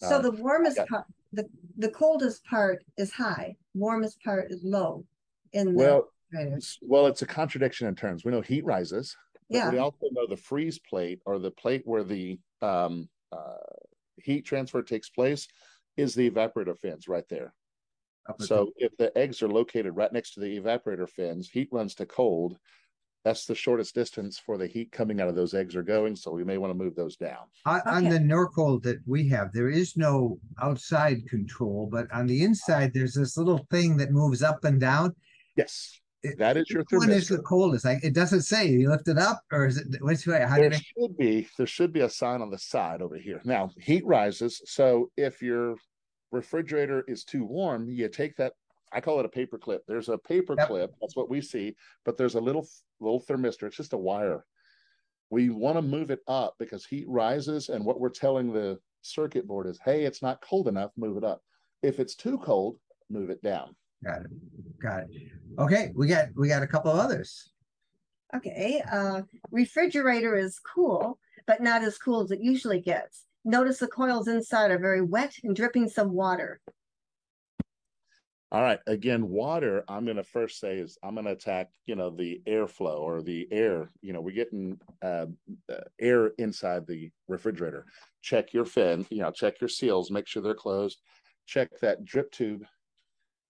So 0.01 0.17
uh, 0.17 0.21
the 0.21 0.31
warmest 0.31 0.79
part, 0.89 1.05
the 1.31 1.47
the 1.77 1.89
coldest 1.89 2.43
part 2.45 2.83
is 2.97 3.11
high, 3.11 3.55
warmest 3.73 4.21
part 4.23 4.51
is 4.51 4.63
low. 4.63 5.05
In 5.53 5.75
well, 5.75 6.09
well, 6.81 7.07
it's 7.07 7.21
a 7.21 7.27
contradiction 7.27 7.87
in 7.87 7.95
terms. 7.95 8.25
We 8.25 8.31
know 8.31 8.41
heat 8.41 8.65
rises. 8.65 9.15
Yeah. 9.49 9.69
We 9.69 9.77
also 9.77 10.07
know 10.11 10.25
the 10.27 10.37
freeze 10.37 10.79
plate 10.79 11.21
or 11.25 11.37
the 11.37 11.51
plate 11.51 11.83
where 11.85 12.03
the 12.03 12.39
um, 12.61 13.07
uh, 13.31 13.57
heat 14.17 14.45
transfer 14.45 14.81
takes 14.81 15.09
place 15.09 15.47
is 15.95 16.15
the 16.15 16.29
evaporator 16.29 16.77
fins 16.77 17.07
right 17.07 17.27
there. 17.29 17.53
So 18.39 18.71
if 18.77 18.95
the 18.97 19.15
eggs 19.17 19.41
are 19.41 19.49
located 19.49 19.97
right 19.97 20.11
next 20.11 20.35
to 20.35 20.39
the 20.39 20.57
evaporator 20.59 21.09
fins, 21.09 21.49
heat 21.49 21.67
runs 21.71 21.93
to 21.95 22.05
cold 22.05 22.57
that's 23.23 23.45
the 23.45 23.55
shortest 23.55 23.95
distance 23.95 24.37
for 24.37 24.57
the 24.57 24.67
heat 24.67 24.91
coming 24.91 25.21
out 25.21 25.29
of 25.29 25.35
those 25.35 25.53
eggs 25.53 25.75
are 25.75 25.83
going. 25.83 26.15
So 26.15 26.31
we 26.31 26.43
may 26.43 26.57
want 26.57 26.71
to 26.71 26.77
move 26.77 26.95
those 26.95 27.15
down. 27.15 27.45
On, 27.65 27.79
okay. 27.79 27.89
on 27.89 28.03
the 28.09 28.19
Norcold 28.19 28.83
that 28.83 28.99
we 29.05 29.27
have, 29.29 29.53
there 29.53 29.69
is 29.69 29.95
no 29.95 30.39
outside 30.61 31.27
control, 31.29 31.87
but 31.91 32.11
on 32.11 32.27
the 32.27 32.43
inside, 32.43 32.93
there's 32.93 33.13
this 33.13 33.37
little 33.37 33.65
thing 33.71 33.97
that 33.97 34.11
moves 34.11 34.43
up 34.43 34.63
and 34.65 34.79
down. 34.79 35.15
Yes. 35.55 35.99
That 36.37 36.55
is 36.55 36.69
your 36.69 36.83
thermistor. 36.85 36.99
When 36.99 37.09
is 37.11 37.27
the 37.27 37.39
coldest? 37.39 37.83
Like 37.83 38.03
it 38.03 38.13
doesn't 38.13 38.43
say. 38.43 38.67
You 38.67 38.89
lift 38.89 39.09
it 39.09 39.17
up, 39.17 39.41
or 39.51 39.65
is 39.65 39.77
it? 39.77 39.87
What's 39.99 40.25
way? 40.25 40.45
How 40.47 40.55
there 40.55 40.71
should 40.71 40.83
it... 40.95 41.17
be 41.17 41.47
there 41.57 41.67
should 41.67 41.91
be 41.91 41.99
a 41.99 42.09
sign 42.09 42.41
on 42.41 42.49
the 42.49 42.57
side 42.57 43.01
over 43.01 43.17
here. 43.17 43.41
Now 43.43 43.71
heat 43.77 44.05
rises, 44.05 44.61
so 44.63 45.11
if 45.17 45.41
your 45.41 45.75
refrigerator 46.31 47.03
is 47.09 47.25
too 47.25 47.43
warm, 47.43 47.89
you 47.89 48.07
take 48.07 48.37
that 48.37 48.53
I 48.93 49.01
call 49.01 49.19
it 49.19 49.25
a 49.25 49.29
paper 49.29 49.57
clip. 49.57 49.83
There's 49.87 50.09
a 50.09 50.17
paper 50.17 50.55
yep. 50.57 50.67
clip. 50.67 50.91
That's 51.01 51.15
what 51.15 51.29
we 51.29 51.41
see, 51.41 51.75
but 52.05 52.17
there's 52.17 52.35
a 52.35 52.41
little 52.41 52.67
little 52.99 53.21
thermistor. 53.21 53.63
It's 53.63 53.77
just 53.77 53.93
a 53.93 53.97
wire. 53.97 54.45
We 55.29 55.49
want 55.49 55.77
to 55.77 55.81
move 55.81 56.11
it 56.11 56.19
up 56.27 56.55
because 56.59 56.85
heat 56.85 57.05
rises, 57.07 57.69
and 57.69 57.83
what 57.83 57.99
we're 57.99 58.09
telling 58.09 58.53
the 58.53 58.79
circuit 59.01 59.47
board 59.47 59.67
is, 59.67 59.79
"Hey, 59.83 60.05
it's 60.05 60.21
not 60.21 60.41
cold 60.41 60.67
enough. 60.67 60.91
Move 60.95 61.17
it 61.17 61.23
up. 61.23 61.41
If 61.81 61.99
it's 61.99 62.15
too 62.15 62.37
cold, 62.37 62.77
move 63.09 63.29
it 63.29 63.41
down." 63.41 63.75
Got 64.03 64.21
it. 64.21 64.79
Got 64.81 65.03
it. 65.03 65.09
Okay, 65.59 65.91
we 65.95 66.07
got 66.07 66.27
we 66.35 66.47
got 66.47 66.63
a 66.63 66.67
couple 66.67 66.91
of 66.91 66.99
others. 66.99 67.51
Okay, 68.35 68.81
uh, 68.91 69.21
refrigerator 69.51 70.35
is 70.35 70.59
cool, 70.59 71.19
but 71.47 71.61
not 71.61 71.83
as 71.83 71.97
cool 71.97 72.21
as 72.21 72.31
it 72.31 72.41
usually 72.41 72.81
gets. 72.81 73.25
Notice 73.45 73.79
the 73.79 73.87
coils 73.87 74.27
inside 74.27 74.71
are 74.71 74.79
very 74.79 75.01
wet 75.01 75.35
and 75.43 75.55
dripping 75.55 75.89
some 75.89 76.13
water. 76.13 76.61
All 78.53 78.61
right. 78.61 78.79
Again, 78.85 79.29
water, 79.29 79.83
I'm 79.87 80.05
going 80.05 80.17
to 80.17 80.23
first 80.23 80.59
say 80.59 80.77
is 80.77 80.95
I'm 81.01 81.15
going 81.15 81.25
to 81.25 81.31
attack, 81.31 81.71
you 81.87 81.95
know, 81.95 82.11
the 82.11 82.39
airflow 82.47 82.99
or 82.99 83.23
the 83.23 83.47
air. 83.51 83.89
You 84.03 84.13
know, 84.13 84.21
we're 84.21 84.35
getting 84.35 84.79
uh, 85.01 85.25
uh, 85.67 85.81
air 85.99 86.27
inside 86.37 86.85
the 86.85 87.09
refrigerator. 87.27 87.87
Check 88.21 88.53
your 88.53 88.65
fin, 88.65 89.07
you 89.09 89.23
know, 89.23 89.31
check 89.31 89.59
your 89.59 89.69
seals, 89.69 90.11
make 90.11 90.27
sure 90.27 90.43
they're 90.43 90.53
closed. 90.53 91.01
Check 91.47 91.71
that 91.81 92.05
drip 92.05 92.31
tube 92.31 92.63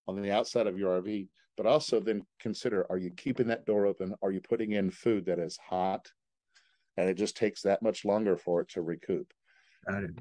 on 0.07 0.21
the 0.21 0.31
outside 0.31 0.67
of 0.67 0.79
your 0.79 1.01
RV, 1.01 1.27
but 1.57 1.65
also 1.65 1.99
then 1.99 2.25
consider 2.39 2.89
are 2.89 2.97
you 2.97 3.11
keeping 3.11 3.47
that 3.47 3.65
door 3.65 3.85
open? 3.85 4.15
Are 4.21 4.31
you 4.31 4.39
putting 4.39 4.71
in 4.71 4.89
food 4.89 5.25
that 5.25 5.37
is 5.37 5.57
hot? 5.57 6.09
And 6.95 7.09
it 7.09 7.15
just 7.15 7.35
takes 7.35 7.61
that 7.63 7.81
much 7.81 8.05
longer 8.05 8.37
for 8.37 8.61
it 8.61 8.69
to 8.69 8.81
recoup. 8.81 9.33
Got 9.85 10.03
it. 10.05 10.11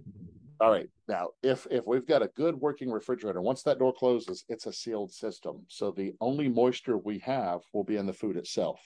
All 0.62 0.70
right. 0.70 0.88
Now, 1.09 1.31
if 1.42 1.66
if 1.72 1.85
we've 1.88 2.07
got 2.07 2.22
a 2.22 2.31
good 2.37 2.55
working 2.55 2.88
refrigerator, 2.88 3.42
once 3.42 3.64
that 3.64 3.81
door 3.81 3.92
closes, 3.92 4.44
it's 4.48 4.66
a 4.66 4.72
sealed 4.72 5.12
system. 5.12 5.64
So 5.66 5.90
the 5.90 6.14
only 6.20 6.48
moisture 6.48 6.96
we 6.96 7.18
have 7.18 7.62
will 7.72 7.83
be 7.83 7.96
in 7.96 8.07
the 8.07 8.12
food 8.12 8.37
itself. 8.37 8.81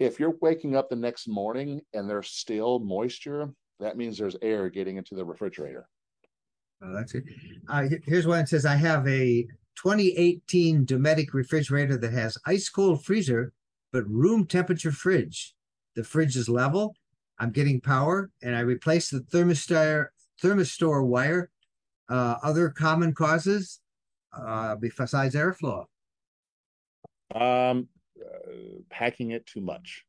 If 0.00 0.18
you're 0.18 0.34
waking 0.40 0.74
up 0.74 0.90
the 0.90 0.96
next 0.96 1.28
morning 1.28 1.80
and 1.94 2.10
there's 2.10 2.30
still 2.30 2.80
moisture, 2.80 3.50
that 3.78 3.96
means 3.96 4.18
there's 4.18 4.34
air 4.42 4.68
getting 4.68 4.96
into 4.96 5.14
the 5.14 5.24
refrigerator. 5.24 5.86
Oh, 6.82 6.92
that's 6.92 7.14
it. 7.14 7.22
Uh, 7.68 7.84
here's 8.04 8.26
one 8.26 8.40
that 8.40 8.48
says 8.48 8.66
I 8.66 8.74
have 8.74 9.06
a 9.06 9.46
2018 9.76 10.84
Dometic 10.86 11.34
refrigerator 11.34 11.96
that 11.98 12.12
has 12.12 12.36
ice 12.46 12.68
cold 12.68 13.04
freezer, 13.04 13.52
but 13.92 14.08
room 14.08 14.44
temperature 14.44 14.90
fridge. 14.90 15.54
The 15.94 16.02
fridge 16.02 16.36
is 16.36 16.48
level. 16.48 16.96
I'm 17.38 17.52
getting 17.52 17.80
power, 17.80 18.32
and 18.42 18.56
I 18.56 18.60
replaced 18.60 19.12
the 19.12 19.20
thermistor 19.20 20.08
thermistor 20.42 21.06
wire. 21.06 21.50
Uh, 22.08 22.36
other 22.42 22.70
common 22.70 23.14
causes 23.14 23.80
uh, 24.32 24.76
besides 24.76 25.34
airflow? 25.34 25.84
Um, 27.34 27.88
uh, 28.18 28.50
packing 28.90 29.32
it 29.32 29.46
too 29.46 29.60
much. 29.60 30.04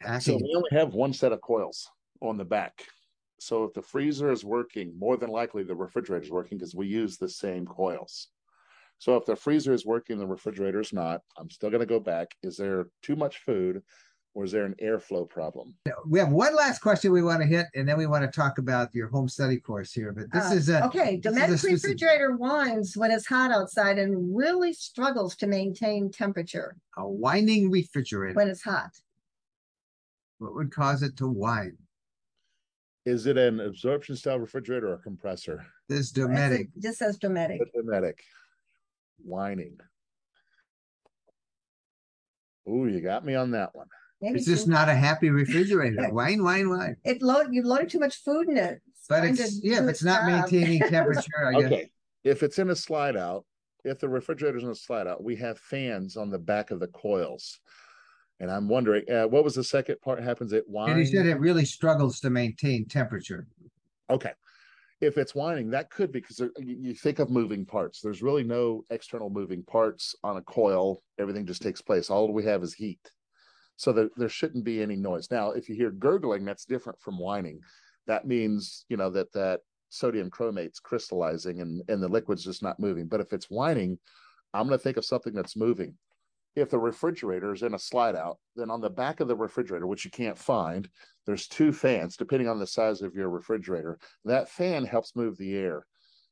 Packing. 0.00 0.20
So 0.20 0.36
we 0.36 0.54
only 0.56 0.70
have 0.72 0.94
one 0.94 1.12
set 1.12 1.32
of 1.32 1.40
coils 1.40 1.88
on 2.20 2.36
the 2.36 2.44
back. 2.44 2.84
So 3.40 3.64
if 3.64 3.74
the 3.74 3.82
freezer 3.82 4.32
is 4.32 4.44
working, 4.44 4.92
more 4.98 5.16
than 5.16 5.30
likely 5.30 5.62
the 5.62 5.76
refrigerator 5.76 6.24
is 6.24 6.30
working 6.30 6.58
because 6.58 6.74
we 6.74 6.88
use 6.88 7.16
the 7.16 7.28
same 7.28 7.66
coils. 7.66 8.28
So 8.98 9.16
if 9.16 9.24
the 9.26 9.36
freezer 9.36 9.72
is 9.72 9.86
working, 9.86 10.18
the 10.18 10.26
refrigerator 10.26 10.80
is 10.80 10.92
not. 10.92 11.20
I'm 11.36 11.50
still 11.50 11.70
going 11.70 11.80
to 11.80 11.86
go 11.86 12.00
back. 12.00 12.34
Is 12.42 12.56
there 12.56 12.88
too 13.02 13.14
much 13.14 13.38
food? 13.38 13.82
Or 14.38 14.44
is 14.44 14.52
there 14.52 14.64
an 14.64 14.76
airflow 14.80 15.28
problem? 15.28 15.74
We 16.06 16.20
have 16.20 16.30
one 16.30 16.54
last 16.54 16.78
question 16.78 17.10
we 17.10 17.24
want 17.24 17.40
to 17.40 17.46
hit, 17.46 17.66
and 17.74 17.88
then 17.88 17.98
we 17.98 18.06
want 18.06 18.22
to 18.22 18.30
talk 18.30 18.58
about 18.58 18.94
your 18.94 19.08
home 19.08 19.28
study 19.28 19.58
course 19.58 19.92
here. 19.92 20.12
But 20.12 20.32
this 20.32 20.52
uh, 20.52 20.54
is 20.54 20.68
a 20.68 20.84
okay. 20.84 21.18
Dometic 21.18 21.64
refrigerator 21.64 22.36
whines 22.36 22.96
when 22.96 23.10
it's 23.10 23.26
hot 23.26 23.50
outside 23.50 23.98
and 23.98 24.36
really 24.36 24.72
struggles 24.72 25.34
to 25.38 25.48
maintain 25.48 26.12
temperature. 26.12 26.76
A 26.96 27.08
whining 27.08 27.68
refrigerator 27.68 28.36
when 28.36 28.46
it's 28.46 28.62
hot. 28.62 28.90
What 30.38 30.54
would 30.54 30.72
cause 30.72 31.02
it 31.02 31.16
to 31.16 31.26
whine? 31.26 31.76
Is 33.06 33.26
it 33.26 33.38
an 33.38 33.58
absorption 33.58 34.14
style 34.14 34.38
refrigerator 34.38 34.90
or 34.90 34.94
a 34.94 34.98
compressor? 34.98 35.66
This 35.88 36.12
Dometic. 36.12 36.68
Just 36.80 36.98
says 36.98 37.18
Dometic. 37.18 37.58
Dometic. 37.76 38.20
Whining. 39.24 39.78
Ooh, 42.68 42.86
you 42.86 43.00
got 43.00 43.24
me 43.24 43.34
on 43.34 43.50
that 43.50 43.74
one. 43.74 43.88
Maybe 44.20 44.38
it's 44.38 44.46
just 44.46 44.66
not 44.66 44.88
a 44.88 44.94
happy 44.94 45.30
refrigerator. 45.30 46.08
wine, 46.10 46.42
wine, 46.42 46.68
wine. 46.68 46.96
It 47.04 47.22
load 47.22 47.48
you've 47.52 47.66
loaded 47.66 47.90
too 47.90 48.00
much 48.00 48.16
food 48.16 48.48
in 48.48 48.56
it. 48.56 48.80
It's 48.86 49.06
but 49.08 49.24
it's 49.24 49.62
yeah, 49.62 49.82
if 49.82 49.88
it's 49.88 50.02
not 50.02 50.26
maintaining 50.26 50.80
temperature, 50.88 51.46
I 51.46 51.52
guess. 51.52 51.64
Okay. 51.64 51.90
If 52.24 52.42
it's 52.42 52.58
in 52.58 52.70
a 52.70 52.76
slide 52.76 53.16
out, 53.16 53.44
if 53.84 54.00
the 54.00 54.08
refrigerator's 54.08 54.64
in 54.64 54.70
a 54.70 54.74
slide 54.74 55.06
out, 55.06 55.22
we 55.22 55.36
have 55.36 55.58
fans 55.58 56.16
on 56.16 56.30
the 56.30 56.38
back 56.38 56.70
of 56.70 56.80
the 56.80 56.88
coils. 56.88 57.60
And 58.40 58.50
I'm 58.50 58.68
wondering, 58.68 59.08
uh, 59.10 59.26
what 59.26 59.44
was 59.44 59.54
the 59.54 59.64
second 59.64 60.00
part? 60.00 60.22
Happens 60.22 60.52
at 60.52 60.68
wine. 60.68 60.90
And 60.90 61.00
he 61.00 61.06
said 61.06 61.26
it 61.26 61.40
really 61.40 61.64
struggles 61.64 62.20
to 62.20 62.30
maintain 62.30 62.86
temperature. 62.86 63.46
Okay, 64.10 64.32
if 65.00 65.16
it's 65.16 65.34
whining, 65.34 65.70
that 65.70 65.90
could 65.90 66.12
be 66.12 66.20
because 66.20 66.40
you 66.58 66.94
think 66.94 67.18
of 67.18 67.30
moving 67.30 67.64
parts. 67.64 68.00
There's 68.00 68.22
really 68.22 68.44
no 68.44 68.84
external 68.90 69.30
moving 69.30 69.62
parts 69.62 70.14
on 70.24 70.36
a 70.36 70.42
coil. 70.42 71.02
Everything 71.18 71.46
just 71.46 71.62
takes 71.62 71.80
place. 71.80 72.10
All 72.10 72.32
we 72.32 72.44
have 72.44 72.62
is 72.62 72.74
heat 72.74 73.10
so 73.78 73.92
that 73.92 74.10
there 74.16 74.28
shouldn't 74.28 74.64
be 74.64 74.82
any 74.82 74.96
noise. 74.96 75.30
Now, 75.30 75.52
if 75.52 75.68
you 75.68 75.74
hear 75.76 75.92
gurgling, 75.92 76.44
that's 76.44 76.64
different 76.64 77.00
from 77.00 77.16
whining. 77.16 77.60
That 78.08 78.26
means 78.26 78.84
you 78.88 78.96
know 78.96 79.08
that 79.10 79.32
that 79.32 79.60
sodium 79.88 80.28
chromate's 80.30 80.80
crystallizing 80.80 81.60
and 81.60 81.82
and 81.88 82.02
the 82.02 82.08
liquid's 82.08 82.44
just 82.44 82.62
not 82.62 82.80
moving. 82.80 83.06
But 83.06 83.20
if 83.20 83.32
it's 83.32 83.48
whining, 83.48 83.98
I'm 84.52 84.66
going 84.66 84.76
to 84.76 84.82
think 84.82 84.96
of 84.96 85.04
something 85.04 85.32
that's 85.32 85.56
moving. 85.56 85.94
If 86.56 86.70
the 86.70 86.78
refrigerator 86.78 87.52
is 87.52 87.62
in 87.62 87.74
a 87.74 87.78
slide 87.78 88.16
out, 88.16 88.38
then 88.56 88.68
on 88.68 88.80
the 88.80 88.90
back 88.90 89.20
of 89.20 89.28
the 89.28 89.36
refrigerator, 89.36 89.86
which 89.86 90.04
you 90.04 90.10
can't 90.10 90.36
find, 90.36 90.88
there's 91.24 91.46
two 91.46 91.72
fans 91.72 92.16
depending 92.16 92.48
on 92.48 92.58
the 92.58 92.66
size 92.66 93.00
of 93.00 93.14
your 93.14 93.30
refrigerator. 93.30 93.98
That 94.24 94.48
fan 94.48 94.84
helps 94.84 95.14
move 95.14 95.38
the 95.38 95.54
air 95.54 95.86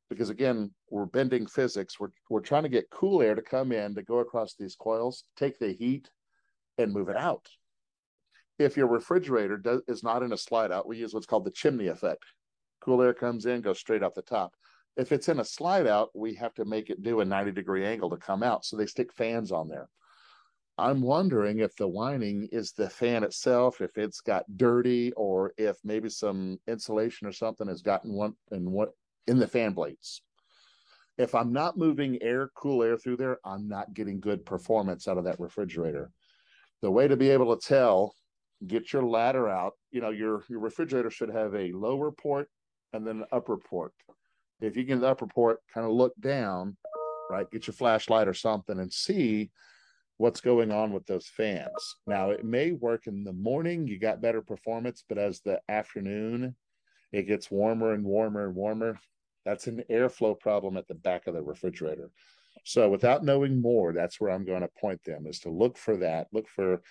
because 0.09 0.31
again 0.31 0.71
we're 0.91 1.07
bending 1.07 1.47
physics 1.47 1.99
we're, 1.99 2.11
we're 2.31 2.41
trying 2.41 2.63
to 2.63 2.69
get 2.69 2.89
cool 2.91 3.21
air 3.23 3.35
to 3.35 3.43
come 3.43 3.73
in 3.73 3.93
to 3.93 4.03
go 4.03 4.19
across 4.19 4.55
these 4.55 4.77
coils 4.77 5.25
take 5.37 5.59
the 5.59 5.73
heat 5.73 6.09
and 6.79 6.93
move 6.93 7.09
it 7.09 7.17
out. 7.17 7.49
If 8.59 8.77
your 8.77 8.87
refrigerator 8.87 9.59
does, 9.59 9.83
is 9.87 10.03
not 10.03 10.23
in 10.23 10.33
a 10.33 10.37
slide 10.37 10.73
out, 10.73 10.89
we 10.89 10.99
use 10.99 11.13
what's 11.13 11.27
called 11.27 11.45
the 11.45 11.51
chimney 11.51 11.89
effect. 11.89 12.25
Cool 12.81 13.03
air 13.03 13.15
comes 13.15 13.47
in, 13.47 13.61
goes 13.61 13.79
straight 13.79 14.03
out 14.03 14.15
the 14.15 14.23
top. 14.23 14.55
If 14.97 15.13
it's 15.13 15.29
in 15.29 15.41
a 15.41 15.45
slide 15.45 15.87
out, 15.87 16.11
we 16.15 16.35
have 16.35 16.55
to 16.55 16.65
make 16.65 16.89
it 16.89 17.03
do 17.03 17.21
a 17.21 17.25
90 17.25 17.53
degree 17.53 17.85
angle 17.85 18.09
to 18.11 18.17
come 18.17 18.43
out. 18.43 18.65
So 18.65 18.77
they 18.77 18.87
stick 18.87 19.13
fans 19.13 19.53
on 19.53 19.69
there. 19.69 19.89
I'm 20.79 21.01
wondering 21.01 21.61
if 21.61 21.75
the 21.77 21.89
whining 21.89 22.49
is 22.53 22.73
the 22.73 22.89
fan 22.89 23.25
itself, 23.25 23.81
if 23.81 23.97
it's 23.97 24.21
got 24.21 24.45
dirty, 24.57 25.13
or 25.13 25.53
if 25.57 25.79
maybe 25.85 26.09
some 26.11 26.59
insulation 26.67 27.27
or 27.27 27.33
something 27.33 27.67
has 27.69 27.83
gotten 27.83 28.13
one 28.13 28.35
in 28.51 28.71
what 28.71 28.91
in 29.27 29.39
the 29.39 29.49
fan 29.49 29.73
blades. 29.73 30.23
If 31.19 31.35
I'm 31.35 31.53
not 31.53 31.79
moving 31.79 32.23
air, 32.23 32.51
cool 32.55 32.83
air 32.83 32.99
through 32.99 33.17
there, 33.17 33.39
I'm 33.45 33.69
not 33.69 33.95
getting 33.95 34.21
good 34.21 34.45
performance 34.45 35.09
out 35.09 35.17
of 35.17 35.25
that 35.25 35.41
refrigerator 35.41 36.11
the 36.83 36.91
way 36.91 37.09
to 37.09 37.17
be 37.17 37.31
able 37.31 37.57
to 37.57 37.67
tell 37.67 38.15
get 38.67 38.93
your 38.93 39.03
ladder 39.03 39.49
out 39.49 39.75
you 39.91 40.01
know 40.01 40.11
your 40.11 40.43
your 40.49 40.61
refrigerator 40.61 41.11
should 41.11 41.31
have 41.31 41.55
a 41.55 41.73
lower 41.73 42.11
port 42.11 42.49
and 42.93 43.07
then 43.07 43.19
an 43.19 43.27
upper 43.33 43.57
port. 43.57 43.93
If 44.61 44.77
you 44.77 44.85
get 44.85 45.01
the 45.01 45.09
upper 45.09 45.27
port 45.27 45.61
kind 45.73 45.87
of 45.87 45.93
look 45.93 46.15
down 46.21 46.77
right 47.31 47.51
get 47.51 47.67
your 47.67 47.75
flashlight 47.75 48.29
or 48.29 48.35
something 48.35 48.79
and 48.79 48.93
see 48.93 49.51
what's 50.19 50.41
going 50.41 50.73
on 50.73 50.93
with 50.93 51.05
those 51.07 51.27
fans. 51.27 51.97
Now 52.07 52.31
it 52.31 52.45
may 52.45 52.73
work 52.73 53.07
in 53.07 53.25
the 53.25 53.33
morning 53.33 53.87
you 53.87 53.99
got 53.99 54.23
better 54.23 54.41
performance 54.41 55.05
but 55.07 55.19
as 55.19 55.41
the 55.41 55.61
afternoon 55.69 56.55
it 57.13 57.25
gets 57.25 57.51
warmer 57.51 57.93
and 57.93 58.05
warmer 58.05 58.47
and 58.47 58.55
warmer 58.55 58.99
that's 59.45 59.67
an 59.67 59.83
airflow 59.91 60.39
problem 60.39 60.77
at 60.77 60.89
the 60.89 60.95
back 60.95 61.27
of 61.27 61.35
the 61.35 61.43
refrigerator 61.43 62.11
so 62.67 62.91
without 62.91 63.23
knowing 63.23 63.61
more, 63.61 63.93
that's 63.93 64.21
where 64.21 64.33
I'm 64.33 64.45
going 64.45 64.63
to 64.63 64.69
point 64.81 65.01
them 65.05 65.29
is 65.29 65.39
to 65.41 65.51
look 65.51 65.79
for 65.79 65.97
that, 65.99 66.27
look 66.33 66.49
for 66.49 66.83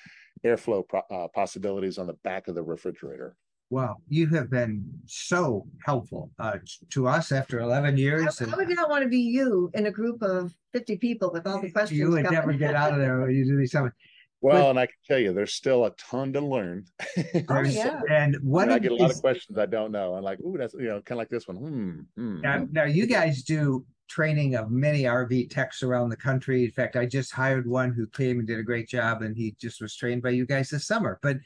airflow 0.45 0.85
uh, 1.11 1.27
possibilities 1.27 1.97
on 1.97 2.07
the 2.07 2.17
back 2.23 2.47
of 2.47 2.55
the 2.55 2.63
refrigerator. 2.63 3.35
Wow, 3.69 3.97
you 4.07 4.27
have 4.27 4.49
been 4.49 4.85
so 5.05 5.67
helpful 5.83 6.31
uh, 6.39 6.59
to 6.91 7.07
us 7.09 7.33
after 7.33 7.59
11 7.59 7.97
years. 7.97 8.39
How, 8.39 8.45
and, 8.45 8.55
would 8.55 8.69
not 8.69 8.89
want 8.89 9.03
to 9.03 9.09
be 9.09 9.19
you 9.19 9.69
in 9.73 9.87
a 9.87 9.91
group 9.91 10.21
of 10.21 10.53
50 10.71 10.95
people 10.95 11.29
with 11.33 11.45
all 11.45 11.59
the 11.59 11.69
questions? 11.69 11.99
You 11.99 12.11
would 12.11 12.23
coming. 12.23 12.39
never 12.39 12.53
get 12.53 12.75
out 12.75 12.93
of 12.93 12.99
there 12.99 13.19
when 13.19 13.31
you 13.31 13.43
do 13.43 13.57
these 13.57 13.71
something. 13.71 13.91
Well, 14.39 14.63
but, 14.63 14.69
and 14.69 14.79
I 14.79 14.85
can 14.85 14.95
tell 15.05 15.17
you, 15.17 15.33
there's 15.33 15.55
still 15.55 15.85
a 15.85 15.91
ton 15.91 16.31
to 16.33 16.41
learn. 16.41 16.85
oh, 17.49 17.61
yeah. 17.63 17.99
And 18.09 18.37
what 18.43 18.71
I 18.71 18.79
get 18.79 18.91
a 18.91 18.95
lot 18.95 19.11
of 19.11 19.19
questions 19.19 19.57
I 19.57 19.65
don't 19.65 19.91
know. 19.91 20.13
I'm 20.13 20.23
like, 20.23 20.39
ooh, 20.39 20.55
that's 20.57 20.73
you 20.75 20.87
know, 20.87 21.01
kind 21.01 21.17
of 21.17 21.17
like 21.17 21.29
this 21.29 21.47
one. 21.47 21.57
Hmm. 21.57 21.99
hmm 22.15 22.41
now, 22.41 22.59
hmm. 22.59 22.71
now, 22.71 22.83
you 22.85 23.07
guys 23.07 23.43
do 23.43 23.83
training 24.07 24.55
of 24.55 24.71
many 24.71 25.03
RV 25.03 25.49
techs 25.49 25.83
around 25.83 26.09
the 26.09 26.17
country. 26.17 26.65
In 26.65 26.71
fact, 26.71 26.95
I 26.95 27.05
just 27.05 27.31
hired 27.31 27.67
one 27.67 27.91
who 27.91 28.07
came 28.07 28.39
and 28.39 28.47
did 28.47 28.59
a 28.59 28.63
great 28.63 28.87
job, 28.87 29.21
and 29.21 29.35
he 29.35 29.55
just 29.59 29.81
was 29.81 29.95
trained 29.95 30.21
by 30.21 30.29
you 30.29 30.45
guys 30.45 30.69
this 30.69 30.87
summer. 30.87 31.19
But 31.21 31.37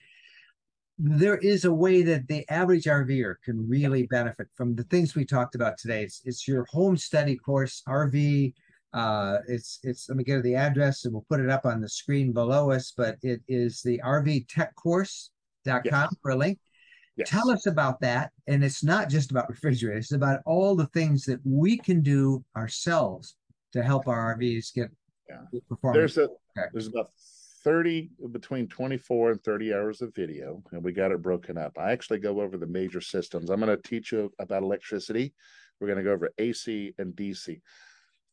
there 0.97 1.37
is 1.37 1.63
a 1.63 1.73
way 1.73 2.01
that 2.01 2.27
the 2.27 2.45
average 2.49 2.83
RVer 2.83 3.35
can 3.43 3.67
really 3.69 4.03
benefit 4.03 4.47
from 4.55 4.75
the 4.75 4.83
things 4.83 5.15
we 5.15 5.23
talked 5.23 5.55
about 5.55 5.77
today. 5.77 6.03
It's, 6.03 6.21
it's 6.25 6.47
your 6.47 6.65
home 6.69 6.97
study 6.97 7.37
course, 7.37 7.81
RV. 7.87 8.53
Uh, 8.91 9.37
it's 9.47 9.79
it's 9.83 10.09
let 10.09 10.17
me 10.17 10.23
get 10.23 10.41
the 10.43 10.55
address 10.55 11.05
and 11.05 11.13
we'll 11.13 11.25
put 11.29 11.39
it 11.39 11.49
up 11.49 11.65
on 11.65 11.79
the 11.79 11.87
screen 11.87 12.33
below 12.33 12.71
us. 12.71 12.91
But 12.95 13.17
it 13.21 13.41
is 13.47 13.81
the 13.81 14.01
RV 14.03 14.47
Tech 14.49 14.75
Course.com 14.75 15.81
yes. 15.85 16.15
for 16.21 16.31
a 16.31 16.35
link. 16.35 16.59
Yes. 17.19 17.29
Tell 17.29 17.51
us 17.51 17.65
about 17.65 17.99
that. 17.99 18.31
And 18.47 18.63
it's 18.63 18.81
not 18.81 19.09
just 19.09 19.29
about 19.29 19.49
refrigerators, 19.49 20.05
it's 20.05 20.11
about 20.13 20.39
all 20.45 20.73
the 20.75 20.87
things 20.87 21.25
that 21.25 21.39
we 21.43 21.77
can 21.77 22.01
do 22.01 22.43
ourselves 22.55 23.35
to 23.73 23.83
help 23.83 24.07
our 24.07 24.37
RVs 24.37 24.73
get 24.73 24.89
yeah. 25.29 25.59
performance. 25.67 26.15
There's 26.15 26.17
a 26.17 26.29
okay. 26.57 26.69
there's 26.71 26.87
about 26.87 27.11
30 27.65 28.09
between 28.31 28.67
24 28.67 29.31
and 29.31 29.43
30 29.43 29.73
hours 29.73 30.01
of 30.01 30.15
video, 30.15 30.63
and 30.71 30.81
we 30.81 30.93
got 30.93 31.11
it 31.11 31.21
broken 31.21 31.57
up. 31.57 31.77
I 31.77 31.91
actually 31.91 32.19
go 32.19 32.39
over 32.39 32.57
the 32.57 32.65
major 32.65 33.01
systems. 33.01 33.49
I'm 33.49 33.59
going 33.59 33.75
to 33.75 33.89
teach 33.89 34.13
you 34.13 34.31
about 34.39 34.63
electricity. 34.63 35.33
We're 35.79 35.87
going 35.87 35.97
to 35.97 36.03
go 36.03 36.13
over 36.13 36.31
AC 36.37 36.93
and 36.97 37.13
DC. 37.13 37.59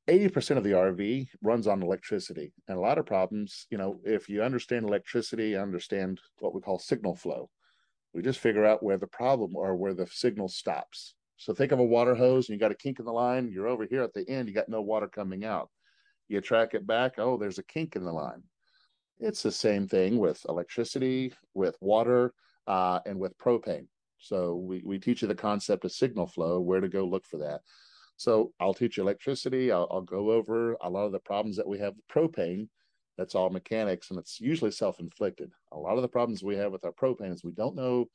80% 0.09 0.57
of 0.57 0.63
the 0.63 0.71
RV 0.71 1.27
runs 1.43 1.67
on 1.67 1.83
electricity. 1.83 2.53
And 2.69 2.79
a 2.79 2.81
lot 2.81 2.99
of 2.99 3.07
problems, 3.07 3.67
you 3.71 3.79
know, 3.79 3.99
if 4.05 4.29
you 4.29 4.45
understand 4.45 4.87
electricity, 4.87 5.57
understand 5.57 6.21
what 6.39 6.55
we 6.55 6.61
call 6.61 6.79
signal 6.79 7.17
flow. 7.17 7.51
We 8.17 8.23
just 8.23 8.39
figure 8.39 8.65
out 8.65 8.83
where 8.83 8.97
the 8.97 9.07
problem 9.07 9.55
or 9.55 9.77
where 9.77 9.93
the 9.93 10.07
signal 10.07 10.49
stops. 10.49 11.15
So 11.37 11.53
think 11.53 11.71
of 11.71 11.81
a 11.81 11.85
water 11.85 12.15
hose 12.15 12.49
and 12.49 12.55
you 12.55 12.59
got 12.59 12.73
a 12.73 12.75
kink 12.75 12.99
in 12.99 13.05
the 13.05 13.13
line, 13.13 13.51
you're 13.53 13.69
over 13.69 13.85
here 13.85 14.03
at 14.03 14.15
the 14.15 14.27
end, 14.27 14.49
you 14.49 14.55
got 14.55 14.71
no 14.71 14.81
water 14.81 15.07
coming 15.07 15.45
out. 15.45 15.69
You 16.27 16.41
track 16.41 16.73
it 16.73 16.87
back, 16.87 17.19
oh, 17.19 17.37
there's 17.37 17.59
a 17.59 17.63
kink 17.63 17.95
in 17.95 18.05
the 18.05 18.13
line. 18.13 18.43
It's 19.21 19.43
the 19.43 19.53
same 19.53 19.87
thing 19.87 20.17
with 20.17 20.41
electricity, 20.49 21.35
with 21.53 21.77
water, 21.83 22.33
uh, 22.67 23.01
and 23.05 23.19
with 23.19 23.37
propane. 23.37 23.87
So 24.17 24.55
we, 24.55 24.83
we 24.83 24.99
teach 24.99 25.21
you 25.21 25.29
the 25.29 25.35
concept 25.35 25.85
of 25.85 25.93
signal 25.93 26.27
flow, 26.27 26.59
where 26.59 26.81
to 26.81 26.89
go 26.89 27.05
look 27.05 27.27
for 27.27 27.37
that. 27.41 27.61
So 28.17 28.51
I'll 28.59 28.73
teach 28.73 28.97
you 28.97 29.03
electricity. 29.03 29.71
I'll, 29.71 29.89
I'll 29.91 30.01
go 30.01 30.31
over 30.31 30.75
a 30.81 30.89
lot 30.89 31.05
of 31.05 31.13
the 31.13 31.19
problems 31.19 31.59
that 31.59 31.69
we 31.69 31.81
have 31.81 31.93
with 31.97 32.09
propane. 32.09 32.69
That's 33.17 33.35
all 33.35 33.51
mechanics, 33.51 34.11
and 34.11 34.19
it's 34.19 34.41
usually 34.41 34.71
self-inflicted. 34.71 35.51
A 35.73 35.79
lot 35.79 35.97
of 35.97 36.03
the 36.03 36.09
problems 36.09 36.43
we 36.43 36.57
have 36.57 36.73
with 36.73 36.85
our 36.85 36.93
propane 36.93 37.33
is 37.33 37.45
we 37.45 37.53
don't 37.53 37.77
know 37.77 38.07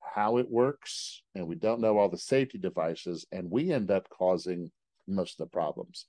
how 0.00 0.36
it 0.36 0.50
works, 0.50 1.22
and 1.34 1.48
we 1.48 1.54
don't 1.54 1.80
know 1.80 1.98
all 1.98 2.08
the 2.08 2.18
safety 2.18 2.58
devices, 2.58 3.26
and 3.32 3.50
we 3.50 3.72
end 3.72 3.90
up 3.90 4.08
causing 4.10 4.70
most 5.06 5.40
of 5.40 5.46
the 5.46 5.50
problems. 5.50 6.06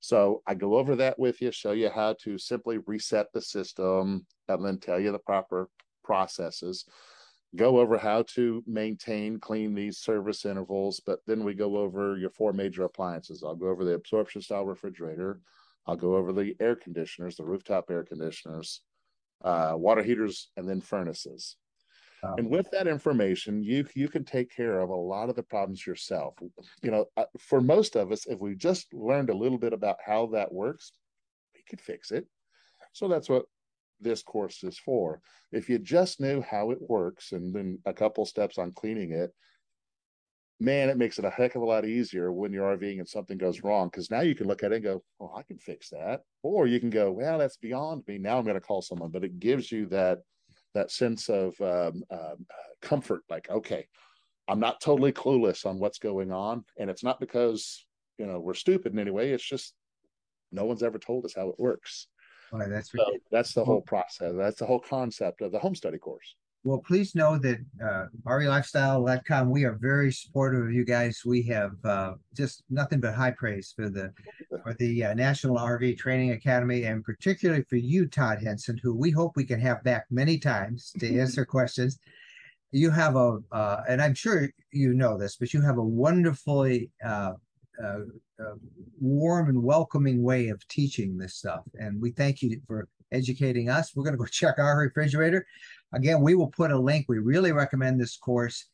So 0.00 0.42
I 0.46 0.54
go 0.54 0.76
over 0.76 0.96
that 0.96 1.18
with 1.18 1.40
you, 1.40 1.50
show 1.50 1.72
you 1.72 1.88
how 1.88 2.14
to 2.24 2.38
simply 2.38 2.78
reset 2.86 3.26
the 3.32 3.40
system, 3.40 4.26
and 4.48 4.64
then 4.64 4.78
tell 4.78 5.00
you 5.00 5.10
the 5.12 5.18
proper 5.18 5.68
processes 6.04 6.84
go 7.56 7.78
over 7.78 7.96
how 7.96 8.22
to 8.22 8.62
maintain, 8.66 9.38
clean 9.38 9.74
these 9.74 9.98
service 9.98 10.44
intervals, 10.44 11.00
but 11.06 11.20
then 11.26 11.44
we 11.44 11.54
go 11.54 11.76
over 11.76 12.16
your 12.16 12.30
four 12.30 12.52
major 12.52 12.84
appliances. 12.84 13.42
I'll 13.44 13.54
go 13.54 13.68
over 13.68 13.84
the 13.84 13.94
absorption 13.94 14.42
style 14.42 14.64
refrigerator. 14.64 15.40
I'll 15.86 15.96
go 15.96 16.16
over 16.16 16.32
the 16.32 16.54
air 16.60 16.76
conditioners, 16.76 17.36
the 17.36 17.44
rooftop 17.44 17.90
air 17.90 18.04
conditioners, 18.04 18.80
uh, 19.44 19.74
water 19.76 20.02
heaters, 20.02 20.50
and 20.56 20.68
then 20.68 20.80
furnaces. 20.80 21.56
Wow. 22.22 22.36
And 22.38 22.48
with 22.48 22.70
that 22.70 22.88
information, 22.88 23.62
you 23.62 23.86
you 23.94 24.08
can 24.08 24.24
take 24.24 24.54
care 24.54 24.80
of 24.80 24.88
a 24.88 24.94
lot 24.94 25.28
of 25.28 25.36
the 25.36 25.42
problems 25.42 25.86
yourself. 25.86 26.34
You 26.82 26.90
know, 26.90 27.06
uh, 27.18 27.24
for 27.38 27.60
most 27.60 27.96
of 27.96 28.12
us, 28.12 28.26
if 28.26 28.40
we 28.40 28.54
just 28.54 28.92
learned 28.94 29.28
a 29.28 29.36
little 29.36 29.58
bit 29.58 29.74
about 29.74 29.98
how 30.04 30.26
that 30.28 30.50
works, 30.50 30.92
we 31.54 31.62
could 31.68 31.82
fix 31.82 32.10
it. 32.10 32.26
So 32.92 33.08
that's 33.08 33.28
what 33.28 33.44
this 34.00 34.22
course 34.22 34.64
is 34.64 34.78
for. 34.78 35.20
If 35.52 35.68
you 35.68 35.78
just 35.78 36.20
knew 36.20 36.40
how 36.40 36.70
it 36.70 36.78
works 36.80 37.32
and 37.32 37.54
then 37.54 37.78
a 37.84 37.92
couple 37.92 38.24
steps 38.24 38.56
on 38.56 38.72
cleaning 38.72 39.12
it, 39.12 39.32
man, 40.60 40.88
it 40.88 40.96
makes 40.96 41.18
it 41.18 41.24
a 41.24 41.30
heck 41.30 41.54
of 41.54 41.62
a 41.62 41.66
lot 41.66 41.84
easier 41.84 42.32
when 42.32 42.52
you're 42.52 42.76
RVing 42.76 42.98
and 42.98 43.08
something 43.08 43.38
goes 43.38 43.62
wrong 43.62 43.88
because 43.88 44.10
now 44.10 44.20
you 44.20 44.34
can 44.34 44.46
look 44.46 44.62
at 44.62 44.72
it 44.72 44.76
and 44.76 44.84
go, 44.84 45.02
"Oh, 45.20 45.32
I 45.36 45.42
can 45.42 45.58
fix 45.58 45.90
that," 45.90 46.22
or 46.42 46.66
you 46.66 46.80
can 46.80 46.90
go, 46.90 47.10
"Well, 47.10 47.38
that's 47.38 47.56
beyond 47.56 48.04
me. 48.06 48.18
Now 48.18 48.38
I'm 48.38 48.44
going 48.44 48.54
to 48.54 48.60
call 48.60 48.82
someone." 48.82 49.10
But 49.10 49.24
it 49.24 49.38
gives 49.38 49.70
you 49.72 49.86
that 49.86 50.20
that 50.74 50.90
sense 50.90 51.28
of 51.28 51.60
um, 51.60 52.02
um, 52.10 52.46
comfort, 52.82 53.22
like, 53.28 53.48
okay, 53.48 53.86
I'm 54.48 54.60
not 54.60 54.80
totally 54.80 55.12
clueless 55.12 55.66
on 55.66 55.78
what's 55.78 55.98
going 55.98 56.32
on, 56.32 56.64
and 56.78 56.90
it's 56.90 57.04
not 57.04 57.20
because 57.20 57.86
you 58.18 58.26
know 58.26 58.40
we're 58.40 58.54
stupid 58.54 58.92
in 58.92 58.98
any 58.98 59.10
way. 59.10 59.30
It's 59.30 59.48
just 59.48 59.74
no 60.52 60.64
one's 60.64 60.82
ever 60.82 60.98
told 60.98 61.24
us 61.24 61.34
how 61.34 61.48
it 61.48 61.58
works. 61.58 62.08
That's 62.70 62.92
so 62.92 63.04
that's 63.30 63.54
the 63.54 63.64
whole 63.64 63.80
process. 63.80 64.34
That's 64.36 64.58
the 64.58 64.66
whole 64.66 64.80
concept 64.80 65.40
of 65.40 65.50
the 65.50 65.58
home 65.58 65.74
study 65.74 65.98
course. 65.98 66.36
Well, 66.66 66.78
please 66.78 67.14
know 67.14 67.36
that 67.36 67.58
uh, 67.84 68.06
RVLifestyle.com, 68.26 69.50
we 69.50 69.64
are 69.64 69.74
very 69.74 70.10
supportive 70.10 70.62
of 70.62 70.72
you 70.72 70.86
guys. 70.86 71.20
We 71.22 71.42
have 71.42 71.72
uh, 71.84 72.14
just 72.34 72.62
nothing 72.70 73.00
but 73.00 73.14
high 73.14 73.32
praise 73.32 73.74
for 73.76 73.90
the 73.90 74.14
for 74.62 74.72
the 74.78 75.04
uh, 75.04 75.12
National 75.12 75.58
RV 75.58 75.98
Training 75.98 76.30
Academy, 76.30 76.84
and 76.84 77.04
particularly 77.04 77.64
for 77.64 77.76
you, 77.76 78.06
Todd 78.06 78.42
Henson, 78.42 78.80
who 78.82 78.96
we 78.96 79.10
hope 79.10 79.36
we 79.36 79.44
can 79.44 79.60
have 79.60 79.84
back 79.84 80.06
many 80.10 80.38
times 80.38 80.92
to 81.00 81.20
answer 81.20 81.44
questions. 81.44 81.98
You 82.72 82.90
have 82.90 83.14
a, 83.16 83.40
uh, 83.52 83.82
and 83.86 84.00
I'm 84.00 84.14
sure 84.14 84.48
you 84.72 84.94
know 84.94 85.18
this, 85.18 85.36
but 85.36 85.52
you 85.52 85.60
have 85.60 85.76
a 85.76 85.84
wonderfully 85.84 86.90
uh, 87.04 87.34
uh, 87.82 87.98
uh, 88.40 88.54
warm 88.98 89.50
and 89.50 89.62
welcoming 89.62 90.22
way 90.22 90.48
of 90.48 90.66
teaching 90.68 91.18
this 91.18 91.34
stuff. 91.34 91.64
And 91.78 92.00
we 92.00 92.12
thank 92.12 92.40
you 92.40 92.58
for 92.66 92.88
educating 93.12 93.68
us. 93.68 93.94
We're 93.94 94.04
going 94.04 94.14
to 94.14 94.18
go 94.18 94.26
check 94.30 94.58
our 94.58 94.78
refrigerator. 94.78 95.46
Again, 95.94 96.20
we 96.20 96.34
will 96.34 96.48
put 96.48 96.70
a 96.70 96.78
link. 96.78 97.06
We 97.08 97.18
really 97.18 97.52
recommend 97.52 98.00
this 98.00 98.16
course. 98.16 98.66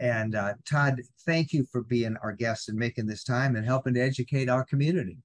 And 0.00 0.34
uh, 0.34 0.54
Todd, 0.68 1.00
thank 1.26 1.52
you 1.52 1.66
for 1.70 1.82
being 1.82 2.16
our 2.22 2.32
guest 2.32 2.68
and 2.68 2.78
making 2.78 3.06
this 3.06 3.24
time 3.24 3.56
and 3.56 3.64
helping 3.64 3.94
to 3.94 4.00
educate 4.00 4.48
our 4.48 4.64
community. 4.64 5.18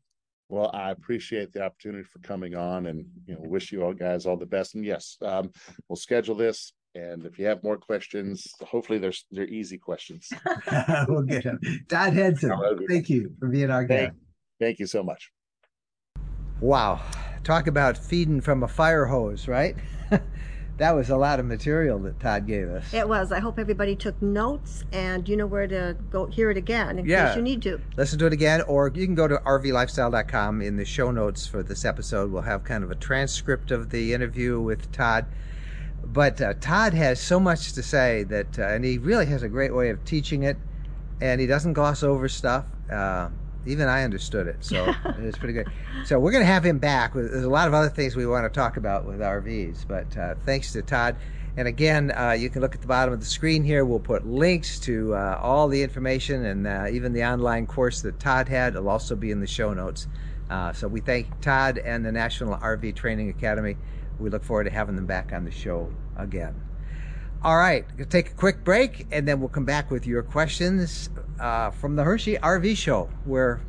Well, 0.50 0.72
I 0.74 0.92
appreciate 0.92 1.54
the 1.54 1.64
opportunity 1.64 2.04
for 2.04 2.20
coming 2.20 2.56
on, 2.56 2.88
and 2.88 3.06
you 3.26 3.34
know, 3.34 3.42
wish 3.42 3.72
you 3.72 3.84
all 3.84 3.94
guys 3.94 4.26
all 4.26 4.38
the 4.38 4.46
best. 4.46 4.76
And 4.76 4.86
yes, 4.86 5.18
um, 5.22 5.52
we'll 5.88 5.96
schedule 5.96 6.36
this 6.36 6.74
and 6.96 7.26
if 7.26 7.40
you 7.40 7.46
have 7.48 7.64
more 7.64 7.78
questions, 7.78 8.54
hopefully 8.62 9.00
they're 9.00 9.14
they're 9.32 9.48
easy 9.48 9.78
questions. 9.78 10.32
we'll 11.08 11.24
get 11.24 11.44
them. 11.44 11.60
Todd 11.90 12.14
Henson, 12.14 12.52
thank 12.88 13.10
you 13.10 13.34
for 13.40 13.48
being 13.48 13.72
our 13.72 13.84
guest. 13.84 14.12
Thank, 14.12 14.14
thank 14.60 14.80
you 14.80 14.86
so 14.86 15.04
much. 15.04 15.32
Wow. 16.60 17.02
Talk 17.44 17.68
about 17.68 17.98
feeding 17.98 18.42
from 18.42 18.64
a 18.64 18.68
fire 18.68 19.06
hose, 19.06 19.48
right? 19.48 19.76
that 20.78 20.92
was 20.92 21.10
a 21.10 21.18
lot 21.18 21.40
of 21.40 21.46
material 21.46 22.00
that 22.00 22.20
Todd 22.20 22.48
gave 22.48 22.70
us. 22.70 22.94
It 22.94 23.08
was. 23.08 23.32
I 23.32 23.40
hope 23.40 23.60
everybody 23.60 23.96
took 23.96 24.20
notes 24.22 24.84
and 24.92 25.28
you 25.30 25.38
know 25.38 25.46
where 25.46 25.68
to 25.68 25.96
go 26.10 26.26
hear 26.26 26.50
it 26.50 26.58
again 26.58 27.00
in 27.00 27.06
yeah. 27.06 27.28
case 27.28 27.36
you 27.36 27.42
need 27.42 27.62
to. 27.64 27.80
Listen 27.96 28.18
to 28.20 28.26
it 28.26 28.34
again, 28.34 28.62
or 28.64 28.92
you 28.94 29.06
can 29.06 29.16
go 29.16 29.28
to 29.28 29.36
rvlifestyle.com 29.38 30.62
in 30.62 30.78
the 30.78 30.86
show 30.86 31.12
notes 31.12 31.46
for 31.46 31.64
this 31.64 31.86
episode. 31.86 32.32
We'll 32.32 32.42
have 32.42 32.64
kind 32.64 32.84
of 32.84 32.92
a 32.92 32.96
transcript 32.96 33.72
of 33.72 33.90
the 33.90 34.14
interview 34.14 34.60
with 34.60 34.92
Todd 34.92 35.26
but 36.06 36.42
uh, 36.42 36.54
Todd 36.60 36.94
has 36.94 37.20
so 37.20 37.40
much 37.40 37.74
to 37.74 37.84
say 37.84 38.24
that, 38.24 38.60
uh, 38.60 38.68
and 38.68 38.84
he 38.84 38.98
really 38.98 39.26
has 39.28 39.44
a 39.44 39.50
great 39.50 39.74
way 39.74 39.90
of 39.90 40.04
teaching 40.04 40.44
it, 40.44 40.58
and 41.22 41.40
he 41.40 41.48
doesn't 41.48 41.74
gloss 41.74 42.04
over 42.04 42.28
stuff. 42.28 42.66
Uh, 42.92 43.30
even 43.66 43.88
I 43.88 44.04
understood 44.04 44.48
it, 44.48 44.58
so 44.60 44.94
it's 45.20 45.38
pretty 45.38 45.54
good. 45.54 45.68
So 46.06 46.20
we're 46.20 46.32
going 46.32 46.44
to 46.44 46.52
have 46.52 46.66
him 46.66 46.80
back. 46.80 47.14
There's 47.14 47.44
a 47.44 47.50
lot 47.50 47.68
of 47.68 47.74
other 47.74 47.90
things 47.90 48.16
we 48.16 48.26
want 48.26 48.46
to 48.46 48.50
talk 48.50 48.78
about 48.78 49.06
with 49.06 49.20
RVs, 49.20 49.88
but 49.88 50.16
uh, 50.18 50.36
thanks 50.46 50.72
to 50.74 50.82
Todd. 50.82 51.16
And 51.56 51.68
again, 51.68 52.12
uh, 52.12 52.32
you 52.32 52.50
can 52.50 52.62
look 52.62 52.74
at 52.74 52.82
the 52.82 52.88
bottom 52.88 53.14
of 53.14 53.20
the 53.20 53.28
screen 53.28 53.64
here. 53.64 53.86
We'll 53.86 54.00
put 54.00 54.26
links 54.26 54.80
to 54.82 55.14
uh, 55.14 55.40
all 55.42 55.68
the 55.68 55.84
information 55.84 56.46
and 56.46 56.94
even 56.94 57.14
the 57.14 57.24
online 57.24 57.68
course 57.68 58.02
that 58.02 58.20
Todd 58.20 58.50
had. 58.50 58.76
It'll 58.76 58.90
also 58.90 59.16
be 59.16 59.30
in 59.30 59.40
the 59.40 59.48
show 59.48 59.72
notes. 59.72 60.08
so 60.74 60.88
we 60.88 61.00
thank 61.00 61.42
Todd 61.42 61.78
and 61.78 62.04
the 62.04 62.12
National 62.12 62.58
RV 62.58 62.96
Training 62.96 63.30
Academy 63.30 63.78
we 64.20 64.30
look 64.30 64.44
forward 64.44 64.66
to 64.66 64.70
having 64.70 64.96
them 64.96 65.06
back 65.06 65.34
on 65.34 65.46
the 65.46 65.52
show 65.52 65.92
again. 66.16 66.63
All 67.44 67.58
right, 67.58 67.86
we'll 67.98 68.08
take 68.08 68.32
a 68.32 68.34
quick 68.36 68.64
break 68.64 69.06
and 69.12 69.28
then 69.28 69.42
we'll 69.42 69.50
come 69.50 69.66
back 69.66 69.92
with 69.92 70.08
your 70.08 70.24
questions 70.24 71.10
uh, 71.42 71.72
from 71.72 71.98
the 71.98 72.04
Hershey 72.04 72.38
RV 72.38 72.78
Show, 72.78 73.10
where 73.26 73.60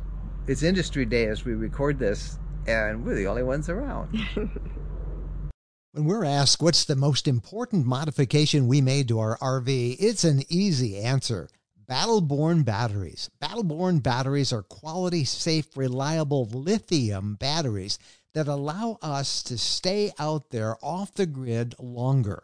it's 0.47 0.63
Industry 0.63 1.03
Day 1.03 1.25
as 1.25 1.43
we 1.43 1.55
record 1.55 1.99
this, 1.99 2.39
and 2.67 3.03
we're 3.03 3.15
the 3.15 3.27
only 3.27 3.43
ones 3.43 3.67
around. 3.67 4.17
when 5.91 6.05
we're 6.05 6.23
asked 6.23 6.61
what's 6.61 6.85
the 6.85 6.95
most 6.95 7.27
important 7.27 7.85
modification 7.85 8.69
we 8.69 8.79
made 8.79 9.09
to 9.09 9.19
our 9.19 9.37
RV, 9.39 9.97
it's 9.99 10.23
an 10.23 10.43
easy 10.47 10.97
answer. 10.97 11.49
Battleborn 11.85 12.63
batteries. 12.63 13.29
Battleborn 13.43 14.01
batteries 14.01 14.53
are 14.53 14.63
quality, 14.63 15.25
safe, 15.25 15.75
reliable 15.75 16.45
lithium 16.45 17.35
batteries 17.35 17.99
that 18.33 18.47
allow 18.47 18.97
us 19.01 19.43
to 19.43 19.57
stay 19.57 20.13
out 20.17 20.51
there 20.51 20.77
off 20.81 21.13
the 21.13 21.25
grid 21.25 21.75
longer. 21.77 22.43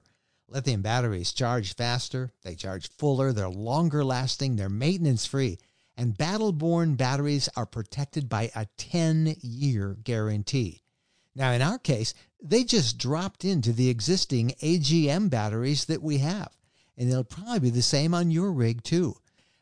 Lithium 0.52 0.82
batteries 0.82 1.32
charge 1.32 1.76
faster, 1.76 2.34
they 2.44 2.56
charge 2.56 2.90
fuller, 2.90 3.32
they're 3.32 3.48
longer 3.48 4.04
lasting, 4.04 4.58
they're 4.58 4.68
maintenance 4.68 5.26
free, 5.26 5.58
and 5.96 6.18
Battleborn 6.18 6.98
batteries 6.98 7.48
are 7.56 7.66
protected 7.66 8.28
by 8.28 8.52
a 8.54 8.66
10 8.76 9.38
year 9.40 9.96
guarantee. 10.04 10.84
Now, 11.34 11.54
in 11.54 11.62
our 11.62 11.80
case, 11.80 12.14
they 12.42 12.66
just 12.66 12.98
dropped 12.98 13.46
into 13.46 13.72
the 13.72 13.88
existing 13.88 14.50
AGM 14.62 15.30
batteries 15.30 15.86
that 15.86 16.04
we 16.04 16.18
have, 16.18 16.50
and 16.98 17.10
they'll 17.10 17.24
probably 17.24 17.60
be 17.60 17.70
the 17.70 17.82
same 17.82 18.14
on 18.14 18.30
your 18.30 18.52
rig 18.52 18.84
too. 18.84 19.16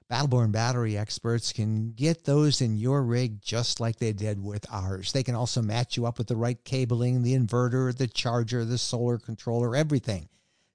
Battleborn 0.10 0.52
battery 0.52 0.98
experts 0.98 1.54
can 1.54 1.92
get 1.92 2.24
those 2.24 2.62
in 2.62 2.78
your 2.78 3.04
rig 3.04 3.44
just 3.44 3.80
like 3.80 3.98
they 3.98 4.12
did 4.12 4.44
with 4.44 4.66
ours. 4.72 5.12
They 5.12 5.22
can 5.22 5.36
also 5.36 5.62
match 5.62 5.98
you 5.98 6.08
up 6.08 6.18
with 6.18 6.26
the 6.26 6.36
right 6.36 6.64
cabling, 6.64 7.22
the 7.22 7.36
inverter, 7.36 7.96
the 7.96 8.08
charger, 8.08 8.66
the 8.66 8.80
solar 8.80 9.20
controller, 9.20 9.76
everything. 9.76 10.30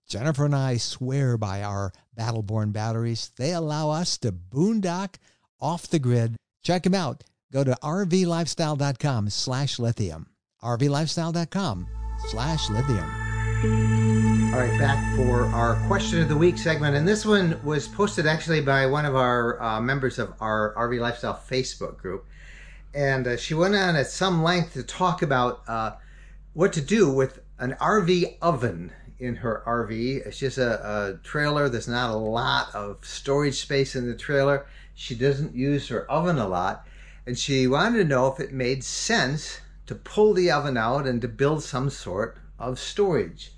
Jennifer 0.08 0.44
and 0.44 0.54
I 0.54 0.76
swear 0.76 1.36
by 1.36 1.62
our 1.62 1.92
Battleborn 2.18 2.72
batteries. 2.72 3.30
They 3.36 3.52
allow 3.52 3.90
us 3.90 4.18
to 4.18 4.32
boondock 4.32 5.16
off 5.60 5.88
the 5.88 5.98
grid. 5.98 6.36
Check 6.62 6.82
them 6.84 6.94
out. 6.94 7.24
Go 7.52 7.64
to 7.64 7.76
rvlifestyle.com 7.82 9.30
slash 9.30 9.78
lithium. 9.78 10.26
rvlifestyle.com 10.62 11.86
slash 12.28 12.70
lithium. 12.70 13.10
All 14.52 14.60
right, 14.60 14.78
back 14.78 15.16
for 15.16 15.46
our 15.46 15.74
question 15.88 16.20
of 16.20 16.28
the 16.28 16.36
week 16.36 16.58
segment. 16.58 16.94
And 16.96 17.08
this 17.08 17.24
one 17.24 17.58
was 17.64 17.88
posted 17.88 18.26
actually 18.26 18.60
by 18.60 18.86
one 18.86 19.04
of 19.04 19.16
our 19.16 19.60
uh, 19.62 19.80
members 19.80 20.18
of 20.18 20.32
our 20.40 20.74
RV 20.76 21.00
Lifestyle 21.00 21.40
Facebook 21.48 21.96
group. 21.98 22.26
and 22.94 23.26
uh, 23.26 23.36
she 23.36 23.54
went 23.54 23.74
on 23.74 23.96
at 23.96 24.06
some 24.06 24.42
length 24.42 24.74
to 24.74 24.82
talk 24.82 25.22
about 25.22 25.62
uh, 25.66 25.92
what 26.52 26.72
to 26.74 26.80
do 26.80 27.10
with 27.12 27.40
an 27.58 27.76
RV 27.80 28.36
oven 28.40 28.92
in 29.18 29.36
her 29.36 29.62
RV. 29.66 30.26
It's 30.26 30.38
just 30.38 30.58
a, 30.58 30.84
a, 30.86 31.18
trailer. 31.22 31.68
There's 31.68 31.88
not 31.88 32.10
a 32.10 32.16
lot 32.16 32.74
of 32.74 32.98
storage 33.02 33.60
space 33.60 33.94
in 33.94 34.06
the 34.06 34.14
trailer. 34.14 34.66
She 34.94 35.14
doesn't 35.14 35.54
use 35.54 35.88
her 35.88 36.10
oven 36.10 36.38
a 36.38 36.48
lot. 36.48 36.86
And 37.26 37.38
she 37.38 37.66
wanted 37.66 37.98
to 37.98 38.04
know 38.04 38.26
if 38.32 38.40
it 38.40 38.52
made 38.52 38.84
sense 38.84 39.60
to 39.86 39.94
pull 39.94 40.34
the 40.34 40.50
oven 40.50 40.76
out 40.76 41.06
and 41.06 41.20
to 41.22 41.28
build 41.28 41.62
some 41.62 41.90
sort 41.90 42.38
of 42.58 42.78
storage. 42.78 43.52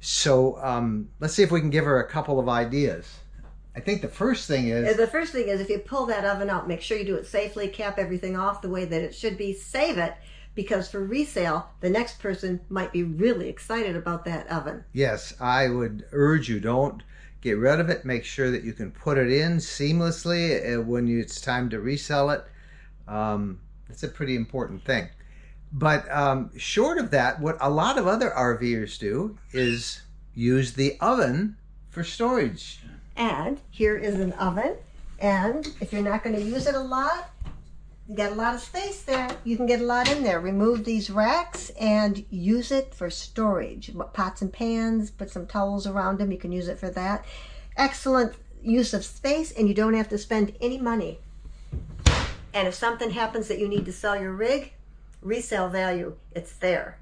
So 0.00 0.58
um, 0.62 1.08
let's 1.20 1.34
see 1.34 1.42
if 1.42 1.50
we 1.50 1.60
can 1.60 1.70
give 1.70 1.84
her 1.84 2.00
a 2.00 2.08
couple 2.08 2.38
of 2.38 2.48
ideas. 2.48 3.20
I 3.74 3.80
think 3.80 4.00
the 4.00 4.08
first 4.08 4.48
thing 4.48 4.68
is 4.68 4.96
the 4.96 5.06
first 5.06 5.32
thing 5.32 5.48
is 5.48 5.60
if 5.60 5.68
you 5.68 5.78
pull 5.78 6.06
that 6.06 6.24
oven 6.24 6.48
out, 6.48 6.66
make 6.66 6.80
sure 6.80 6.96
you 6.96 7.04
do 7.04 7.16
it 7.16 7.26
safely, 7.26 7.68
cap 7.68 7.98
everything 7.98 8.34
off 8.34 8.62
the 8.62 8.70
way 8.70 8.86
that 8.86 9.02
it 9.02 9.14
should 9.14 9.36
be, 9.36 9.52
save 9.52 9.98
it 9.98 10.14
because 10.56 10.88
for 10.88 11.04
resale, 11.04 11.68
the 11.80 11.90
next 11.90 12.18
person 12.18 12.60
might 12.68 12.90
be 12.90 13.04
really 13.04 13.48
excited 13.48 13.94
about 13.94 14.24
that 14.24 14.48
oven. 14.48 14.82
Yes, 14.92 15.34
I 15.38 15.68
would 15.68 16.06
urge 16.10 16.48
you 16.48 16.58
don't 16.58 17.02
get 17.42 17.58
rid 17.58 17.78
of 17.78 17.90
it. 17.90 18.04
Make 18.04 18.24
sure 18.24 18.50
that 18.50 18.64
you 18.64 18.72
can 18.72 18.90
put 18.90 19.18
it 19.18 19.30
in 19.30 19.58
seamlessly 19.58 20.78
uh, 20.78 20.82
when 20.82 21.06
you, 21.06 21.20
it's 21.20 21.40
time 21.40 21.70
to 21.70 21.78
resell 21.78 22.30
it. 22.30 22.44
Um, 23.06 23.60
that's 23.86 24.02
a 24.02 24.08
pretty 24.08 24.34
important 24.34 24.82
thing. 24.84 25.08
But 25.72 26.10
um, 26.10 26.50
short 26.56 26.98
of 26.98 27.10
that, 27.10 27.38
what 27.38 27.58
a 27.60 27.68
lot 27.68 27.98
of 27.98 28.06
other 28.06 28.30
RVers 28.30 28.98
do 28.98 29.38
is 29.52 30.00
use 30.34 30.72
the 30.72 30.96
oven 31.00 31.56
for 31.90 32.02
storage. 32.02 32.80
And 33.14 33.60
here 33.70 33.96
is 33.96 34.18
an 34.18 34.32
oven. 34.32 34.76
And 35.18 35.66
if 35.80 35.92
you're 35.92 36.02
not 36.02 36.24
going 36.24 36.36
to 36.36 36.42
use 36.42 36.66
it 36.66 36.74
a 36.74 36.80
lot, 36.80 37.30
you 38.08 38.14
got 38.14 38.32
a 38.32 38.34
lot 38.36 38.54
of 38.54 38.60
space 38.60 39.02
there. 39.02 39.28
You 39.42 39.56
can 39.56 39.66
get 39.66 39.80
a 39.80 39.84
lot 39.84 40.10
in 40.10 40.22
there. 40.22 40.38
Remove 40.38 40.84
these 40.84 41.10
racks 41.10 41.70
and 41.70 42.24
use 42.30 42.70
it 42.70 42.94
for 42.94 43.10
storage. 43.10 43.90
Pots 44.12 44.42
and 44.42 44.52
pans, 44.52 45.10
put 45.10 45.30
some 45.30 45.46
towels 45.46 45.86
around 45.86 46.18
them. 46.18 46.30
You 46.30 46.38
can 46.38 46.52
use 46.52 46.68
it 46.68 46.78
for 46.78 46.90
that. 46.90 47.24
Excellent 47.76 48.34
use 48.62 48.94
of 48.94 49.04
space 49.04 49.52
and 49.52 49.68
you 49.68 49.74
don't 49.74 49.94
have 49.94 50.08
to 50.10 50.18
spend 50.18 50.54
any 50.60 50.78
money. 50.78 51.18
And 52.54 52.68
if 52.68 52.74
something 52.74 53.10
happens 53.10 53.48
that 53.48 53.58
you 53.58 53.68
need 53.68 53.84
to 53.84 53.92
sell 53.92 54.18
your 54.18 54.32
rig, 54.32 54.72
resale 55.20 55.68
value, 55.68 56.16
it's 56.32 56.54
there. 56.54 56.98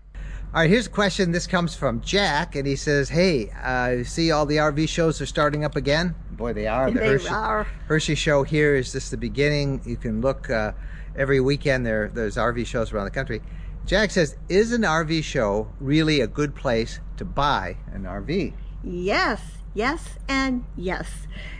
All 0.54 0.60
right, 0.60 0.70
here's 0.70 0.86
a 0.86 0.90
question. 0.90 1.32
This 1.32 1.48
comes 1.48 1.74
from 1.74 2.00
Jack, 2.00 2.54
and 2.54 2.64
he 2.64 2.76
says, 2.76 3.08
"Hey, 3.08 3.50
uh, 3.60 4.04
see 4.04 4.30
all 4.30 4.46
the 4.46 4.58
RV 4.58 4.88
shows 4.88 5.20
are 5.20 5.26
starting 5.26 5.64
up 5.64 5.74
again. 5.74 6.14
Boy, 6.36 6.52
they 6.52 6.66
are. 6.66 6.90
The 6.90 6.98
they 6.98 7.06
Hershey, 7.06 7.28
are. 7.28 7.66
Hershey 7.86 8.14
show 8.14 8.42
here 8.42 8.74
is 8.74 8.92
just 8.92 9.10
the 9.10 9.16
beginning. 9.16 9.80
You 9.84 9.96
can 9.96 10.20
look 10.20 10.50
uh, 10.50 10.72
every 11.16 11.40
weekend. 11.40 11.86
There, 11.86 12.08
there's 12.08 12.36
RV 12.36 12.66
shows 12.66 12.92
around 12.92 13.04
the 13.04 13.10
country. 13.10 13.40
Jack 13.86 14.10
says, 14.10 14.36
"Is 14.48 14.72
an 14.72 14.82
RV 14.82 15.22
show 15.24 15.68
really 15.80 16.20
a 16.20 16.26
good 16.26 16.54
place 16.54 17.00
to 17.16 17.24
buy 17.24 17.76
an 17.92 18.04
RV?" 18.04 18.52
Yes, 18.82 19.40
yes, 19.74 20.18
and 20.28 20.64
yes. 20.76 21.08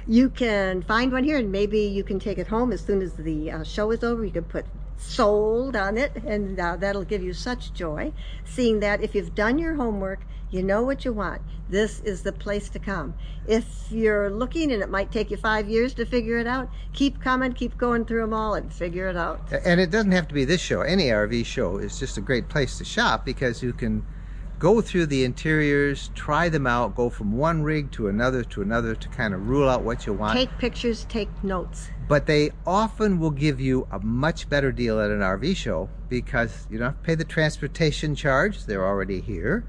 You 0.07 0.29
can 0.29 0.83
find 0.83 1.13
one 1.13 1.25
here, 1.25 1.39
and 1.39 1.53
maybe 1.53 1.81
you 1.81 2.05
can 2.05 2.19
take 2.19 2.39
it 2.39 2.49
home 2.49 2.73
as 2.73 2.81
soon 2.81 3.03
as 3.03 3.15
the 3.15 3.51
uh, 3.51 3.65
show 3.65 3.91
is 3.91 4.03
over. 4.03 4.25
You 4.25 4.33
can 4.33 4.45
put 4.45 4.67
sold 4.97 5.77
on 5.77 5.97
it 5.97 6.13
and 6.25 6.59
uh, 6.59 6.77
that'll 6.77 7.05
give 7.05 7.23
you 7.23 7.33
such 7.33 7.73
joy 7.73 8.13
seeing 8.45 8.81
that 8.81 9.03
if 9.03 9.15
you've 9.15 9.35
done 9.35 9.59
your 9.59 9.75
homework 9.75 10.21
you 10.55 10.63
know 10.63 10.83
what 10.83 11.05
you 11.05 11.13
want. 11.13 11.43
This 11.69 11.99
is 12.01 12.23
the 12.23 12.33
place 12.33 12.69
to 12.69 12.79
come. 12.79 13.15
If 13.49 13.91
you're 13.91 14.31
looking 14.31 14.71
and 14.71 14.83
it 14.83 14.89
might 14.89 15.11
take 15.11 15.33
you 15.33 15.37
five 15.37 15.69
years 15.69 15.95
to 15.95 16.07
figure 16.07 16.39
it 16.39 16.47
out 16.47 16.69
keep 16.93 17.21
coming 17.21 17.53
keep 17.53 17.77
going 17.77 18.05
through 18.05 18.21
them 18.21 18.33
all 18.33 18.55
and 18.55 18.73
figure 18.73 19.09
it 19.09 19.17
out. 19.17 19.41
And 19.65 19.81
it 19.81 19.91
doesn't 19.91 20.13
have 20.13 20.29
to 20.29 20.35
be 20.35 20.45
this 20.45 20.61
show. 20.61 20.83
Any 20.83 21.07
rv 21.07 21.45
show 21.45 21.79
is 21.79 21.99
just 21.99 22.17
a 22.19 22.21
great 22.21 22.49
place 22.49 22.79
to 22.79 22.85
shop 22.85 23.25
because 23.25 23.63
you 23.63 23.73
can 23.73 24.07
go 24.65 24.81
through 24.81 25.05
the 25.05 25.25
interiors, 25.25 26.11
try 26.15 26.49
them 26.49 26.67
out, 26.67 26.95
go 26.95 27.11
from 27.11 27.37
one 27.37 27.63
rig 27.63 27.93
to 27.93 28.09
another 28.09 28.43
to 28.43 28.63
another 28.63 28.95
to 28.95 29.11
kind 29.11 29.35
of 29.35 29.47
rule 29.47 29.69
out 29.69 29.83
what 29.83 30.07
you 30.07 30.13
want. 30.15 30.39
Take 30.39 30.57
pictures, 30.57 31.05
take 31.11 31.29
notes. 31.45 31.91
But 32.09 32.25
they 32.25 32.51
often 32.67 33.19
will 33.19 33.31
give 33.31 33.61
you 33.61 33.87
a 33.93 34.01
much 34.01 34.49
better 34.49 34.73
deal 34.73 34.99
at 35.01 35.11
an 35.11 35.21
RV 35.21 35.55
show 35.55 35.91
because 36.09 36.67
you 36.71 36.79
don't 36.79 36.93
have 36.93 36.97
to 36.97 37.03
pay 37.03 37.15
the 37.15 37.27
transportation 37.27 38.15
charge, 38.15 38.65
they're 38.65 38.87
already 38.87 39.21
here. 39.21 39.67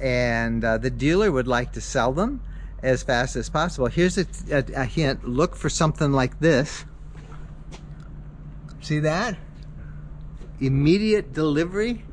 And 0.00 0.64
uh, 0.64 0.78
the 0.78 0.90
dealer 0.90 1.32
would 1.32 1.48
like 1.48 1.72
to 1.72 1.80
sell 1.80 2.12
them 2.12 2.40
as 2.84 3.02
fast 3.02 3.34
as 3.34 3.50
possible. 3.50 3.88
Here's 3.88 4.16
a, 4.16 4.26
a, 4.52 4.64
a 4.76 4.84
hint 4.84 5.28
look 5.28 5.56
for 5.56 5.68
something 5.68 6.12
like 6.12 6.38
this. 6.38 6.84
See 8.80 9.00
that? 9.00 9.36
Immediate 10.60 11.32
delivery 11.32 12.04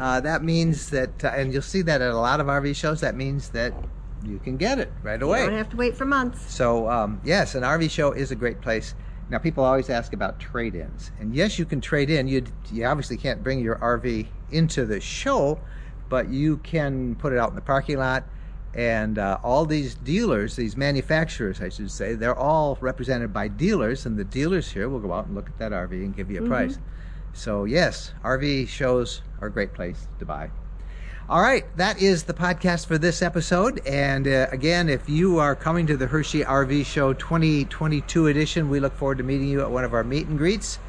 uh, 0.00 0.18
that 0.18 0.42
means 0.42 0.88
that, 0.88 1.22
uh, 1.22 1.28
and 1.28 1.52
you'll 1.52 1.60
see 1.60 1.82
that 1.82 2.00
at 2.00 2.10
a 2.10 2.18
lot 2.18 2.40
of 2.40 2.46
RV 2.46 2.74
shows, 2.74 3.02
that 3.02 3.14
means 3.14 3.50
that 3.50 3.74
you 4.24 4.38
can 4.38 4.56
get 4.56 4.78
it 4.78 4.90
right 5.02 5.20
away. 5.20 5.40
You 5.40 5.50
don't 5.50 5.58
have 5.58 5.68
to 5.70 5.76
wait 5.76 5.94
for 5.94 6.06
months. 6.06 6.52
So, 6.52 6.88
um, 6.88 7.20
yes, 7.22 7.54
an 7.54 7.64
RV 7.64 7.90
show 7.90 8.12
is 8.12 8.30
a 8.30 8.34
great 8.34 8.62
place. 8.62 8.94
Now, 9.28 9.36
people 9.36 9.62
always 9.62 9.90
ask 9.90 10.14
about 10.14 10.40
trade 10.40 10.74
ins. 10.74 11.10
And 11.20 11.34
yes, 11.34 11.58
you 11.58 11.66
can 11.66 11.82
trade 11.82 12.08
in. 12.08 12.28
You, 12.28 12.44
you 12.72 12.86
obviously 12.86 13.18
can't 13.18 13.44
bring 13.44 13.60
your 13.60 13.76
RV 13.76 14.26
into 14.50 14.86
the 14.86 15.00
show, 15.00 15.60
but 16.08 16.30
you 16.30 16.56
can 16.58 17.14
put 17.16 17.34
it 17.34 17.38
out 17.38 17.50
in 17.50 17.54
the 17.54 17.60
parking 17.60 17.98
lot. 17.98 18.24
And 18.72 19.18
uh, 19.18 19.38
all 19.42 19.66
these 19.66 19.96
dealers, 19.96 20.56
these 20.56 20.78
manufacturers, 20.78 21.60
I 21.60 21.68
should 21.68 21.90
say, 21.90 22.14
they're 22.14 22.38
all 22.38 22.78
represented 22.80 23.34
by 23.34 23.48
dealers. 23.48 24.06
And 24.06 24.16
the 24.16 24.24
dealers 24.24 24.70
here 24.72 24.88
will 24.88 25.00
go 25.00 25.12
out 25.12 25.26
and 25.26 25.34
look 25.34 25.48
at 25.48 25.58
that 25.58 25.72
RV 25.72 25.92
and 25.92 26.16
give 26.16 26.30
you 26.30 26.38
a 26.38 26.40
mm-hmm. 26.40 26.50
price. 26.50 26.78
So, 27.32 27.64
yes, 27.64 28.12
RV 28.24 28.68
shows 28.68 29.22
are 29.40 29.48
a 29.48 29.52
great 29.52 29.72
place 29.72 30.06
to 30.18 30.24
buy. 30.24 30.50
All 31.28 31.40
right, 31.40 31.64
that 31.76 32.02
is 32.02 32.24
the 32.24 32.34
podcast 32.34 32.86
for 32.86 32.98
this 32.98 33.22
episode. 33.22 33.80
And 33.86 34.26
uh, 34.26 34.48
again, 34.50 34.88
if 34.88 35.08
you 35.08 35.38
are 35.38 35.54
coming 35.54 35.86
to 35.86 35.96
the 35.96 36.08
Hershey 36.08 36.42
RV 36.42 36.84
Show 36.86 37.12
2022 37.12 38.26
edition, 38.26 38.68
we 38.68 38.80
look 38.80 38.96
forward 38.96 39.18
to 39.18 39.24
meeting 39.24 39.46
you 39.46 39.60
at 39.60 39.70
one 39.70 39.84
of 39.84 39.94
our 39.94 40.02
meet 40.02 40.26
and 40.26 40.36
greets. 40.36 40.80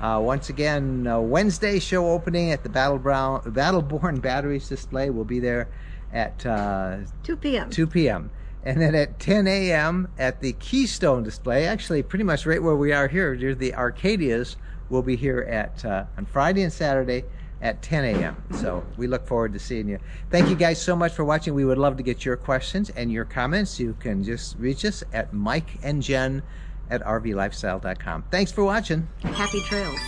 Uh, 0.00 0.20
once 0.20 0.48
again, 0.48 1.06
uh, 1.06 1.20
Wednesday 1.20 1.78
show 1.78 2.10
opening 2.10 2.50
at 2.50 2.64
the 2.64 2.68
Battle 2.68 2.98
Brown, 2.98 3.40
Battleborn 3.42 4.20
Batteries 4.20 4.68
display. 4.68 5.10
We'll 5.10 5.24
be 5.24 5.38
there 5.38 5.68
at 6.12 6.44
uh, 6.44 6.98
2 7.22 7.36
p.m. 7.36 7.70
2 7.70 7.86
p.m. 7.86 8.30
And 8.64 8.80
then 8.80 8.94
at 8.94 9.20
10 9.20 9.46
a.m. 9.46 10.08
at 10.18 10.40
the 10.40 10.54
Keystone 10.54 11.22
display, 11.22 11.66
actually 11.66 12.02
pretty 12.02 12.24
much 12.24 12.46
right 12.46 12.62
where 12.62 12.74
we 12.74 12.92
are 12.92 13.08
here, 13.08 13.34
near 13.36 13.54
the 13.54 13.72
Arcadias, 13.72 14.56
we'll 14.88 15.02
be 15.02 15.16
here 15.16 15.40
at 15.40 15.84
uh, 15.84 16.04
on 16.16 16.26
Friday 16.26 16.62
and 16.62 16.72
Saturday 16.72 17.24
at 17.62 17.80
10 17.82 18.04
a.m. 18.04 18.36
So 18.60 18.84
we 18.96 19.06
look 19.06 19.26
forward 19.26 19.52
to 19.54 19.58
seeing 19.58 19.88
you. 19.88 19.98
Thank 20.30 20.48
you 20.48 20.54
guys 20.54 20.80
so 20.80 20.94
much 20.94 21.12
for 21.12 21.24
watching. 21.24 21.54
We 21.54 21.64
would 21.64 21.78
love 21.78 21.96
to 21.96 22.02
get 22.02 22.24
your 22.24 22.36
questions 22.36 22.90
and 22.90 23.10
your 23.10 23.24
comments. 23.24 23.80
You 23.80 23.96
can 23.98 24.22
just 24.22 24.58
reach 24.58 24.84
us 24.84 25.02
at 25.12 25.32
Mike 25.32 25.78
and 25.82 26.02
Jen 26.02 26.42
at 26.90 27.02
rvlifestyle.com. 27.02 28.24
Thanks 28.30 28.52
for 28.52 28.64
watching. 28.64 29.08
Happy 29.22 29.60
trails. 29.60 29.98